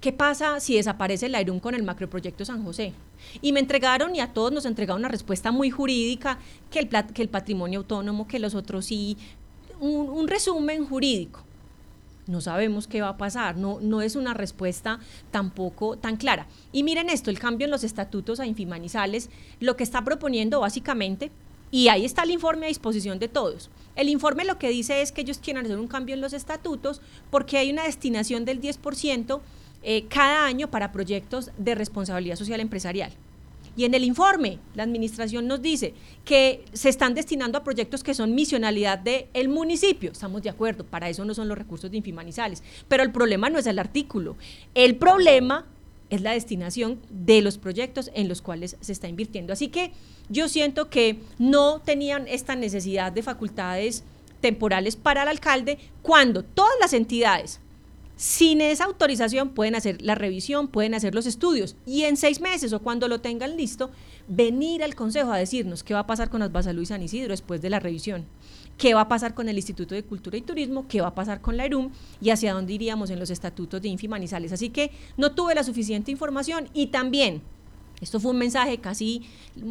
¿Qué 0.00 0.12
pasa 0.12 0.60
si 0.60 0.76
desaparece 0.76 1.26
el 1.26 1.34
AIRUM 1.34 1.60
con 1.60 1.74
el 1.74 1.82
macroproyecto 1.82 2.44
San 2.44 2.64
José? 2.64 2.94
Y 3.42 3.52
me 3.52 3.60
entregaron 3.60 4.16
y 4.16 4.20
a 4.20 4.32
todos 4.32 4.50
nos 4.50 4.64
entregaron 4.64 5.02
una 5.02 5.08
respuesta 5.08 5.52
muy 5.52 5.70
jurídica, 5.70 6.38
que 6.70 6.78
el, 6.78 6.88
que 6.88 7.22
el 7.22 7.28
patrimonio 7.28 7.80
autónomo, 7.80 8.26
que 8.26 8.38
los 8.38 8.54
otros 8.54 8.86
sí, 8.86 9.18
un 9.78 10.26
resumen 10.28 10.86
jurídico 10.86 11.44
no 12.30 12.40
sabemos 12.40 12.86
qué 12.86 13.02
va 13.02 13.10
a 13.10 13.16
pasar, 13.16 13.56
no, 13.56 13.78
no 13.80 14.00
es 14.00 14.16
una 14.16 14.34
respuesta 14.34 15.00
tampoco 15.30 15.98
tan 15.98 16.16
clara. 16.16 16.46
Y 16.72 16.82
miren 16.82 17.10
esto, 17.10 17.30
el 17.30 17.38
cambio 17.38 17.66
en 17.66 17.70
los 17.70 17.84
estatutos 17.84 18.40
a 18.40 18.46
Infimanizales, 18.46 19.28
lo 19.58 19.76
que 19.76 19.84
está 19.84 20.04
proponiendo 20.04 20.60
básicamente, 20.60 21.30
y 21.72 21.88
ahí 21.88 22.04
está 22.04 22.22
el 22.22 22.30
informe 22.30 22.66
a 22.66 22.68
disposición 22.68 23.18
de 23.18 23.28
todos. 23.28 23.70
El 23.94 24.08
informe 24.08 24.44
lo 24.44 24.58
que 24.58 24.70
dice 24.70 25.02
es 25.02 25.12
que 25.12 25.20
ellos 25.20 25.38
quieren 25.38 25.64
hacer 25.64 25.78
un 25.78 25.88
cambio 25.88 26.14
en 26.14 26.20
los 26.20 26.32
estatutos 26.32 27.00
porque 27.30 27.58
hay 27.58 27.70
una 27.70 27.84
destinación 27.84 28.44
del 28.44 28.60
10% 28.60 29.40
eh, 29.82 30.06
cada 30.08 30.44
año 30.44 30.70
para 30.70 30.92
proyectos 30.92 31.50
de 31.56 31.74
responsabilidad 31.74 32.36
social 32.36 32.60
empresarial. 32.60 33.12
Y 33.76 33.84
en 33.84 33.94
el 33.94 34.04
informe, 34.04 34.58
la 34.74 34.82
administración 34.82 35.46
nos 35.46 35.62
dice 35.62 35.94
que 36.24 36.64
se 36.72 36.88
están 36.88 37.14
destinando 37.14 37.56
a 37.56 37.64
proyectos 37.64 38.02
que 38.02 38.14
son 38.14 38.34
misionalidad 38.34 38.98
del 38.98 39.48
municipio. 39.48 40.12
Estamos 40.12 40.42
de 40.42 40.50
acuerdo, 40.50 40.84
para 40.84 41.08
eso 41.08 41.24
no 41.24 41.34
son 41.34 41.48
los 41.48 41.56
recursos 41.56 41.90
de 41.90 41.96
Infimanizales. 41.96 42.62
Pero 42.88 43.02
el 43.02 43.12
problema 43.12 43.48
no 43.48 43.58
es 43.58 43.66
el 43.66 43.78
artículo. 43.78 44.36
El 44.74 44.96
problema 44.96 45.66
es 46.10 46.20
la 46.20 46.32
destinación 46.32 47.00
de 47.08 47.40
los 47.40 47.56
proyectos 47.56 48.10
en 48.14 48.28
los 48.28 48.42
cuales 48.42 48.76
se 48.80 48.92
está 48.92 49.08
invirtiendo. 49.08 49.52
Así 49.52 49.68
que 49.68 49.92
yo 50.28 50.48
siento 50.48 50.90
que 50.90 51.20
no 51.38 51.80
tenían 51.80 52.26
esta 52.28 52.56
necesidad 52.56 53.12
de 53.12 53.22
facultades 53.22 54.04
temporales 54.40 54.96
para 54.96 55.22
el 55.22 55.28
alcalde 55.28 55.78
cuando 56.02 56.42
todas 56.42 56.74
las 56.80 56.92
entidades 56.92 57.60
sin 58.20 58.60
esa 58.60 58.84
autorización 58.84 59.48
pueden 59.48 59.74
hacer 59.74 60.02
la 60.02 60.14
revisión, 60.14 60.68
pueden 60.68 60.92
hacer 60.92 61.14
los 61.14 61.24
estudios 61.24 61.74
y 61.86 62.02
en 62.02 62.18
seis 62.18 62.42
meses 62.42 62.70
o 62.74 62.80
cuando 62.82 63.08
lo 63.08 63.22
tengan 63.22 63.56
listo, 63.56 63.90
venir 64.28 64.84
al 64.84 64.94
Consejo 64.94 65.32
a 65.32 65.38
decirnos 65.38 65.82
qué 65.82 65.94
va 65.94 66.00
a 66.00 66.06
pasar 66.06 66.28
con 66.28 66.42
Asbasalú 66.42 66.82
y 66.82 66.86
San 66.86 67.02
Isidro 67.02 67.30
después 67.30 67.62
de 67.62 67.70
la 67.70 67.80
revisión, 67.80 68.26
qué 68.76 68.92
va 68.92 69.00
a 69.00 69.08
pasar 69.08 69.32
con 69.32 69.48
el 69.48 69.56
Instituto 69.56 69.94
de 69.94 70.02
Cultura 70.02 70.36
y 70.36 70.42
Turismo, 70.42 70.86
qué 70.86 71.00
va 71.00 71.06
a 71.06 71.14
pasar 71.14 71.40
con 71.40 71.56
la 71.56 71.64
ERUM 71.64 71.92
y 72.20 72.28
hacia 72.28 72.52
dónde 72.52 72.74
iríamos 72.74 73.08
en 73.08 73.18
los 73.18 73.30
estatutos 73.30 73.80
de 73.80 73.88
Infimanizales. 73.88 74.52
Así 74.52 74.68
que 74.68 74.90
no 75.16 75.32
tuve 75.32 75.54
la 75.54 75.64
suficiente 75.64 76.10
información 76.10 76.68
y 76.74 76.88
también 76.88 77.40
esto 78.00 78.20
fue 78.20 78.30
un 78.30 78.38
mensaje 78.38 78.78
casi, 78.78 79.22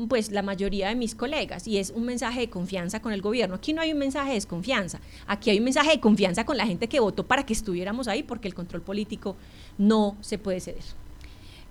pues 0.08 0.32
la 0.32 0.42
mayoría 0.42 0.90
de 0.90 0.96
mis 0.96 1.16
colegas, 1.16 1.68
y 1.68 1.78
es 1.78 1.92
un 1.92 2.06
mensaje 2.06 2.42
de 2.42 2.50
confianza 2.50 3.02
con 3.02 3.14
el 3.14 3.22
gobierno. 3.22 3.56
Aquí 3.56 3.74
no 3.74 3.82
hay 3.82 3.92
un 3.92 4.00
mensaje 4.00 4.30
de 4.30 4.36
desconfianza, 4.36 5.00
aquí 5.28 5.50
hay 5.50 5.58
un 5.58 5.66
mensaje 5.66 5.92
de 5.92 6.00
confianza 6.00 6.46
con 6.46 6.58
la 6.58 6.66
gente 6.66 6.88
que 6.88 7.00
votó 7.00 7.26
para 7.26 7.46
que 7.46 7.54
estuviéramos 7.54 8.08
ahí, 8.08 8.24
porque 8.24 8.48
el 8.48 8.54
control 8.54 8.82
político 8.82 9.36
no 9.78 10.18
se 10.22 10.38
puede 10.38 10.60
ceder. 10.60 10.84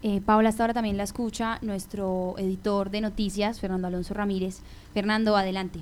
Eh, 0.03 0.21
Paula, 0.21 0.51
hasta 0.51 0.63
ahora 0.63 0.75
también 0.75 0.97
la 0.97 1.03
escucha 1.03 1.59
nuestro 1.61 2.37
editor 2.39 2.91
de 2.91 3.01
noticias, 3.01 3.59
Fernando 3.59 3.89
Alonso 3.89 4.15
Ramírez. 4.15 4.61
Fernando, 4.95 5.37
adelante. 5.37 5.81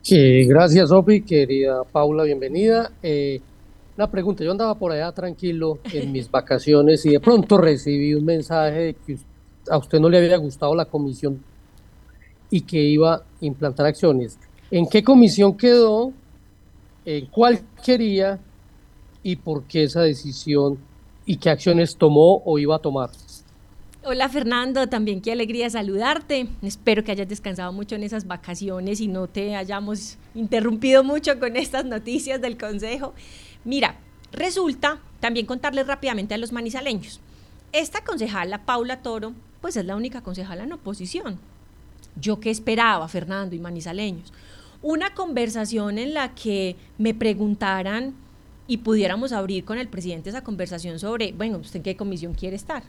Sí, 0.00 0.44
gracias, 0.46 0.88
Sofi, 0.88 1.22
querida 1.22 1.84
Paula, 1.84 2.24
bienvenida. 2.24 2.90
Eh, 3.00 3.40
una 3.96 4.10
pregunta, 4.10 4.42
yo 4.42 4.52
andaba 4.52 4.74
por 4.74 4.92
allá 4.92 5.12
tranquilo 5.12 5.78
en 5.92 6.12
mis 6.12 6.30
vacaciones 6.30 7.04
y 7.04 7.10
de 7.10 7.20
pronto 7.20 7.58
recibí 7.58 8.14
un 8.14 8.24
mensaje 8.24 8.78
de 8.78 8.94
que 8.94 9.18
a 9.68 9.76
usted 9.76 10.00
no 10.00 10.08
le 10.08 10.18
había 10.18 10.36
gustado 10.38 10.74
la 10.74 10.86
comisión 10.86 11.42
y 12.50 12.62
que 12.62 12.78
iba 12.78 13.14
a 13.14 13.22
implantar 13.40 13.86
acciones. 13.86 14.38
¿En 14.70 14.86
qué 14.88 15.02
comisión 15.02 15.56
quedó? 15.56 16.12
¿En 17.04 17.26
cuál 17.26 17.60
quería? 17.84 18.38
¿Y 19.22 19.36
por 19.36 19.64
qué 19.64 19.84
esa 19.84 20.02
decisión? 20.02 20.78
¿Y 21.26 21.36
qué 21.36 21.50
acciones 21.50 21.96
tomó 21.96 22.42
o 22.44 22.58
iba 22.58 22.76
a 22.76 22.78
tomar? 22.78 23.10
Hola 24.04 24.28
Fernando, 24.28 24.88
también 24.88 25.20
qué 25.20 25.30
alegría 25.30 25.70
saludarte. 25.70 26.48
Espero 26.60 27.04
que 27.04 27.12
hayas 27.12 27.28
descansado 27.28 27.72
mucho 27.72 27.94
en 27.94 28.02
esas 28.02 28.26
vacaciones 28.26 29.00
y 29.00 29.06
no 29.06 29.28
te 29.28 29.54
hayamos 29.54 30.18
interrumpido 30.34 31.04
mucho 31.04 31.38
con 31.38 31.56
estas 31.56 31.84
noticias 31.84 32.40
del 32.40 32.58
Consejo. 32.58 33.14
Mira, 33.64 33.96
resulta, 34.32 34.98
también 35.20 35.46
contarles 35.46 35.86
rápidamente 35.86 36.34
a 36.34 36.38
los 36.38 36.52
manizaleños, 36.52 37.20
esta 37.72 38.04
concejala, 38.04 38.64
Paula 38.64 39.02
Toro, 39.02 39.32
pues 39.60 39.76
es 39.76 39.84
la 39.84 39.96
única 39.96 40.20
concejala 40.20 40.64
en 40.64 40.72
oposición. 40.72 41.38
Yo 42.16 42.40
qué 42.40 42.50
esperaba, 42.50 43.08
Fernando 43.08 43.54
y 43.54 43.60
manizaleños, 43.60 44.32
una 44.82 45.14
conversación 45.14 45.98
en 45.98 46.12
la 46.12 46.34
que 46.34 46.76
me 46.98 47.14
preguntaran 47.14 48.14
y 48.66 48.78
pudiéramos 48.78 49.32
abrir 49.32 49.64
con 49.64 49.78
el 49.78 49.88
presidente 49.88 50.30
esa 50.30 50.42
conversación 50.42 50.98
sobre, 50.98 51.32
bueno, 51.32 51.58
¿usted 51.58 51.76
en 51.76 51.82
qué 51.82 51.96
comisión 51.96 52.34
quiere 52.34 52.56
estar? 52.56 52.82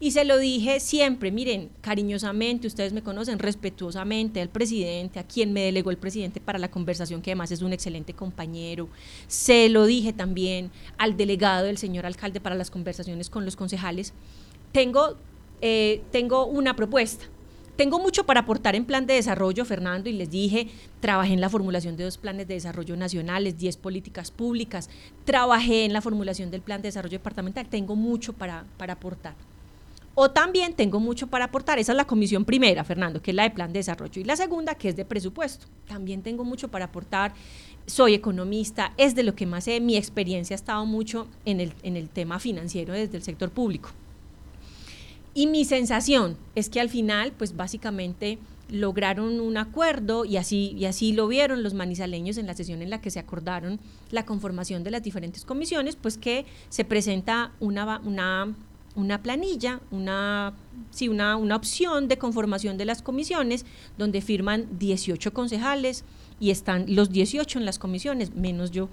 Y 0.00 0.10
se 0.10 0.24
lo 0.24 0.38
dije 0.38 0.80
siempre, 0.80 1.30
miren, 1.30 1.70
cariñosamente, 1.80 2.66
ustedes 2.66 2.92
me 2.92 3.02
conocen, 3.02 3.38
respetuosamente 3.38 4.40
al 4.40 4.48
presidente, 4.48 5.20
a 5.20 5.24
quien 5.24 5.52
me 5.52 5.62
delegó 5.62 5.90
el 5.90 5.98
presidente 5.98 6.40
para 6.40 6.58
la 6.58 6.70
conversación, 6.70 7.22
que 7.22 7.30
además 7.30 7.52
es 7.52 7.62
un 7.62 7.72
excelente 7.72 8.12
compañero. 8.12 8.88
Se 9.28 9.68
lo 9.68 9.86
dije 9.86 10.12
también 10.12 10.72
al 10.98 11.16
delegado 11.16 11.66
del 11.66 11.78
señor 11.78 12.06
alcalde 12.06 12.40
para 12.40 12.56
las 12.56 12.70
conversaciones 12.70 13.30
con 13.30 13.44
los 13.44 13.54
concejales. 13.54 14.12
Tengo, 14.72 15.16
eh, 15.60 16.02
tengo 16.10 16.46
una 16.46 16.74
propuesta. 16.74 17.26
Tengo 17.76 17.98
mucho 17.98 18.24
para 18.26 18.40
aportar 18.40 18.76
en 18.76 18.84
plan 18.84 19.06
de 19.06 19.14
desarrollo, 19.14 19.64
Fernando, 19.64 20.08
y 20.08 20.12
les 20.12 20.30
dije, 20.30 20.68
trabajé 21.00 21.32
en 21.32 21.40
la 21.40 21.48
formulación 21.48 21.96
de 21.96 22.04
dos 22.04 22.18
planes 22.18 22.46
de 22.46 22.54
desarrollo 22.54 22.96
nacionales, 22.96 23.58
diez 23.58 23.76
políticas 23.76 24.30
públicas, 24.30 24.90
trabajé 25.24 25.84
en 25.84 25.92
la 25.92 26.00
formulación 26.00 26.50
del 26.50 26.62
plan 26.62 26.82
de 26.82 26.88
desarrollo 26.88 27.18
departamental, 27.18 27.68
tengo 27.68 27.96
mucho 27.96 28.32
para, 28.32 28.64
para 28.76 28.92
aportar 28.92 29.34
O 30.16 30.30
también 30.30 30.74
tengo 30.74 31.00
mucho 31.00 31.26
para 31.26 31.46
aportar, 31.46 31.78
esa 31.78 31.92
es 31.92 31.96
la 31.96 32.06
comisión 32.06 32.44
primera, 32.44 32.84
Fernando, 32.84 33.20
que 33.20 33.32
es 33.32 33.34
la 33.34 33.42
de 33.42 33.50
plan 33.50 33.72
de 33.72 33.80
desarrollo, 33.80 34.20
y 34.20 34.24
la 34.24 34.36
segunda, 34.36 34.76
que 34.76 34.88
es 34.88 34.96
de 34.96 35.04
presupuesto. 35.04 35.66
También 35.88 36.22
tengo 36.22 36.44
mucho 36.44 36.68
para 36.68 36.86
aportar, 36.86 37.34
soy 37.86 38.14
economista, 38.14 38.92
es 38.96 39.14
de 39.14 39.24
lo 39.24 39.34
que 39.34 39.46
más 39.46 39.64
sé, 39.64 39.80
mi 39.80 39.96
experiencia 39.96 40.54
ha 40.54 40.56
estado 40.56 40.86
mucho 40.86 41.26
en 41.44 41.60
el, 41.60 41.72
en 41.82 41.96
el 41.96 42.08
tema 42.08 42.38
financiero 42.38 42.92
desde 42.92 43.16
el 43.16 43.24
sector 43.24 43.50
público. 43.50 43.90
Y 45.34 45.48
mi 45.48 45.64
sensación 45.64 46.36
es 46.54 46.68
que 46.68 46.80
al 46.80 46.88
final, 46.88 47.32
pues 47.32 47.56
básicamente 47.56 48.38
lograron 48.70 49.40
un 49.40 49.56
acuerdo 49.56 50.24
y 50.24 50.36
así, 50.36 50.74
y 50.78 50.84
así 50.86 51.12
lo 51.12 51.26
vieron 51.28 51.62
los 51.62 51.74
manizaleños 51.74 52.38
en 52.38 52.46
la 52.46 52.54
sesión 52.54 52.82
en 52.82 52.90
la 52.90 53.00
que 53.00 53.10
se 53.10 53.18
acordaron 53.18 53.80
la 54.10 54.24
conformación 54.24 54.84
de 54.84 54.90
las 54.90 55.02
diferentes 55.02 55.44
comisiones, 55.44 55.96
pues 55.96 56.16
que 56.18 56.46
se 56.68 56.84
presenta 56.84 57.52
una, 57.60 58.00
una, 58.04 58.54
una 58.96 59.22
planilla, 59.22 59.80
una, 59.90 60.54
sí, 60.90 61.08
una, 61.08 61.36
una 61.36 61.56
opción 61.56 62.08
de 62.08 62.18
conformación 62.18 62.78
de 62.78 62.84
las 62.84 63.02
comisiones 63.02 63.64
donde 63.98 64.20
firman 64.20 64.66
18 64.78 65.32
concejales 65.32 66.04
y 66.40 66.50
están 66.50 66.86
los 66.88 67.10
18 67.10 67.58
en 67.58 67.64
las 67.64 67.78
comisiones, 67.78 68.34
menos 68.34 68.70
yo. 68.70 68.88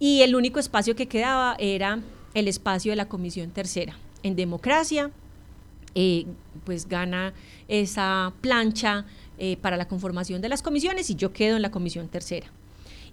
Y 0.00 0.22
el 0.22 0.34
único 0.34 0.60
espacio 0.60 0.94
que 0.94 1.06
quedaba 1.06 1.56
era 1.58 2.00
el 2.34 2.48
espacio 2.48 2.92
de 2.92 2.96
la 2.96 3.08
comisión 3.08 3.50
tercera. 3.50 3.96
En 4.22 4.36
democracia, 4.36 5.10
eh, 5.94 6.26
pues 6.64 6.88
gana 6.88 7.34
esa 7.66 8.32
plancha 8.40 9.06
eh, 9.38 9.56
para 9.56 9.76
la 9.76 9.88
conformación 9.88 10.40
de 10.40 10.48
las 10.48 10.62
comisiones 10.62 11.10
y 11.10 11.14
yo 11.14 11.32
quedo 11.32 11.56
en 11.56 11.62
la 11.62 11.70
comisión 11.70 12.08
tercera. 12.08 12.48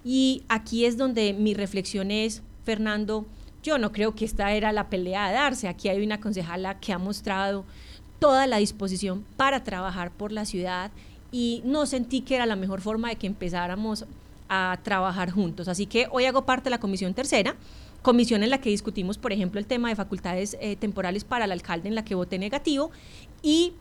Y 0.04 0.42
aquí 0.48 0.84
es 0.84 0.96
donde 0.96 1.32
mi 1.32 1.54
reflexión 1.54 2.10
es, 2.10 2.42
Fernando, 2.64 3.26
yo 3.66 3.78
no 3.78 3.90
creo 3.90 4.14
que 4.14 4.24
esta 4.24 4.52
era 4.52 4.72
la 4.72 4.88
pelea 4.88 5.26
a 5.26 5.32
darse. 5.32 5.66
Aquí 5.66 5.88
hay 5.88 6.04
una 6.04 6.20
concejala 6.20 6.78
que 6.78 6.92
ha 6.92 6.98
mostrado 6.98 7.64
toda 8.20 8.46
la 8.46 8.58
disposición 8.58 9.24
para 9.36 9.64
trabajar 9.64 10.12
por 10.12 10.30
la 10.30 10.44
ciudad 10.44 10.90
y 11.32 11.62
no 11.64 11.84
sentí 11.84 12.20
que 12.20 12.36
era 12.36 12.46
la 12.46 12.56
mejor 12.56 12.80
forma 12.80 13.08
de 13.08 13.16
que 13.16 13.26
empezáramos 13.26 14.06
a 14.48 14.78
trabajar 14.84 15.30
juntos. 15.32 15.66
Así 15.66 15.86
que 15.86 16.06
hoy 16.12 16.26
hago 16.26 16.46
parte 16.46 16.64
de 16.64 16.70
la 16.70 16.78
comisión 16.78 17.12
tercera 17.12 17.56
comisión 18.02 18.44
en 18.44 18.50
la 18.50 18.60
que 18.60 18.70
discutimos, 18.70 19.18
por 19.18 19.32
ejemplo, 19.32 19.58
el 19.58 19.66
tema 19.66 19.88
de 19.88 19.96
facultades 19.96 20.56
eh, 20.60 20.76
temporales 20.76 21.24
para 21.24 21.44
el 21.44 21.50
alcalde, 21.50 21.88
en 21.88 21.96
la 21.96 22.04
que 22.04 22.14
voté 22.14 22.38
negativo, 22.38 22.92
y, 23.42 23.72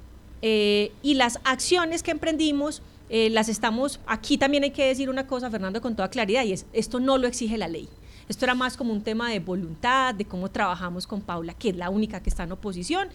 eh, 0.41 0.91
y 1.03 1.13
las 1.13 1.39
acciones 1.43 2.01
que 2.01 2.09
emprendimos. 2.09 2.81
Eh, 3.11 3.29
las 3.29 3.49
estamos, 3.49 3.99
aquí 4.07 4.39
también 4.39 4.63
hay 4.63 4.71
que 4.71 4.83
decir 4.83 5.11
una 5.11 5.27
cosa, 5.27 5.51
Fernando, 5.51 5.79
con 5.79 5.95
toda 5.95 6.09
claridad, 6.09 6.43
y 6.43 6.53
es, 6.53 6.65
esto 6.73 6.99
no 6.99 7.19
lo 7.19 7.27
exige 7.27 7.55
la 7.55 7.67
ley. 7.67 7.87
Esto 8.27 8.45
era 8.45 8.55
más 8.55 8.77
como 8.77 8.93
un 8.93 9.01
tema 9.01 9.29
de 9.29 9.39
voluntad, 9.39 10.15
de 10.15 10.25
cómo 10.25 10.49
trabajamos 10.49 11.07
con 11.07 11.21
Paula, 11.21 11.53
que 11.53 11.69
es 11.69 11.75
la 11.75 11.89
única 11.89 12.21
que 12.21 12.29
está 12.29 12.43
en 12.43 12.51
oposición. 12.51 13.09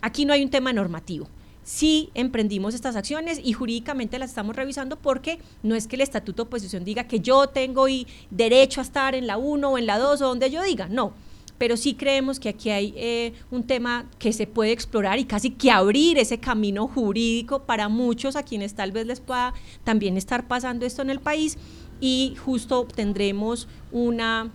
Aquí 0.00 0.24
no 0.24 0.32
hay 0.32 0.42
un 0.42 0.50
tema 0.50 0.72
normativo 0.72 1.28
sí 1.64 2.10
emprendimos 2.14 2.74
estas 2.74 2.94
acciones 2.94 3.40
y 3.42 3.52
jurídicamente 3.54 4.18
las 4.18 4.30
estamos 4.30 4.54
revisando 4.54 4.96
porque 4.96 5.38
no 5.62 5.74
es 5.74 5.88
que 5.88 5.96
el 5.96 6.02
estatuto 6.02 6.44
de 6.44 6.48
oposición 6.48 6.84
diga 6.84 7.04
que 7.04 7.20
yo 7.20 7.48
tengo 7.48 7.88
y 7.88 8.06
derecho 8.30 8.80
a 8.80 8.84
estar 8.84 9.14
en 9.14 9.26
la 9.26 9.38
1 9.38 9.68
o 9.68 9.78
en 9.78 9.86
la 9.86 9.98
2 9.98 10.20
o 10.20 10.28
donde 10.28 10.50
yo 10.50 10.62
diga, 10.62 10.88
no. 10.88 11.12
Pero 11.56 11.76
sí 11.76 11.94
creemos 11.94 12.40
que 12.40 12.48
aquí 12.48 12.70
hay 12.70 12.92
eh, 12.96 13.32
un 13.50 13.62
tema 13.62 14.06
que 14.18 14.32
se 14.32 14.46
puede 14.46 14.72
explorar 14.72 15.20
y 15.20 15.24
casi 15.24 15.50
que 15.50 15.70
abrir 15.70 16.18
ese 16.18 16.38
camino 16.38 16.88
jurídico 16.88 17.62
para 17.62 17.88
muchos 17.88 18.34
a 18.34 18.42
quienes 18.42 18.74
tal 18.74 18.90
vez 18.90 19.06
les 19.06 19.20
pueda 19.20 19.54
también 19.84 20.16
estar 20.16 20.48
pasando 20.48 20.84
esto 20.84 21.00
en 21.00 21.10
el 21.10 21.20
país 21.20 21.56
y 22.00 22.34
justo 22.44 22.86
tendremos 22.92 23.68
una, 23.92 24.50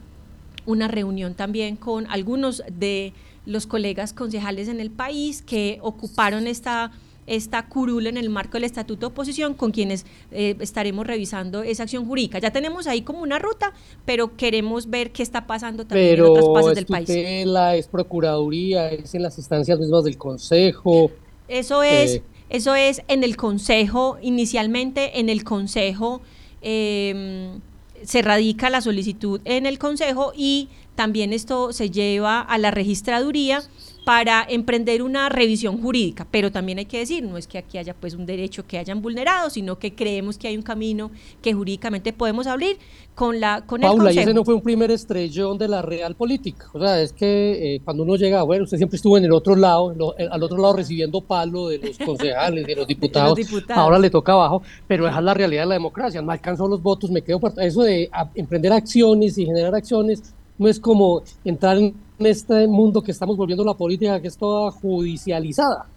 una 0.66 0.88
reunión 0.88 1.34
también 1.34 1.76
con 1.76 2.08
algunos 2.08 2.64
de 2.72 3.14
los 3.46 3.66
colegas 3.68 4.14
concejales 4.14 4.68
en 4.68 4.80
el 4.80 4.92
país 4.92 5.42
que 5.42 5.80
ocuparon 5.82 6.48
esta 6.48 6.92
esta 7.30 7.68
curula 7.68 8.10
en 8.10 8.18
el 8.18 8.30
marco 8.30 8.54
del 8.54 8.64
estatuto 8.64 9.02
de 9.02 9.06
oposición 9.08 9.54
con 9.54 9.72
quienes 9.72 10.06
eh, 10.32 10.56
estaremos 10.60 11.06
revisando 11.06 11.62
esa 11.62 11.84
acción 11.84 12.06
jurídica. 12.06 12.40
Ya 12.40 12.52
tenemos 12.52 12.88
ahí 12.88 13.04
como 13.04 13.22
una 13.22 13.38
ruta, 13.38 13.72
pero 14.04 14.36
queremos 14.36 14.90
ver 14.90 15.12
qué 15.12 15.22
está 15.22 15.46
pasando 15.46 15.86
también 15.86 16.16
en 16.16 16.22
otras 16.22 16.50
partes 16.50 16.76
del 16.76 16.86
país. 16.88 17.06
Tutela, 17.06 17.76
es 17.76 17.88
procuraduría, 17.88 18.90
es 18.90 19.14
en 19.14 19.22
las 19.22 19.38
instancias 19.38 19.80
mismas 19.80 20.04
del 20.06 20.18
consejo. 20.18 21.12
Eso 21.48 21.84
es, 21.84 22.16
eh, 22.16 22.24
eso 22.50 22.74
es 22.74 23.04
en 23.08 23.24
el 23.24 23.38
consejo, 23.38 24.18
inicialmente 24.22 25.20
en 25.20 25.30
el 25.30 25.44
consejo 25.44 26.22
em, 26.62 27.60
se 28.04 28.22
radica 28.22 28.70
la 28.70 28.82
solicitud 28.82 29.42
en 29.46 29.66
el 29.66 29.80
consejo 29.80 30.34
y 30.36 30.70
también 30.96 31.34
esto 31.34 31.74
se 31.74 31.90
lleva 31.90 32.42
a 32.42 32.58
la 32.58 32.72
registraduría 32.72 33.62
para 34.10 34.44
emprender 34.50 35.04
una 35.04 35.30
revisión 35.30 35.80
jurídica, 35.80 36.26
pero 36.32 36.52
también 36.52 36.80
hay 36.80 36.86
que 36.86 36.98
decir, 36.98 37.24
no 37.24 37.38
es 37.38 37.46
que 37.46 37.60
aquí 37.60 37.78
haya 37.78 37.94
pues 37.94 38.16
un 38.16 38.26
derecho 38.26 38.66
que 38.66 38.80
hayan 38.80 39.04
vulnerado, 39.04 39.52
sino 39.52 39.78
que 39.78 39.94
creemos 39.94 40.40
que 40.40 40.48
hay 40.48 40.58
un 40.58 40.64
camino 40.64 41.12
que 41.44 41.54
jurídicamente 41.54 42.12
podemos 42.12 42.48
abrir 42.48 42.80
con 43.14 43.40
la 43.40 43.62
con 43.68 43.82
Paula, 43.82 43.94
el 43.94 44.00
Consejo. 44.00 44.20
y 44.20 44.24
ese 44.24 44.34
no 44.34 44.44
fue 44.44 44.56
un 44.56 44.62
primer 44.62 44.90
estrellón 44.90 45.60
de 45.60 45.68
la 45.68 45.84
real 45.84 46.16
política, 46.16 46.72
o 46.74 46.80
sea, 46.80 47.00
es 47.00 47.14
que 47.14 47.76
eh, 47.76 47.82
cuando 47.86 48.02
uno 48.02 48.16
llega, 48.16 48.42
bueno, 48.42 48.64
usted 48.64 48.78
siempre 48.78 48.96
estuvo 48.96 49.16
en 49.16 49.26
el 49.26 49.32
otro 49.32 49.56
lado, 49.56 49.94
lo, 49.94 50.18
eh, 50.18 50.28
al 50.28 50.42
otro 50.42 50.58
lado 50.58 50.74
recibiendo 50.78 51.22
palo 51.22 51.68
de 51.68 51.78
los 51.78 52.00
concejales, 52.00 52.66
de 52.66 52.76
los 52.78 52.88
diputados, 52.88 53.36
de 53.36 53.44
los 53.44 53.48
diputados. 53.52 53.80
ahora 53.80 54.00
le 54.00 54.10
toca 54.10 54.32
abajo, 54.32 54.64
pero 54.88 55.08
esa 55.08 55.20
es 55.20 55.24
la 55.24 55.36
realidad 55.36 55.62
de 55.62 55.68
la 55.68 55.76
democracia, 55.76 56.20
no 56.20 56.32
alcanzó 56.32 56.68
los 56.68 56.82
votos, 56.82 57.12
me 57.12 57.22
quedo, 57.22 57.40
eso 57.58 57.84
de 57.84 58.10
a, 58.12 58.28
emprender 58.34 58.74
acciones 58.74 59.38
y 59.38 59.46
generar 59.46 59.76
acciones, 59.76 60.34
no 60.60 60.68
es 60.68 60.80
como 60.80 61.24
entrar 61.44 61.78
en 61.78 61.96
este 62.20 62.68
mundo 62.68 63.02
que 63.02 63.12
estamos 63.12 63.36
volviendo 63.36 63.64
la 63.64 63.74
política, 63.74 64.22
que 64.22 64.28
es 64.28 64.38
toda 64.38 64.70
judicializada. 64.70 65.88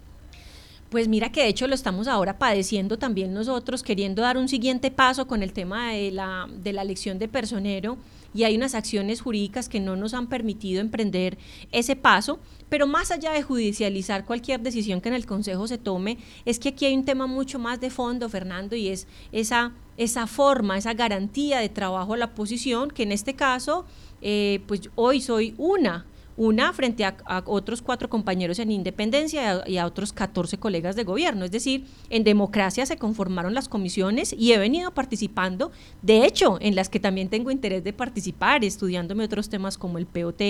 Pues 0.89 1.07
mira 1.07 1.31
que 1.31 1.41
de 1.41 1.47
hecho 1.47 1.67
lo 1.67 1.73
estamos 1.73 2.07
ahora 2.07 2.37
padeciendo 2.37 2.97
también 2.97 3.33
nosotros, 3.33 3.83
queriendo 3.83 4.21
dar 4.21 4.37
un 4.37 4.47
siguiente 4.47 4.91
paso 4.91 5.27
con 5.27 5.41
el 5.43 5.51
tema 5.51 5.91
de 5.91 6.11
la, 6.11 6.47
de 6.49 6.71
la 6.71 6.83
elección 6.83 7.17
de 7.19 7.27
personero 7.27 7.97
y 8.33 8.43
hay 8.43 8.55
unas 8.55 8.75
acciones 8.75 9.21
jurídicas 9.21 9.69
que 9.69 9.79
no 9.79 9.95
nos 9.95 10.13
han 10.13 10.27
permitido 10.27 10.81
emprender 10.81 11.37
ese 11.71 11.95
paso, 11.95 12.39
pero 12.69 12.87
más 12.87 13.11
allá 13.11 13.31
de 13.31 13.43
judicializar 13.43 14.25
cualquier 14.25 14.61
decisión 14.61 15.01
que 15.01 15.09
en 15.09 15.15
el 15.15 15.25
Consejo 15.25 15.67
se 15.67 15.77
tome, 15.77 16.17
es 16.45 16.59
que 16.59 16.69
aquí 16.69 16.85
hay 16.85 16.95
un 16.95 17.05
tema 17.05 17.27
mucho 17.27 17.59
más 17.59 17.79
de 17.79 17.89
fondo, 17.89 18.29
Fernando, 18.29 18.75
y 18.75 18.89
es 18.89 19.07
esa, 19.31 19.73
esa 19.97 20.27
forma, 20.27 20.77
esa 20.77 20.93
garantía 20.93 21.59
de 21.59 21.69
trabajo 21.69 22.13
a 22.13 22.17
la 22.17 22.25
oposición, 22.25 22.89
que 22.89 23.03
en 23.03 23.11
este 23.11 23.35
caso, 23.35 23.85
eh, 24.23 24.61
pues 24.65 24.89
hoy 24.95 25.21
soy 25.21 25.53
una 25.57 26.05
una 26.35 26.73
frente 26.73 27.05
a, 27.05 27.15
otros 27.45 27.81
cuatro 27.81 28.09
compañeros 28.09 28.59
en 28.59 28.71
independencia 28.71 29.63
y 29.67 29.77
a, 29.77 29.85
otros 29.85 30.13
14 30.13 30.57
colegas 30.57 30.95
de 30.95 31.03
gobierno. 31.03 31.45
Es 31.45 31.51
decir, 31.51 31.85
en 32.09 32.23
democracia 32.23 32.85
se 32.85 32.97
conformaron 32.97 33.53
las 33.53 33.69
comisiones 33.69 34.33
y 34.33 34.53
he 34.53 34.57
venido 34.57 34.91
participando, 34.91 35.71
de 36.01 36.25
hecho, 36.25 36.57
en 36.61 36.75
las 36.75 36.89
que 36.89 36.99
también 36.99 37.29
tengo 37.29 37.51
interés 37.51 37.83
de 37.83 37.93
participar, 37.93 38.63
estudiándome 38.63 39.25
otros 39.25 39.49
temas 39.49 39.77
como 39.77 39.97
el 39.97 40.05
POT 40.05 40.41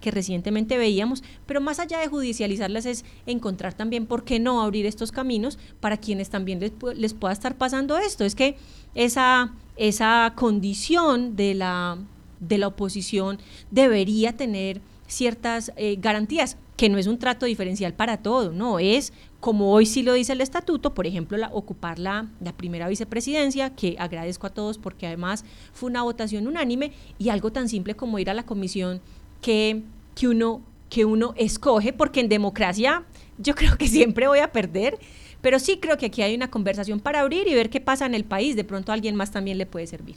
que 0.00 0.10
recientemente 0.10 0.78
veíamos, 0.78 1.22
pero 1.46 1.60
más 1.60 1.78
allá 1.78 1.98
de 2.00 2.08
judicializarlas 2.08 2.86
es 2.86 3.04
encontrar 3.26 3.74
también 3.74 4.06
por 4.06 4.24
qué 4.24 4.38
no 4.38 4.62
abrir 4.62 4.86
estos 4.86 5.12
caminos 5.12 5.58
para 5.80 5.96
quienes 5.96 6.30
también 6.30 6.60
les, 6.60 6.72
les 6.94 7.14
pueda 7.14 7.32
estar 7.32 7.56
pasando 7.56 7.96
esto. 7.96 8.24
Es 8.24 8.34
que 8.34 8.56
esa, 8.94 9.52
esa 9.76 10.32
condición 10.36 11.36
de 11.36 11.54
la, 11.54 11.98
de 12.40 12.58
la 12.58 12.66
oposición 12.66 13.38
debería 13.70 14.36
tener 14.36 14.80
ciertas 15.06 15.72
eh, 15.76 15.96
garantías, 15.98 16.56
que 16.76 16.88
no 16.88 16.96
es 16.96 17.06
un 17.06 17.18
trato 17.18 17.44
diferencial 17.44 17.92
para 17.92 18.18
todo, 18.18 18.52
no, 18.52 18.78
es 18.78 19.12
como 19.40 19.72
hoy 19.72 19.86
sí 19.86 20.02
lo 20.02 20.14
dice 20.14 20.32
el 20.32 20.40
estatuto, 20.40 20.94
por 20.94 21.06
ejemplo, 21.06 21.36
la, 21.36 21.48
ocupar 21.48 21.98
la, 21.98 22.28
primera 22.56 22.88
vicepresidencia, 22.88 23.74
que 23.74 23.96
agradezco 23.98 24.46
a 24.46 24.50
todos 24.50 24.78
porque 24.78 25.06
además 25.06 25.44
fue 25.72 25.90
una 25.90 26.02
votación 26.02 26.46
unánime, 26.46 26.92
y 27.18 27.30
algo 27.30 27.50
tan 27.50 27.68
simple 27.68 27.94
como 27.94 28.18
ir 28.18 28.30
a 28.30 28.34
la 28.34 28.44
comisión 28.44 29.00
que, 29.42 29.82
que, 30.14 30.28
uno, 30.28 30.62
que 30.88 31.04
uno 31.04 31.34
escoge, 31.36 31.92
porque 31.92 32.20
en 32.20 32.28
democracia 32.28 33.04
yo 33.38 33.54
creo 33.56 33.76
que 33.76 33.88
siempre 33.88 34.28
voy 34.28 34.38
a 34.38 34.52
perder, 34.52 34.98
pero 35.40 35.58
sí 35.58 35.78
creo 35.78 35.96
que 35.96 36.06
aquí 36.06 36.22
hay 36.22 36.34
una 36.34 36.50
conversación 36.50 37.00
para 37.00 37.20
abrir 37.20 37.48
y 37.48 37.54
ver 37.54 37.70
qué 37.70 37.80
pasa 37.80 38.06
en 38.06 38.14
el 38.14 38.24
país, 38.24 38.56
de 38.56 38.64
pronto 38.64 38.92
a 38.92 38.94
alguien 38.94 39.16
más 39.16 39.30
también 39.30 39.58
le 39.58 39.66
puede 39.66 39.86
servir. 39.86 40.16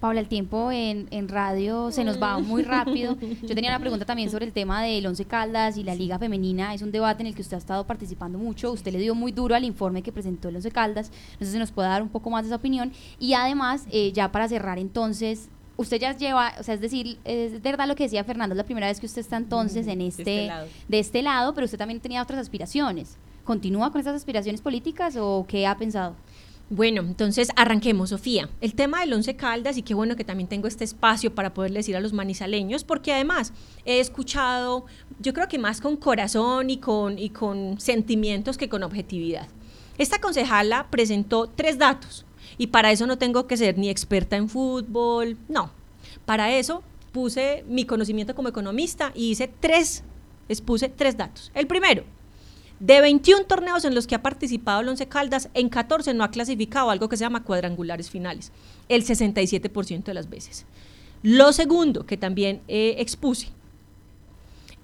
Paula, 0.00 0.20
el 0.20 0.28
tiempo 0.28 0.70
en, 0.70 1.08
en, 1.10 1.28
radio 1.28 1.90
se 1.90 2.04
nos 2.04 2.22
va 2.22 2.38
muy 2.38 2.62
rápido. 2.62 3.16
Yo 3.42 3.54
tenía 3.54 3.70
una 3.70 3.80
pregunta 3.80 4.04
también 4.04 4.30
sobre 4.30 4.44
el 4.44 4.52
tema 4.52 4.82
del 4.82 5.04
Once 5.04 5.24
Caldas 5.24 5.76
y 5.76 5.82
la 5.82 5.94
Liga 5.96 6.20
Femenina. 6.20 6.72
Es 6.72 6.82
un 6.82 6.92
debate 6.92 7.22
en 7.22 7.26
el 7.26 7.34
que 7.34 7.42
usted 7.42 7.56
ha 7.56 7.58
estado 7.58 7.84
participando 7.84 8.38
mucho. 8.38 8.70
Usted 8.70 8.92
le 8.92 9.00
dio 9.00 9.16
muy 9.16 9.32
duro 9.32 9.56
al 9.56 9.64
informe 9.64 10.02
que 10.02 10.12
presentó 10.12 10.50
el 10.50 10.56
Once 10.56 10.70
Caldas. 10.70 11.10
No 11.40 11.46
sé 11.46 11.52
si 11.52 11.58
nos 11.58 11.72
puede 11.72 11.88
dar 11.88 12.00
un 12.00 12.10
poco 12.10 12.30
más 12.30 12.44
de 12.44 12.48
esa 12.48 12.56
opinión. 12.56 12.92
Y 13.18 13.32
además, 13.32 13.86
eh, 13.90 14.12
ya 14.12 14.30
para 14.30 14.46
cerrar 14.46 14.78
entonces, 14.78 15.48
usted 15.76 15.98
ya 15.98 16.16
lleva, 16.16 16.52
o 16.60 16.62
sea, 16.62 16.74
es 16.74 16.80
decir, 16.80 17.18
es 17.24 17.60
verdad 17.60 17.88
lo 17.88 17.96
que 17.96 18.04
decía 18.04 18.22
Fernando, 18.22 18.52
es 18.52 18.58
la 18.58 18.64
primera 18.64 18.86
vez 18.86 19.00
que 19.00 19.06
usted 19.06 19.22
está 19.22 19.36
entonces 19.36 19.88
en 19.88 20.00
este, 20.00 20.22
de 20.22 20.36
este, 20.36 20.46
lado. 20.46 20.68
de 20.86 20.98
este 20.98 21.22
lado, 21.22 21.54
pero 21.54 21.64
usted 21.64 21.78
también 21.78 21.98
tenía 22.00 22.22
otras 22.22 22.38
aspiraciones. 22.38 23.16
¿Continúa 23.42 23.90
con 23.90 24.00
esas 24.00 24.14
aspiraciones 24.14 24.60
políticas 24.60 25.16
o 25.16 25.46
qué 25.48 25.66
ha 25.66 25.76
pensado? 25.76 26.14
Bueno, 26.70 27.00
entonces 27.00 27.48
arranquemos, 27.56 28.10
Sofía. 28.10 28.50
El 28.60 28.74
tema 28.74 29.00
del 29.00 29.14
Once 29.14 29.34
Caldas 29.36 29.78
y 29.78 29.82
qué 29.82 29.94
bueno 29.94 30.16
que 30.16 30.24
también 30.24 30.50
tengo 30.50 30.68
este 30.68 30.84
espacio 30.84 31.34
para 31.34 31.54
poderle 31.54 31.78
decir 31.78 31.96
a 31.96 32.00
los 32.00 32.12
manizaleños, 32.12 32.84
porque 32.84 33.10
además 33.10 33.54
he 33.86 34.00
escuchado, 34.00 34.84
yo 35.18 35.32
creo 35.32 35.48
que 35.48 35.58
más 35.58 35.80
con 35.80 35.96
corazón 35.96 36.68
y 36.68 36.76
con, 36.76 37.18
y 37.18 37.30
con 37.30 37.80
sentimientos 37.80 38.58
que 38.58 38.68
con 38.68 38.82
objetividad. 38.82 39.48
Esta 39.96 40.20
concejala 40.20 40.88
presentó 40.90 41.48
tres 41.48 41.78
datos 41.78 42.26
y 42.58 42.66
para 42.66 42.92
eso 42.92 43.06
no 43.06 43.16
tengo 43.16 43.46
que 43.46 43.56
ser 43.56 43.78
ni 43.78 43.88
experta 43.88 44.36
en 44.36 44.50
fútbol, 44.50 45.38
no. 45.48 45.70
Para 46.26 46.54
eso 46.54 46.82
puse 47.12 47.64
mi 47.66 47.86
conocimiento 47.86 48.34
como 48.34 48.48
economista 48.48 49.10
y 49.14 49.30
hice 49.30 49.48
tres, 49.48 50.04
expuse 50.50 50.90
tres 50.90 51.16
datos. 51.16 51.50
El 51.54 51.66
primero, 51.66 52.04
de 52.80 53.00
21 53.00 53.44
torneos 53.44 53.84
en 53.84 53.94
los 53.94 54.06
que 54.06 54.14
ha 54.14 54.22
participado 54.22 54.80
el 54.80 54.88
Once 54.88 55.06
Caldas, 55.08 55.48
en 55.54 55.68
14 55.68 56.14
no 56.14 56.24
ha 56.24 56.30
clasificado 56.30 56.90
algo 56.90 57.08
que 57.08 57.16
se 57.16 57.24
llama 57.24 57.42
cuadrangulares 57.42 58.08
finales, 58.10 58.52
el 58.88 59.04
67% 59.04 60.04
de 60.04 60.14
las 60.14 60.30
veces. 60.30 60.64
Lo 61.22 61.52
segundo 61.52 62.06
que 62.06 62.16
también 62.16 62.60
eh, 62.68 62.94
expuse 62.98 63.48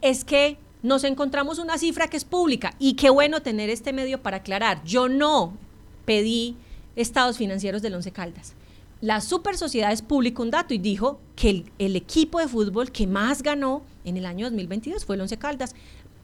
es 0.00 0.24
que 0.24 0.58
nos 0.82 1.04
encontramos 1.04 1.58
una 1.58 1.78
cifra 1.78 2.08
que 2.08 2.16
es 2.16 2.24
pública 2.24 2.74
y 2.78 2.94
qué 2.94 3.10
bueno 3.10 3.42
tener 3.42 3.70
este 3.70 3.92
medio 3.92 4.20
para 4.22 4.38
aclarar. 4.38 4.82
Yo 4.84 5.08
no 5.08 5.56
pedí 6.04 6.56
estados 6.96 7.38
financieros 7.38 7.80
del 7.80 7.94
Once 7.94 8.10
Caldas. 8.10 8.54
La 9.00 9.20
Super 9.20 9.56
Sociedad 9.56 9.92
es 9.92 10.02
publicó 10.02 10.42
un 10.42 10.50
dato 10.50 10.74
y 10.74 10.78
dijo 10.78 11.20
que 11.36 11.50
el, 11.50 11.72
el, 11.78 11.96
equipo 11.96 12.38
de 12.38 12.48
fútbol 12.48 12.90
que 12.90 13.06
más 13.06 13.42
ganó 13.42 13.82
en 14.04 14.16
el 14.16 14.26
año 14.26 14.46
2022 14.46 15.04
fue 15.04 15.16
el 15.16 15.22
Once 15.22 15.36
Caldas 15.36 15.74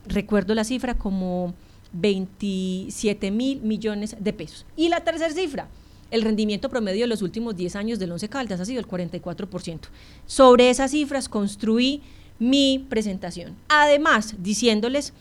recuerdo 0.07 0.55
la 0.55 0.65
cifra 0.65 0.95
como 0.95 1.55
27 1.93 3.31
mil 3.31 3.61
millones 3.63 4.17
de 4.19 4.33
pesos. 4.33 4.67
Y 4.77 4.89
la 4.89 5.01
tercera 5.01 5.33
cifra, 5.33 5.69
el 6.11 6.23
rendimiento 6.23 6.69
promedio 6.69 7.03
de 7.03 7.07
los 7.09 7.23
últimos 7.23 7.57
10 7.57 7.77
años 7.77 7.99
del 7.99 8.13
Once 8.13 8.29
Caldas 8.29 8.61
ha 8.61 8.65
sido 8.65 8.81
el 8.81 8.87
44%. 8.87 9.81
Sobre 10.27 10.71
esas 10.71 10.91
cifras 10.91 11.29
construí 11.29 12.03
mi 12.39 12.87
presentación. 12.89 13.57
Además, 13.69 14.35
diciéndoles 14.39 15.13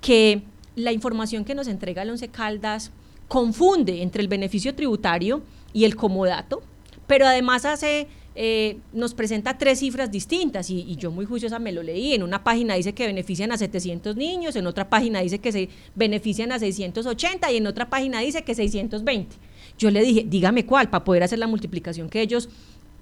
que 0.00 0.42
la 0.76 0.92
información 0.92 1.44
que 1.44 1.54
nos 1.54 1.68
entrega 1.68 2.02
el 2.02 2.10
Once 2.10 2.28
Caldas 2.28 2.92
confunde 3.28 4.02
entre 4.02 4.22
el 4.22 4.28
beneficio 4.28 4.74
tributario 4.74 5.42
y 5.72 5.84
el 5.84 5.96
comodato, 5.96 6.62
pero 7.06 7.26
además 7.26 7.64
hace 7.64 8.08
eh, 8.38 8.76
nos 8.92 9.14
presenta 9.14 9.56
tres 9.56 9.78
cifras 9.78 10.10
distintas 10.10 10.68
y, 10.68 10.94
yo 10.96 11.10
muy 11.10 11.24
juiciosa 11.24 11.58
me 11.58 11.72
lo 11.72 11.82
leí. 11.82 12.12
En 12.12 12.22
una 12.22 12.44
página 12.44 12.74
dice 12.74 12.92
que 12.92 13.06
benefician 13.06 13.50
a 13.50 13.56
700 13.56 14.14
niños, 14.14 14.56
en 14.56 14.66
otra 14.66 14.90
página 14.90 15.20
dice 15.20 15.38
que 15.38 15.52
se 15.52 15.70
benefician 15.94 16.52
a 16.52 16.58
680 16.58 17.50
y 17.50 17.56
en 17.56 17.66
otra 17.66 17.88
página 17.88 18.20
dice 18.20 18.44
que 18.44 18.54
620. 18.54 19.36
Yo 19.78 19.90
le 19.90 20.02
dije, 20.02 20.24
dígame 20.28 20.66
cuál, 20.66 20.90
para 20.90 21.02
poder 21.02 21.22
hacer 21.22 21.38
la 21.38 21.46
multiplicación 21.46 22.10
que 22.10 22.20
ellos 22.20 22.50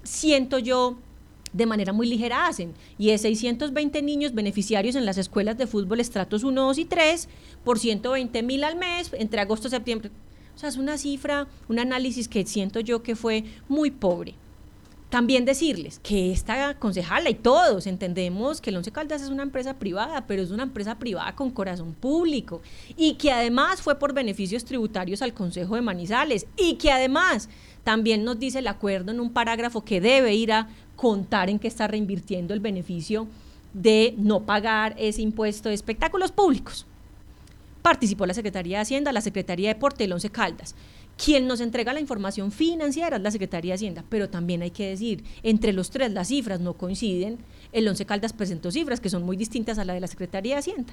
siento 0.05 0.61
yo 0.61 0.99
de 1.53 1.67
manera 1.67 1.93
muy 1.93 2.07
ligera 2.07 2.47
hacen. 2.47 2.73
Y 2.97 3.11
es 3.11 3.23
620 3.23 4.03
niños 4.03 4.35
beneficiarios 4.35 4.95
en 4.95 5.05
las 5.05 5.19
escuelas 5.19 5.59
de 5.59 5.67
fútbol 5.67 5.99
estratos 5.99 6.45
1, 6.45 6.63
2 6.63 6.79
y 6.79 6.85
3 6.85 7.29
por 7.65 7.81
120 7.81 8.43
mil 8.45 8.63
al 8.63 8.77
mes 8.77 9.11
entre 9.15 9.41
agosto 9.41 9.67
y 9.67 9.71
septiembre. 9.71 10.11
O 10.55 10.59
sea, 10.59 10.69
es 10.69 10.77
una 10.77 10.97
cifra, 10.97 11.49
un 11.69 11.81
análisis 11.81 12.29
que 12.29 12.47
siento 12.47 12.79
yo 12.79 13.03
que 13.03 13.17
fue 13.17 13.43
muy 13.69 13.91
pobre. 13.91 14.37
También 15.15 15.45
decirles 15.45 16.01
que 16.03 16.33
esta 16.33 16.75
concejala 16.75 17.31
y 17.31 17.37
todos 17.37 17.87
entendemos 17.87 18.61
que 18.61 18.71
el 18.71 18.77
Once 18.79 18.91
Caldas 18.91 19.23
es 19.23 19.29
una 19.29 19.45
empresa 19.45 19.75
privada, 19.75 20.27
pero 20.27 20.43
es 20.43 20.51
una 20.51 20.65
empresa 20.65 20.99
privada 20.99 21.37
con 21.37 21.53
corazón 21.53 21.95
público 21.95 22.63
y 22.97 23.15
que 23.15 23.31
además 23.31 23.81
fue 23.81 23.97
por 23.97 24.13
beneficios 24.13 24.65
tributarios 24.65 25.23
al 25.23 25.33
Consejo 25.33 25.77
de 25.77 25.83
Manizales 25.83 26.49
y 26.57 26.75
que 26.79 26.91
además 26.91 27.49
también 27.85 28.25
nos 28.25 28.41
dice 28.41 28.59
el 28.59 28.67
acuerdo 28.67 29.13
en 29.13 29.21
un 29.21 29.33
parágrafo 29.33 29.85
que 29.85 30.01
debe 30.01 30.35
ir 30.35 30.51
a 30.51 30.67
contar 30.97 31.49
en 31.49 31.61
qué 31.61 31.69
está 31.69 31.87
reinvirtiendo 31.87 32.53
el 32.53 32.59
beneficio 32.59 33.29
de 33.73 34.17
no 34.19 34.41
pagar 34.41 34.97
ese 34.99 35.23
impuesto 35.23 35.69
de 35.69 35.77
espectáculos 35.77 36.33
públicos. 36.33 36.87
Participó 37.83 38.27
la 38.27 38.35
Secretaría 38.35 38.79
de 38.79 38.83
Hacienda, 38.83 39.13
la 39.13 39.21
Secretaría 39.21 39.69
de 39.69 39.75
Deporte, 39.75 40.03
el 40.03 40.13
Once 40.13 40.31
Caldas. 40.31 40.75
Quien 41.17 41.47
nos 41.47 41.61
entrega 41.61 41.93
la 41.93 42.01
información 42.01 42.51
financiera 42.51 43.17
es 43.17 43.23
la 43.23 43.31
Secretaría 43.31 43.73
de 43.73 43.77
Hacienda, 43.77 44.05
pero 44.09 44.29
también 44.29 44.63
hay 44.63 44.71
que 44.71 44.89
decir, 44.89 45.25
entre 45.43 45.73
los 45.73 45.91
tres 45.91 46.13
las 46.13 46.29
cifras 46.29 46.61
no 46.61 46.75
coinciden. 46.75 47.39
El 47.73 47.87
Once 47.87 48.05
Caldas 48.05 48.33
presentó 48.33 48.71
cifras 48.73 49.01
que 49.01 49.11
son 49.11 49.23
muy 49.23 49.37
distintas 49.37 49.79
a 49.79 49.85
la 49.85 49.95
de 49.95 50.01
la 50.01 50.09
Secretaría 50.09 50.55
de 50.55 50.59
Hacienda. 50.59 50.93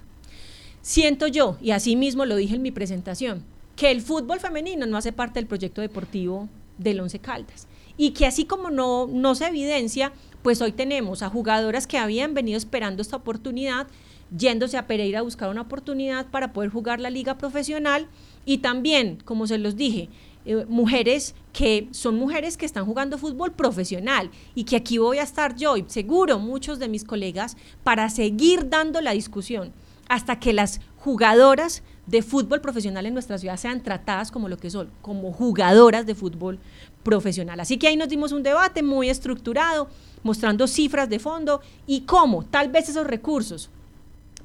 Siento 0.82 1.28
yo, 1.28 1.58
y 1.62 1.72
así 1.72 1.96
mismo 1.96 2.26
lo 2.26 2.36
dije 2.36 2.56
en 2.56 2.62
mi 2.62 2.72
presentación, 2.72 3.44
que 3.76 3.92
el 3.92 4.02
fútbol 4.02 4.40
femenino 4.40 4.86
no 4.86 4.98
hace 4.98 5.12
parte 5.12 5.40
del 5.40 5.48
proyecto 5.48 5.82
deportivo 5.82 6.50
del 6.78 7.00
Once 7.00 7.20
Caldas 7.20 7.68
y 7.98 8.12
que 8.12 8.26
así 8.26 8.46
como 8.46 8.70
no, 8.70 9.08
no 9.08 9.36
se 9.36 9.48
evidencia, 9.48 10.12
pues 10.42 10.62
hoy 10.62 10.72
tenemos 10.72 11.22
a 11.22 11.30
jugadoras 11.30 11.88
que 11.88 11.98
habían 11.98 12.34
venido 12.34 12.58
esperando 12.58 13.02
esta 13.02 13.18
oportunidad, 13.18 13.88
yéndose 14.36 14.78
a 14.78 14.88
Pereira 14.88 15.20
a 15.20 15.24
buscar 15.24 15.50
una 15.50 15.62
oportunidad 15.62 16.28
para 16.28 16.54
poder 16.54 16.70
jugar 16.70 17.00
la 17.00 17.10
liga 17.10 17.38
profesional 17.38 18.08
y 18.46 18.60
también, 18.60 19.20
como 19.26 19.48
se 19.48 19.58
los 19.58 19.76
dije, 19.76 20.10
eh, 20.44 20.66
mujeres 20.68 21.36
que 21.54 21.88
son 21.92 22.16
mujeres 22.16 22.58
que 22.58 22.66
están 22.66 22.86
jugando 22.86 23.20
fútbol 23.20 23.52
profesional 23.52 24.32
y 24.56 24.64
que 24.64 24.76
aquí 24.76 24.98
voy 24.98 25.20
a 25.20 25.24
estar 25.24 25.56
yo 25.56 25.78
y 25.78 25.86
seguro 25.88 26.40
muchos 26.40 26.80
de 26.80 26.88
mis 26.88 27.04
colegas 27.04 27.58
para 27.84 28.10
seguir 28.10 28.68
dando 28.68 29.02
la 29.02 29.12
discusión 29.12 29.72
hasta 30.10 30.40
que 30.40 30.52
las 30.52 30.82
jugadoras 30.98 31.84
de 32.08 32.24
fútbol 32.24 32.60
profesional 32.60 33.06
en 33.06 33.14
nuestra 33.14 33.38
ciudad 33.38 33.58
sean 33.58 33.84
tratadas 33.84 34.32
como 34.32 34.50
lo 34.50 34.58
que 34.58 34.72
son, 34.72 34.90
como 35.04 35.32
jugadoras 35.32 36.08
de 36.08 36.16
fútbol 36.16 36.58
profesional. 37.04 37.60
Así 37.60 37.78
que 37.78 37.88
ahí 37.88 37.96
nos 37.96 38.10
dimos 38.10 38.32
un 38.32 38.42
debate 38.42 38.82
muy 38.82 39.10
estructurado, 39.10 39.90
mostrando 40.24 40.68
cifras 40.68 41.08
de 41.08 41.20
fondo 41.20 41.62
y 41.86 42.02
cómo 42.02 42.46
tal 42.46 42.70
vez 42.70 42.90
esos 42.90 43.06
recursos 43.06 43.70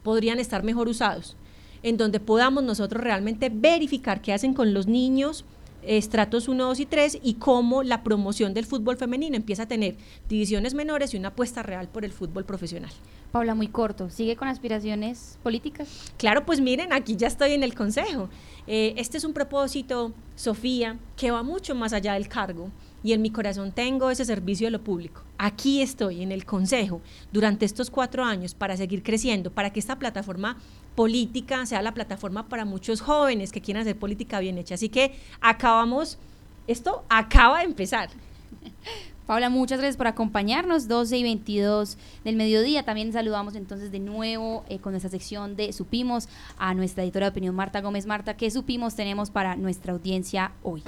podrían 0.03 0.38
estar 0.38 0.62
mejor 0.62 0.88
usados 0.88 1.36
en 1.82 1.96
donde 1.96 2.20
podamos 2.20 2.64
nosotros 2.64 3.02
realmente 3.02 3.50
verificar 3.50 4.20
qué 4.20 4.32
hacen 4.32 4.54
con 4.54 4.74
los 4.74 4.86
niños 4.86 5.44
estratos 5.86 6.48
1, 6.48 6.64
2 6.64 6.80
y 6.80 6.86
3 6.86 7.18
y 7.22 7.34
cómo 7.34 7.82
la 7.82 8.02
promoción 8.02 8.54
del 8.54 8.66
fútbol 8.66 8.96
femenino 8.96 9.36
empieza 9.36 9.64
a 9.64 9.68
tener 9.68 9.96
divisiones 10.28 10.74
menores 10.74 11.14
y 11.14 11.16
una 11.16 11.28
apuesta 11.28 11.62
real 11.62 11.88
por 11.88 12.04
el 12.04 12.12
fútbol 12.12 12.44
profesional. 12.44 12.90
Paula, 13.32 13.54
muy 13.54 13.68
corto, 13.68 14.10
¿sigue 14.10 14.36
con 14.36 14.48
aspiraciones 14.48 15.38
políticas? 15.42 15.88
Claro, 16.16 16.46
pues 16.46 16.60
miren, 16.60 16.92
aquí 16.92 17.16
ya 17.16 17.26
estoy 17.26 17.52
en 17.52 17.62
el 17.62 17.74
Consejo. 17.74 18.28
Eh, 18.66 18.94
este 18.96 19.18
es 19.18 19.24
un 19.24 19.32
propósito, 19.32 20.12
Sofía, 20.34 20.98
que 21.16 21.30
va 21.30 21.42
mucho 21.42 21.74
más 21.74 21.92
allá 21.92 22.14
del 22.14 22.28
cargo 22.28 22.70
y 23.02 23.12
en 23.12 23.22
mi 23.22 23.30
corazón 23.30 23.72
tengo 23.72 24.10
ese 24.10 24.24
servicio 24.24 24.66
de 24.66 24.72
lo 24.72 24.82
público. 24.82 25.22
Aquí 25.38 25.82
estoy 25.82 26.22
en 26.22 26.32
el 26.32 26.44
Consejo 26.44 27.00
durante 27.32 27.64
estos 27.64 27.90
cuatro 27.90 28.24
años 28.24 28.54
para 28.54 28.76
seguir 28.76 29.02
creciendo, 29.02 29.52
para 29.52 29.70
que 29.70 29.80
esta 29.80 29.98
plataforma 29.98 30.56
política 30.97 31.64
sea 31.66 31.82
la 31.82 31.92
plataforma 31.92 32.49
para 32.49 32.64
muchos 32.64 33.01
jóvenes 33.01 33.53
que 33.53 33.61
quieran 33.61 33.82
hacer 33.82 33.97
política 33.97 34.40
bien 34.40 34.59
hecha. 34.59 34.74
Así 34.74 34.88
que 34.88 35.14
acabamos, 35.40 36.18
esto 36.66 37.05
acaba 37.09 37.59
de 37.59 37.66
empezar. 37.66 38.09
Paula, 39.26 39.51
muchas 39.51 39.78
gracias 39.78 39.97
por 39.97 40.07
acompañarnos, 40.07 40.86
12 40.86 41.18
y 41.18 41.22
22 41.24 41.99
del 42.24 42.36
mediodía. 42.36 42.84
También 42.84 43.12
saludamos 43.12 43.57
entonces 43.57 43.90
de 43.90 43.99
nuevo 43.99 44.64
eh, 44.68 44.78
con 44.78 44.92
nuestra 44.92 45.11
sección 45.11 45.57
de 45.57 45.72
Supimos 45.72 46.28
a 46.59 46.74
nuestra 46.74 47.03
editora 47.03 47.26
de 47.26 47.30
opinión, 47.30 47.55
Marta 47.55 47.80
Gómez. 47.80 48.07
Marta, 48.07 48.36
¿qué 48.36 48.51
supimos 48.53 48.94
tenemos 48.94 49.30
para 49.30 49.57
nuestra 49.57 49.92
audiencia 49.92 50.53
hoy? 50.62 50.84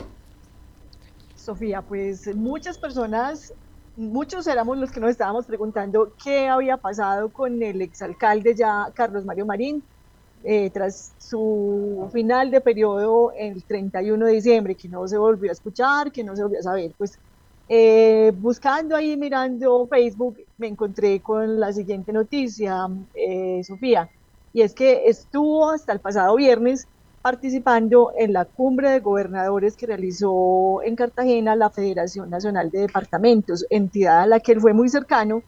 Sofía, 1.34 1.82
pues 1.82 2.32
muchas 2.36 2.78
personas, 2.78 3.52
muchos 3.96 4.46
éramos 4.46 4.78
los 4.78 4.92
que 4.92 5.00
nos 5.00 5.10
estábamos 5.10 5.44
preguntando 5.46 6.12
qué 6.22 6.46
había 6.46 6.76
pasado 6.76 7.30
con 7.30 7.60
el 7.60 7.82
exalcalde 7.82 8.54
ya 8.54 8.92
Carlos 8.94 9.24
Mario 9.24 9.46
Marín, 9.46 9.82
eh, 10.44 10.70
tras 10.70 11.12
su 11.18 12.08
final 12.12 12.50
de 12.50 12.60
periodo 12.60 13.32
el 13.36 13.64
31 13.64 14.26
de 14.26 14.32
diciembre, 14.32 14.74
que 14.74 14.88
no 14.88 15.06
se 15.08 15.18
volvió 15.18 15.50
a 15.50 15.52
escuchar, 15.52 16.12
que 16.12 16.24
no 16.24 16.36
se 16.36 16.42
volvió 16.42 16.60
a 16.60 16.62
saber. 16.62 16.92
Pues 16.96 17.18
eh, 17.68 18.32
buscando 18.36 18.96
ahí, 18.96 19.16
mirando 19.16 19.86
Facebook, 19.88 20.38
me 20.56 20.68
encontré 20.68 21.20
con 21.20 21.60
la 21.60 21.72
siguiente 21.72 22.12
noticia, 22.12 22.88
eh, 23.14 23.62
Sofía, 23.64 24.08
y 24.52 24.62
es 24.62 24.74
que 24.74 25.02
estuvo 25.06 25.70
hasta 25.70 25.92
el 25.92 26.00
pasado 26.00 26.34
viernes 26.36 26.88
participando 27.20 28.12
en 28.16 28.32
la 28.32 28.46
cumbre 28.46 28.90
de 28.90 29.00
gobernadores 29.00 29.76
que 29.76 29.86
realizó 29.86 30.82
en 30.82 30.96
Cartagena 30.96 31.56
la 31.56 31.68
Federación 31.68 32.30
Nacional 32.30 32.70
de 32.70 32.80
Departamentos, 32.80 33.66
entidad 33.68 34.22
a 34.22 34.26
la 34.26 34.40
que 34.40 34.52
él 34.52 34.60
fue 34.60 34.72
muy 34.72 34.88
cercano 34.88 35.42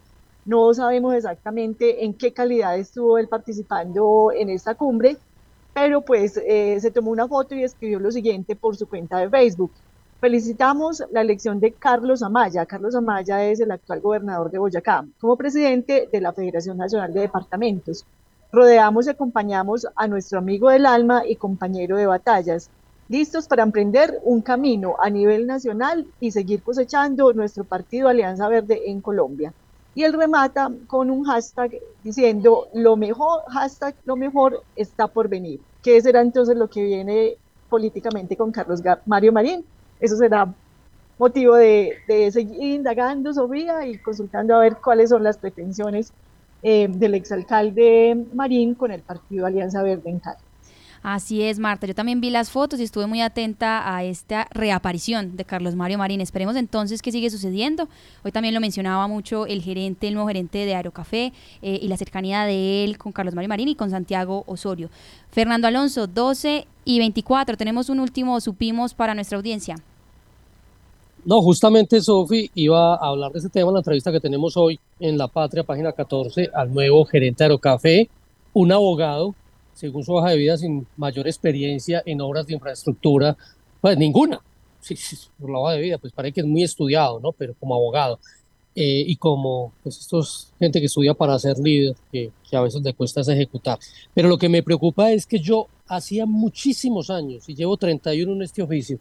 no 0.45 0.73
sabemos 0.73 1.15
exactamente 1.15 2.05
en 2.05 2.15
qué 2.15 2.33
calidad 2.33 2.79
estuvo 2.79 3.19
él 3.19 3.29
participando 3.29 4.33
en 4.33 4.51
esta 4.51 4.75
cumbre, 4.75 5.17
pero 5.75 6.01
pues 6.01 6.37
eh, 6.37 6.79
se 6.81 6.91
tomó 6.91 7.11
una 7.11 7.29
foto 7.29 7.55
y 7.55 7.63
escribió 7.63 8.01
lo 8.01 8.11
siguiente 8.11 8.57
por 8.57 8.77
su 8.77 8.89
cuenta 8.89 9.19
de 9.19 9.29
Facebook. 9.29 9.71
Felicitamos 10.21 11.03
la 11.13 11.23
elección 11.23 11.61
de 11.61 11.73
Carlos 11.73 12.23
Amaya. 12.23 12.67
Carlos 12.67 12.95
Amaya 12.95 13.45
es 13.47 13.61
el 13.61 13.71
actual 13.71 14.01
gobernador 14.01 14.51
de 14.51 14.59
Boyacá, 14.59 15.07
como 15.19 15.37
presidente 15.37 16.09
de 16.13 16.21
la 16.21 16.33
Federación 16.33 16.77
Nacional 16.77 17.13
de 17.15 17.21
Departamentos. 17.21 18.05
Rodeamos 18.53 19.07
y 19.07 19.11
acompañamos 19.11 19.87
a 19.95 20.09
nuestro 20.09 20.39
amigo 20.39 20.69
del 20.71 20.85
alma 20.85 21.23
y 21.27 21.37
compañero 21.37 21.97
de 21.97 22.07
batallas. 22.07 22.71
listos 23.09 23.49
para 23.49 23.65
emprender 23.65 24.21
un 24.23 24.41
camino 24.41 24.95
a 25.03 25.11
nivel 25.11 25.47
nacional 25.47 26.07
y 26.21 26.31
seguir 26.31 26.63
cosechando 26.63 27.33
nuestro 27.33 27.65
partido 27.65 28.09
Alianza 28.09 28.47
Verde 28.49 28.83
en 28.91 29.01
Colombia. 29.01 29.53
Y 29.95 30.05
él 30.05 30.13
remata 30.13 30.71
con 30.87 31.11
un 31.11 31.25
hashtag 31.25 31.73
diciendo, 32.05 32.69
lo 32.75 32.97
mejor, 32.97 33.43
hashtag, 33.49 33.95
lo 34.05 34.17
mejor 34.17 34.63
está 34.77 35.09
por 35.09 35.29
venir. 35.29 35.61
¿Qué 35.83 36.01
será 36.01 36.21
entonces 36.21 36.57
lo 36.57 36.69
que 36.69 36.85
viene 36.85 37.37
políticamente 37.69 38.37
con 38.37 38.53
Carlos 38.53 38.83
Mario 39.07 39.33
Marín? 39.33 39.65
Eso 39.99 40.17
será 40.17 40.53
motivo 41.19 41.57
de, 41.57 41.99
seguir 42.33 42.75
indagando, 42.75 43.35
Sofía, 43.35 43.87
y 43.87 43.99
consultando 43.99 44.55
a 44.55 44.61
ver 44.61 44.77
cuáles 44.77 45.11
son 45.11 45.23
las 45.23 45.39
pretensiones 45.39 46.13
eh, 46.63 46.89
del 46.89 47.15
exalcalde 47.15 48.27
Marín 48.33 48.75
con 48.75 48.91
el 48.91 49.03
partido 49.03 49.47
Alianza 49.47 49.83
Verde 49.83 50.09
en 50.09 50.19
Cali. 50.21 50.39
Así 51.03 51.43
es, 51.43 51.59
Marta. 51.59 51.87
Yo 51.87 51.95
también 51.95 52.21
vi 52.21 52.29
las 52.29 52.51
fotos 52.51 52.79
y 52.79 52.83
estuve 52.83 53.07
muy 53.07 53.23
atenta 53.23 53.97
a 53.97 54.05
esta 54.05 54.47
reaparición 54.51 55.35
de 55.35 55.47
Carlos 55.47 55.75
Mario 55.75 55.97
Marín. 55.97 56.21
Esperemos 56.21 56.57
entonces 56.57 57.01
qué 57.01 57.11
sigue 57.11 57.31
sucediendo. 57.31 57.89
Hoy 58.23 58.33
también 58.33 58.53
lo 58.53 58.61
mencionaba 58.61 59.09
mucho 59.09 59.47
el 59.47 59.63
gerente, 59.63 60.09
el 60.09 60.15
nuevo 60.15 60.29
gerente 60.29 60.59
de 60.59 60.75
Aerocafé 60.75 61.33
eh, 61.63 61.79
y 61.81 61.89
la 61.89 61.97
cercanía 61.97 62.45
de 62.45 62.85
él 62.85 62.99
con 62.99 63.13
Carlos 63.13 63.35
Mario 63.35 63.49
Marín 63.49 63.69
y 63.69 63.77
con 63.77 63.89
Santiago 63.89 64.45
Osorio. 64.47 64.91
Fernando 65.31 65.67
Alonso, 65.67 66.07
12 66.07 66.67
y 66.85 66.99
24. 66.99 67.57
Tenemos 67.57 67.89
un 67.89 68.01
último 68.01 68.39
supimos 68.43 68.93
para 68.93 69.15
nuestra 69.15 69.39
audiencia. 69.39 69.77
No, 71.25 71.41
justamente 71.41 72.01
Sofi 72.03 72.51
iba 72.55 72.95
a 72.95 73.09
hablar 73.09 73.33
de 73.33 73.39
ese 73.39 73.49
tema 73.49 73.69
en 73.69 73.75
la 73.75 73.81
entrevista 73.81 74.13
que 74.13 74.21
tenemos 74.21 74.57
hoy 74.57 74.79
en 74.99 75.17
La 75.17 75.29
Patria, 75.29 75.65
página 75.65 75.93
14, 75.93 76.51
al 76.53 76.73
nuevo 76.73 77.05
gerente 77.07 77.45
de 77.45 77.45
Aerocafé, 77.45 78.11
un 78.53 78.73
abogado 78.73 79.35
según 79.81 80.05
su 80.05 80.13
hoja 80.13 80.31
de 80.31 80.37
vida, 80.37 80.59
sin 80.59 80.87
mayor 80.99 81.27
experiencia 81.27 82.03
en 82.05 82.21
obras 82.21 82.47
de 82.47 82.53
infraestructura, 82.53 83.35
pues 83.81 83.97
ninguna. 83.97 84.39
Sí, 84.81 84.95
por 85.39 85.51
la 85.51 85.59
hoja 85.59 85.73
de 85.73 85.81
vida, 85.81 85.99
pues 85.99 86.13
parece 86.13 86.35
que 86.35 86.41
es 86.43 86.47
muy 86.47 86.63
estudiado, 86.63 87.19
¿no? 87.19 87.33
Pero 87.33 87.55
como 87.59 87.75
abogado. 87.75 88.19
Eh, 88.75 89.05
y 89.07 89.17
como 89.17 89.73
pues 89.83 89.99
estos 89.99 90.53
gente 90.59 90.81
que 90.81 90.87
estudia 90.87 91.15
para 91.15 91.39
ser 91.39 91.59
líder, 91.59 91.97
que, 92.13 92.31
que 92.49 92.57
a 92.57 92.61
veces 92.61 92.83
le 92.83 92.93
cuesta 92.93 93.23
ejecutar. 93.23 93.79
Pero 94.15 94.29
lo 94.29 94.37
que 94.37 94.51
me 94.51 94.63
preocupa 94.63 95.11
es 95.13 95.27
que 95.27 95.39
yo 95.39 95.67
hacía 95.89 96.27
muchísimos 96.27 97.09
años, 97.09 97.49
y 97.49 97.55
llevo 97.55 97.77
31 97.77 98.33
en 98.33 98.43
este 98.43 98.63
oficio, 98.63 98.99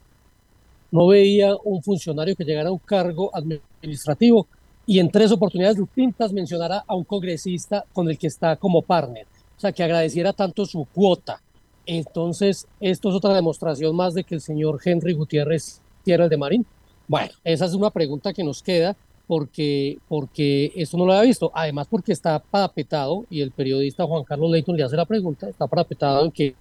no 0.92 1.08
veía 1.08 1.56
un 1.64 1.84
funcionario 1.84 2.36
que 2.36 2.46
llegara 2.46 2.70
a 2.70 2.72
un 2.72 2.80
cargo 2.80 3.30
administrativo 3.36 4.48
y 4.88 5.00
en 5.00 5.12
tres 5.12 5.32
oportunidades 5.32 5.78
distintas 5.78 6.34
mencionara 6.34 6.84
a 6.88 6.96
un 6.96 7.04
congresista 7.04 7.86
con 7.94 8.10
el 8.10 8.18
que 8.18 8.28
está 8.28 8.56
como 8.56 8.82
partner 8.82 9.28
o 9.60 9.62
sea, 9.62 9.74
que 9.74 9.84
agradeciera 9.84 10.32
tanto 10.32 10.66
su 10.66 10.86
cuota. 10.86 11.42
Entonces, 11.86 12.66
esto 12.80 13.10
es 13.10 13.16
otra 13.16 13.34
demostración 13.34 13.94
más 13.94 14.14
de 14.14 14.24
que 14.24 14.36
el 14.36 14.40
señor 14.40 14.80
Henry 14.82 15.12
Gutiérrez 15.12 15.82
quiera 16.06 16.24
el 16.24 16.30
de 16.30 16.38
Marín. 16.38 16.66
Bueno, 17.10 17.34
esa 17.44 17.66
es 17.66 17.74
una 17.74 17.90
pregunta 17.90 18.32
que 18.32 18.42
nos 18.42 18.64
queda 18.64 18.96
porque, 19.28 19.98
porque 20.08 20.72
esto 20.78 20.96
no 20.96 21.06
lo 21.06 21.12
había 21.12 21.28
visto. 21.28 21.52
Además, 21.54 21.88
porque 21.90 22.14
está 22.14 22.40
parapetado, 22.40 23.26
y 23.30 23.42
el 23.42 23.52
periodista 23.52 24.06
Juan 24.06 24.24
Carlos 24.24 24.50
Leighton 24.50 24.78
le 24.78 24.84
hace 24.84 24.96
la 24.96 25.04
pregunta, 25.04 25.50
está 25.50 25.68
parapetado 25.68 26.24
en 26.24 26.32
que 26.32 26.56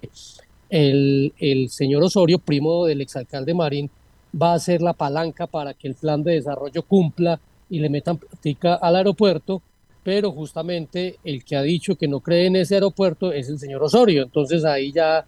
el, 0.68 1.32
el 1.38 1.68
señor 1.68 2.02
Osorio, 2.02 2.40
primo 2.40 2.84
del 2.84 3.00
exalcalde 3.00 3.54
Marín, 3.54 3.88
va 4.34 4.54
a 4.54 4.58
ser 4.58 4.82
la 4.82 4.92
palanca 4.92 5.46
para 5.46 5.72
que 5.72 5.86
el 5.86 5.94
plan 5.94 6.24
de 6.24 6.32
desarrollo 6.32 6.82
cumpla 6.82 7.38
y 7.70 7.78
le 7.78 7.90
metan 7.90 8.18
práctica 8.18 8.74
al 8.74 8.96
aeropuerto 8.96 9.62
pero 10.08 10.32
justamente 10.32 11.18
el 11.22 11.44
que 11.44 11.54
ha 11.54 11.60
dicho 11.60 11.94
que 11.94 12.08
no 12.08 12.20
cree 12.20 12.46
en 12.46 12.56
ese 12.56 12.76
aeropuerto 12.76 13.30
es 13.30 13.50
el 13.50 13.58
señor 13.58 13.82
Osorio. 13.82 14.22
Entonces 14.22 14.64
ahí 14.64 14.90
ya 14.90 15.26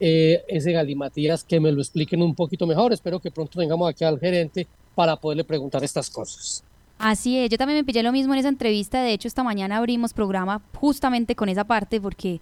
eh, 0.00 0.42
ese 0.48 0.72
galimatías 0.72 1.44
que 1.44 1.60
me 1.60 1.70
lo 1.70 1.82
expliquen 1.82 2.22
un 2.22 2.34
poquito 2.34 2.66
mejor. 2.66 2.94
Espero 2.94 3.20
que 3.20 3.30
pronto 3.30 3.58
tengamos 3.58 3.90
aquí 3.90 4.04
al 4.04 4.18
gerente 4.18 4.66
para 4.94 5.16
poderle 5.16 5.44
preguntar 5.44 5.84
estas 5.84 6.08
cosas. 6.08 6.64
Así 6.98 7.36
es, 7.36 7.50
yo 7.50 7.58
también 7.58 7.80
me 7.80 7.84
pillé 7.84 8.02
lo 8.02 8.10
mismo 8.10 8.32
en 8.32 8.40
esa 8.40 8.48
entrevista. 8.48 9.02
De 9.02 9.12
hecho, 9.12 9.28
esta 9.28 9.42
mañana 9.42 9.76
abrimos 9.76 10.14
programa 10.14 10.62
justamente 10.76 11.36
con 11.36 11.50
esa 11.50 11.64
parte 11.64 12.00
porque 12.00 12.40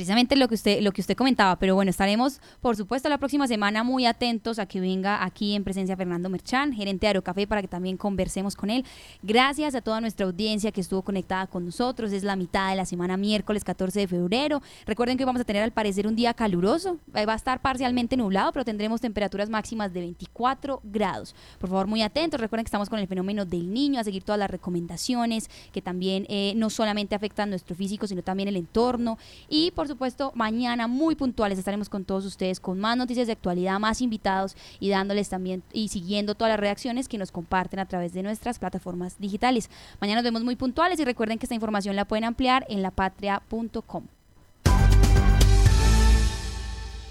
precisamente 0.00 0.34
lo 0.34 0.48
que 0.48 0.54
usted 0.54 0.80
lo 0.80 0.92
que 0.92 1.02
usted 1.02 1.14
comentaba, 1.14 1.56
pero 1.56 1.74
bueno, 1.74 1.90
estaremos 1.90 2.40
por 2.62 2.74
supuesto 2.74 3.10
la 3.10 3.18
próxima 3.18 3.46
semana 3.46 3.84
muy 3.84 4.06
atentos 4.06 4.58
a 4.58 4.64
que 4.64 4.80
venga 4.80 5.22
aquí 5.22 5.54
en 5.54 5.62
presencia 5.62 5.94
Fernando 5.94 6.30
Merchán, 6.30 6.72
gerente 6.72 7.04
de 7.04 7.08
Aerocafé 7.08 7.46
para 7.46 7.60
que 7.60 7.68
también 7.68 7.98
conversemos 7.98 8.56
con 8.56 8.70
él. 8.70 8.86
Gracias 9.22 9.74
a 9.74 9.82
toda 9.82 10.00
nuestra 10.00 10.24
audiencia 10.24 10.72
que 10.72 10.80
estuvo 10.80 11.02
conectada 11.02 11.46
con 11.48 11.66
nosotros. 11.66 12.12
Es 12.12 12.24
la 12.24 12.34
mitad 12.34 12.70
de 12.70 12.76
la 12.76 12.86
semana 12.86 13.18
miércoles 13.18 13.62
14 13.62 14.00
de 14.00 14.08
febrero. 14.08 14.62
Recuerden 14.86 15.18
que 15.18 15.26
vamos 15.26 15.42
a 15.42 15.44
tener 15.44 15.62
al 15.62 15.72
parecer 15.72 16.06
un 16.06 16.16
día 16.16 16.32
caluroso. 16.32 16.96
Va 17.14 17.34
a 17.34 17.36
estar 17.36 17.60
parcialmente 17.60 18.16
nublado, 18.16 18.52
pero 18.52 18.64
tendremos 18.64 19.02
temperaturas 19.02 19.50
máximas 19.50 19.92
de 19.92 20.00
24 20.00 20.80
grados. 20.82 21.34
Por 21.58 21.68
favor, 21.68 21.88
muy 21.88 22.00
atentos. 22.00 22.40
Recuerden 22.40 22.64
que 22.64 22.68
estamos 22.68 22.88
con 22.88 23.00
el 23.00 23.06
fenómeno 23.06 23.44
del 23.44 23.70
niño, 23.70 24.00
a 24.00 24.04
seguir 24.04 24.22
todas 24.22 24.38
las 24.38 24.50
recomendaciones 24.50 25.50
que 25.72 25.82
también 25.82 26.24
eh, 26.30 26.54
no 26.56 26.70
solamente 26.70 27.14
afectan 27.14 27.50
nuestro 27.50 27.76
físico, 27.76 28.06
sino 28.06 28.22
también 28.22 28.48
el 28.48 28.56
entorno. 28.56 29.18
Y 29.50 29.72
por 29.72 29.89
supuesto, 29.90 30.32
mañana 30.34 30.86
muy 30.86 31.14
puntuales 31.14 31.58
estaremos 31.58 31.88
con 31.88 32.04
todos 32.04 32.24
ustedes 32.24 32.60
con 32.60 32.78
más 32.78 32.96
noticias 32.96 33.26
de 33.26 33.32
actualidad, 33.32 33.78
más 33.78 34.00
invitados 34.00 34.56
y 34.78 34.88
dándoles 34.88 35.28
también 35.28 35.62
y 35.72 35.88
siguiendo 35.88 36.34
todas 36.34 36.52
las 36.52 36.60
reacciones 36.60 37.08
que 37.08 37.18
nos 37.18 37.32
comparten 37.32 37.80
a 37.80 37.86
través 37.86 38.12
de 38.12 38.22
nuestras 38.22 38.58
plataformas 38.58 39.18
digitales. 39.18 39.70
Mañana 40.00 40.20
nos 40.20 40.24
vemos 40.24 40.44
muy 40.44 40.56
puntuales 40.56 41.00
y 41.00 41.04
recuerden 41.04 41.38
que 41.38 41.46
esta 41.46 41.54
información 41.54 41.96
la 41.96 42.04
pueden 42.04 42.24
ampliar 42.24 42.64
en 42.68 42.82
lapatria.com. 42.82 44.19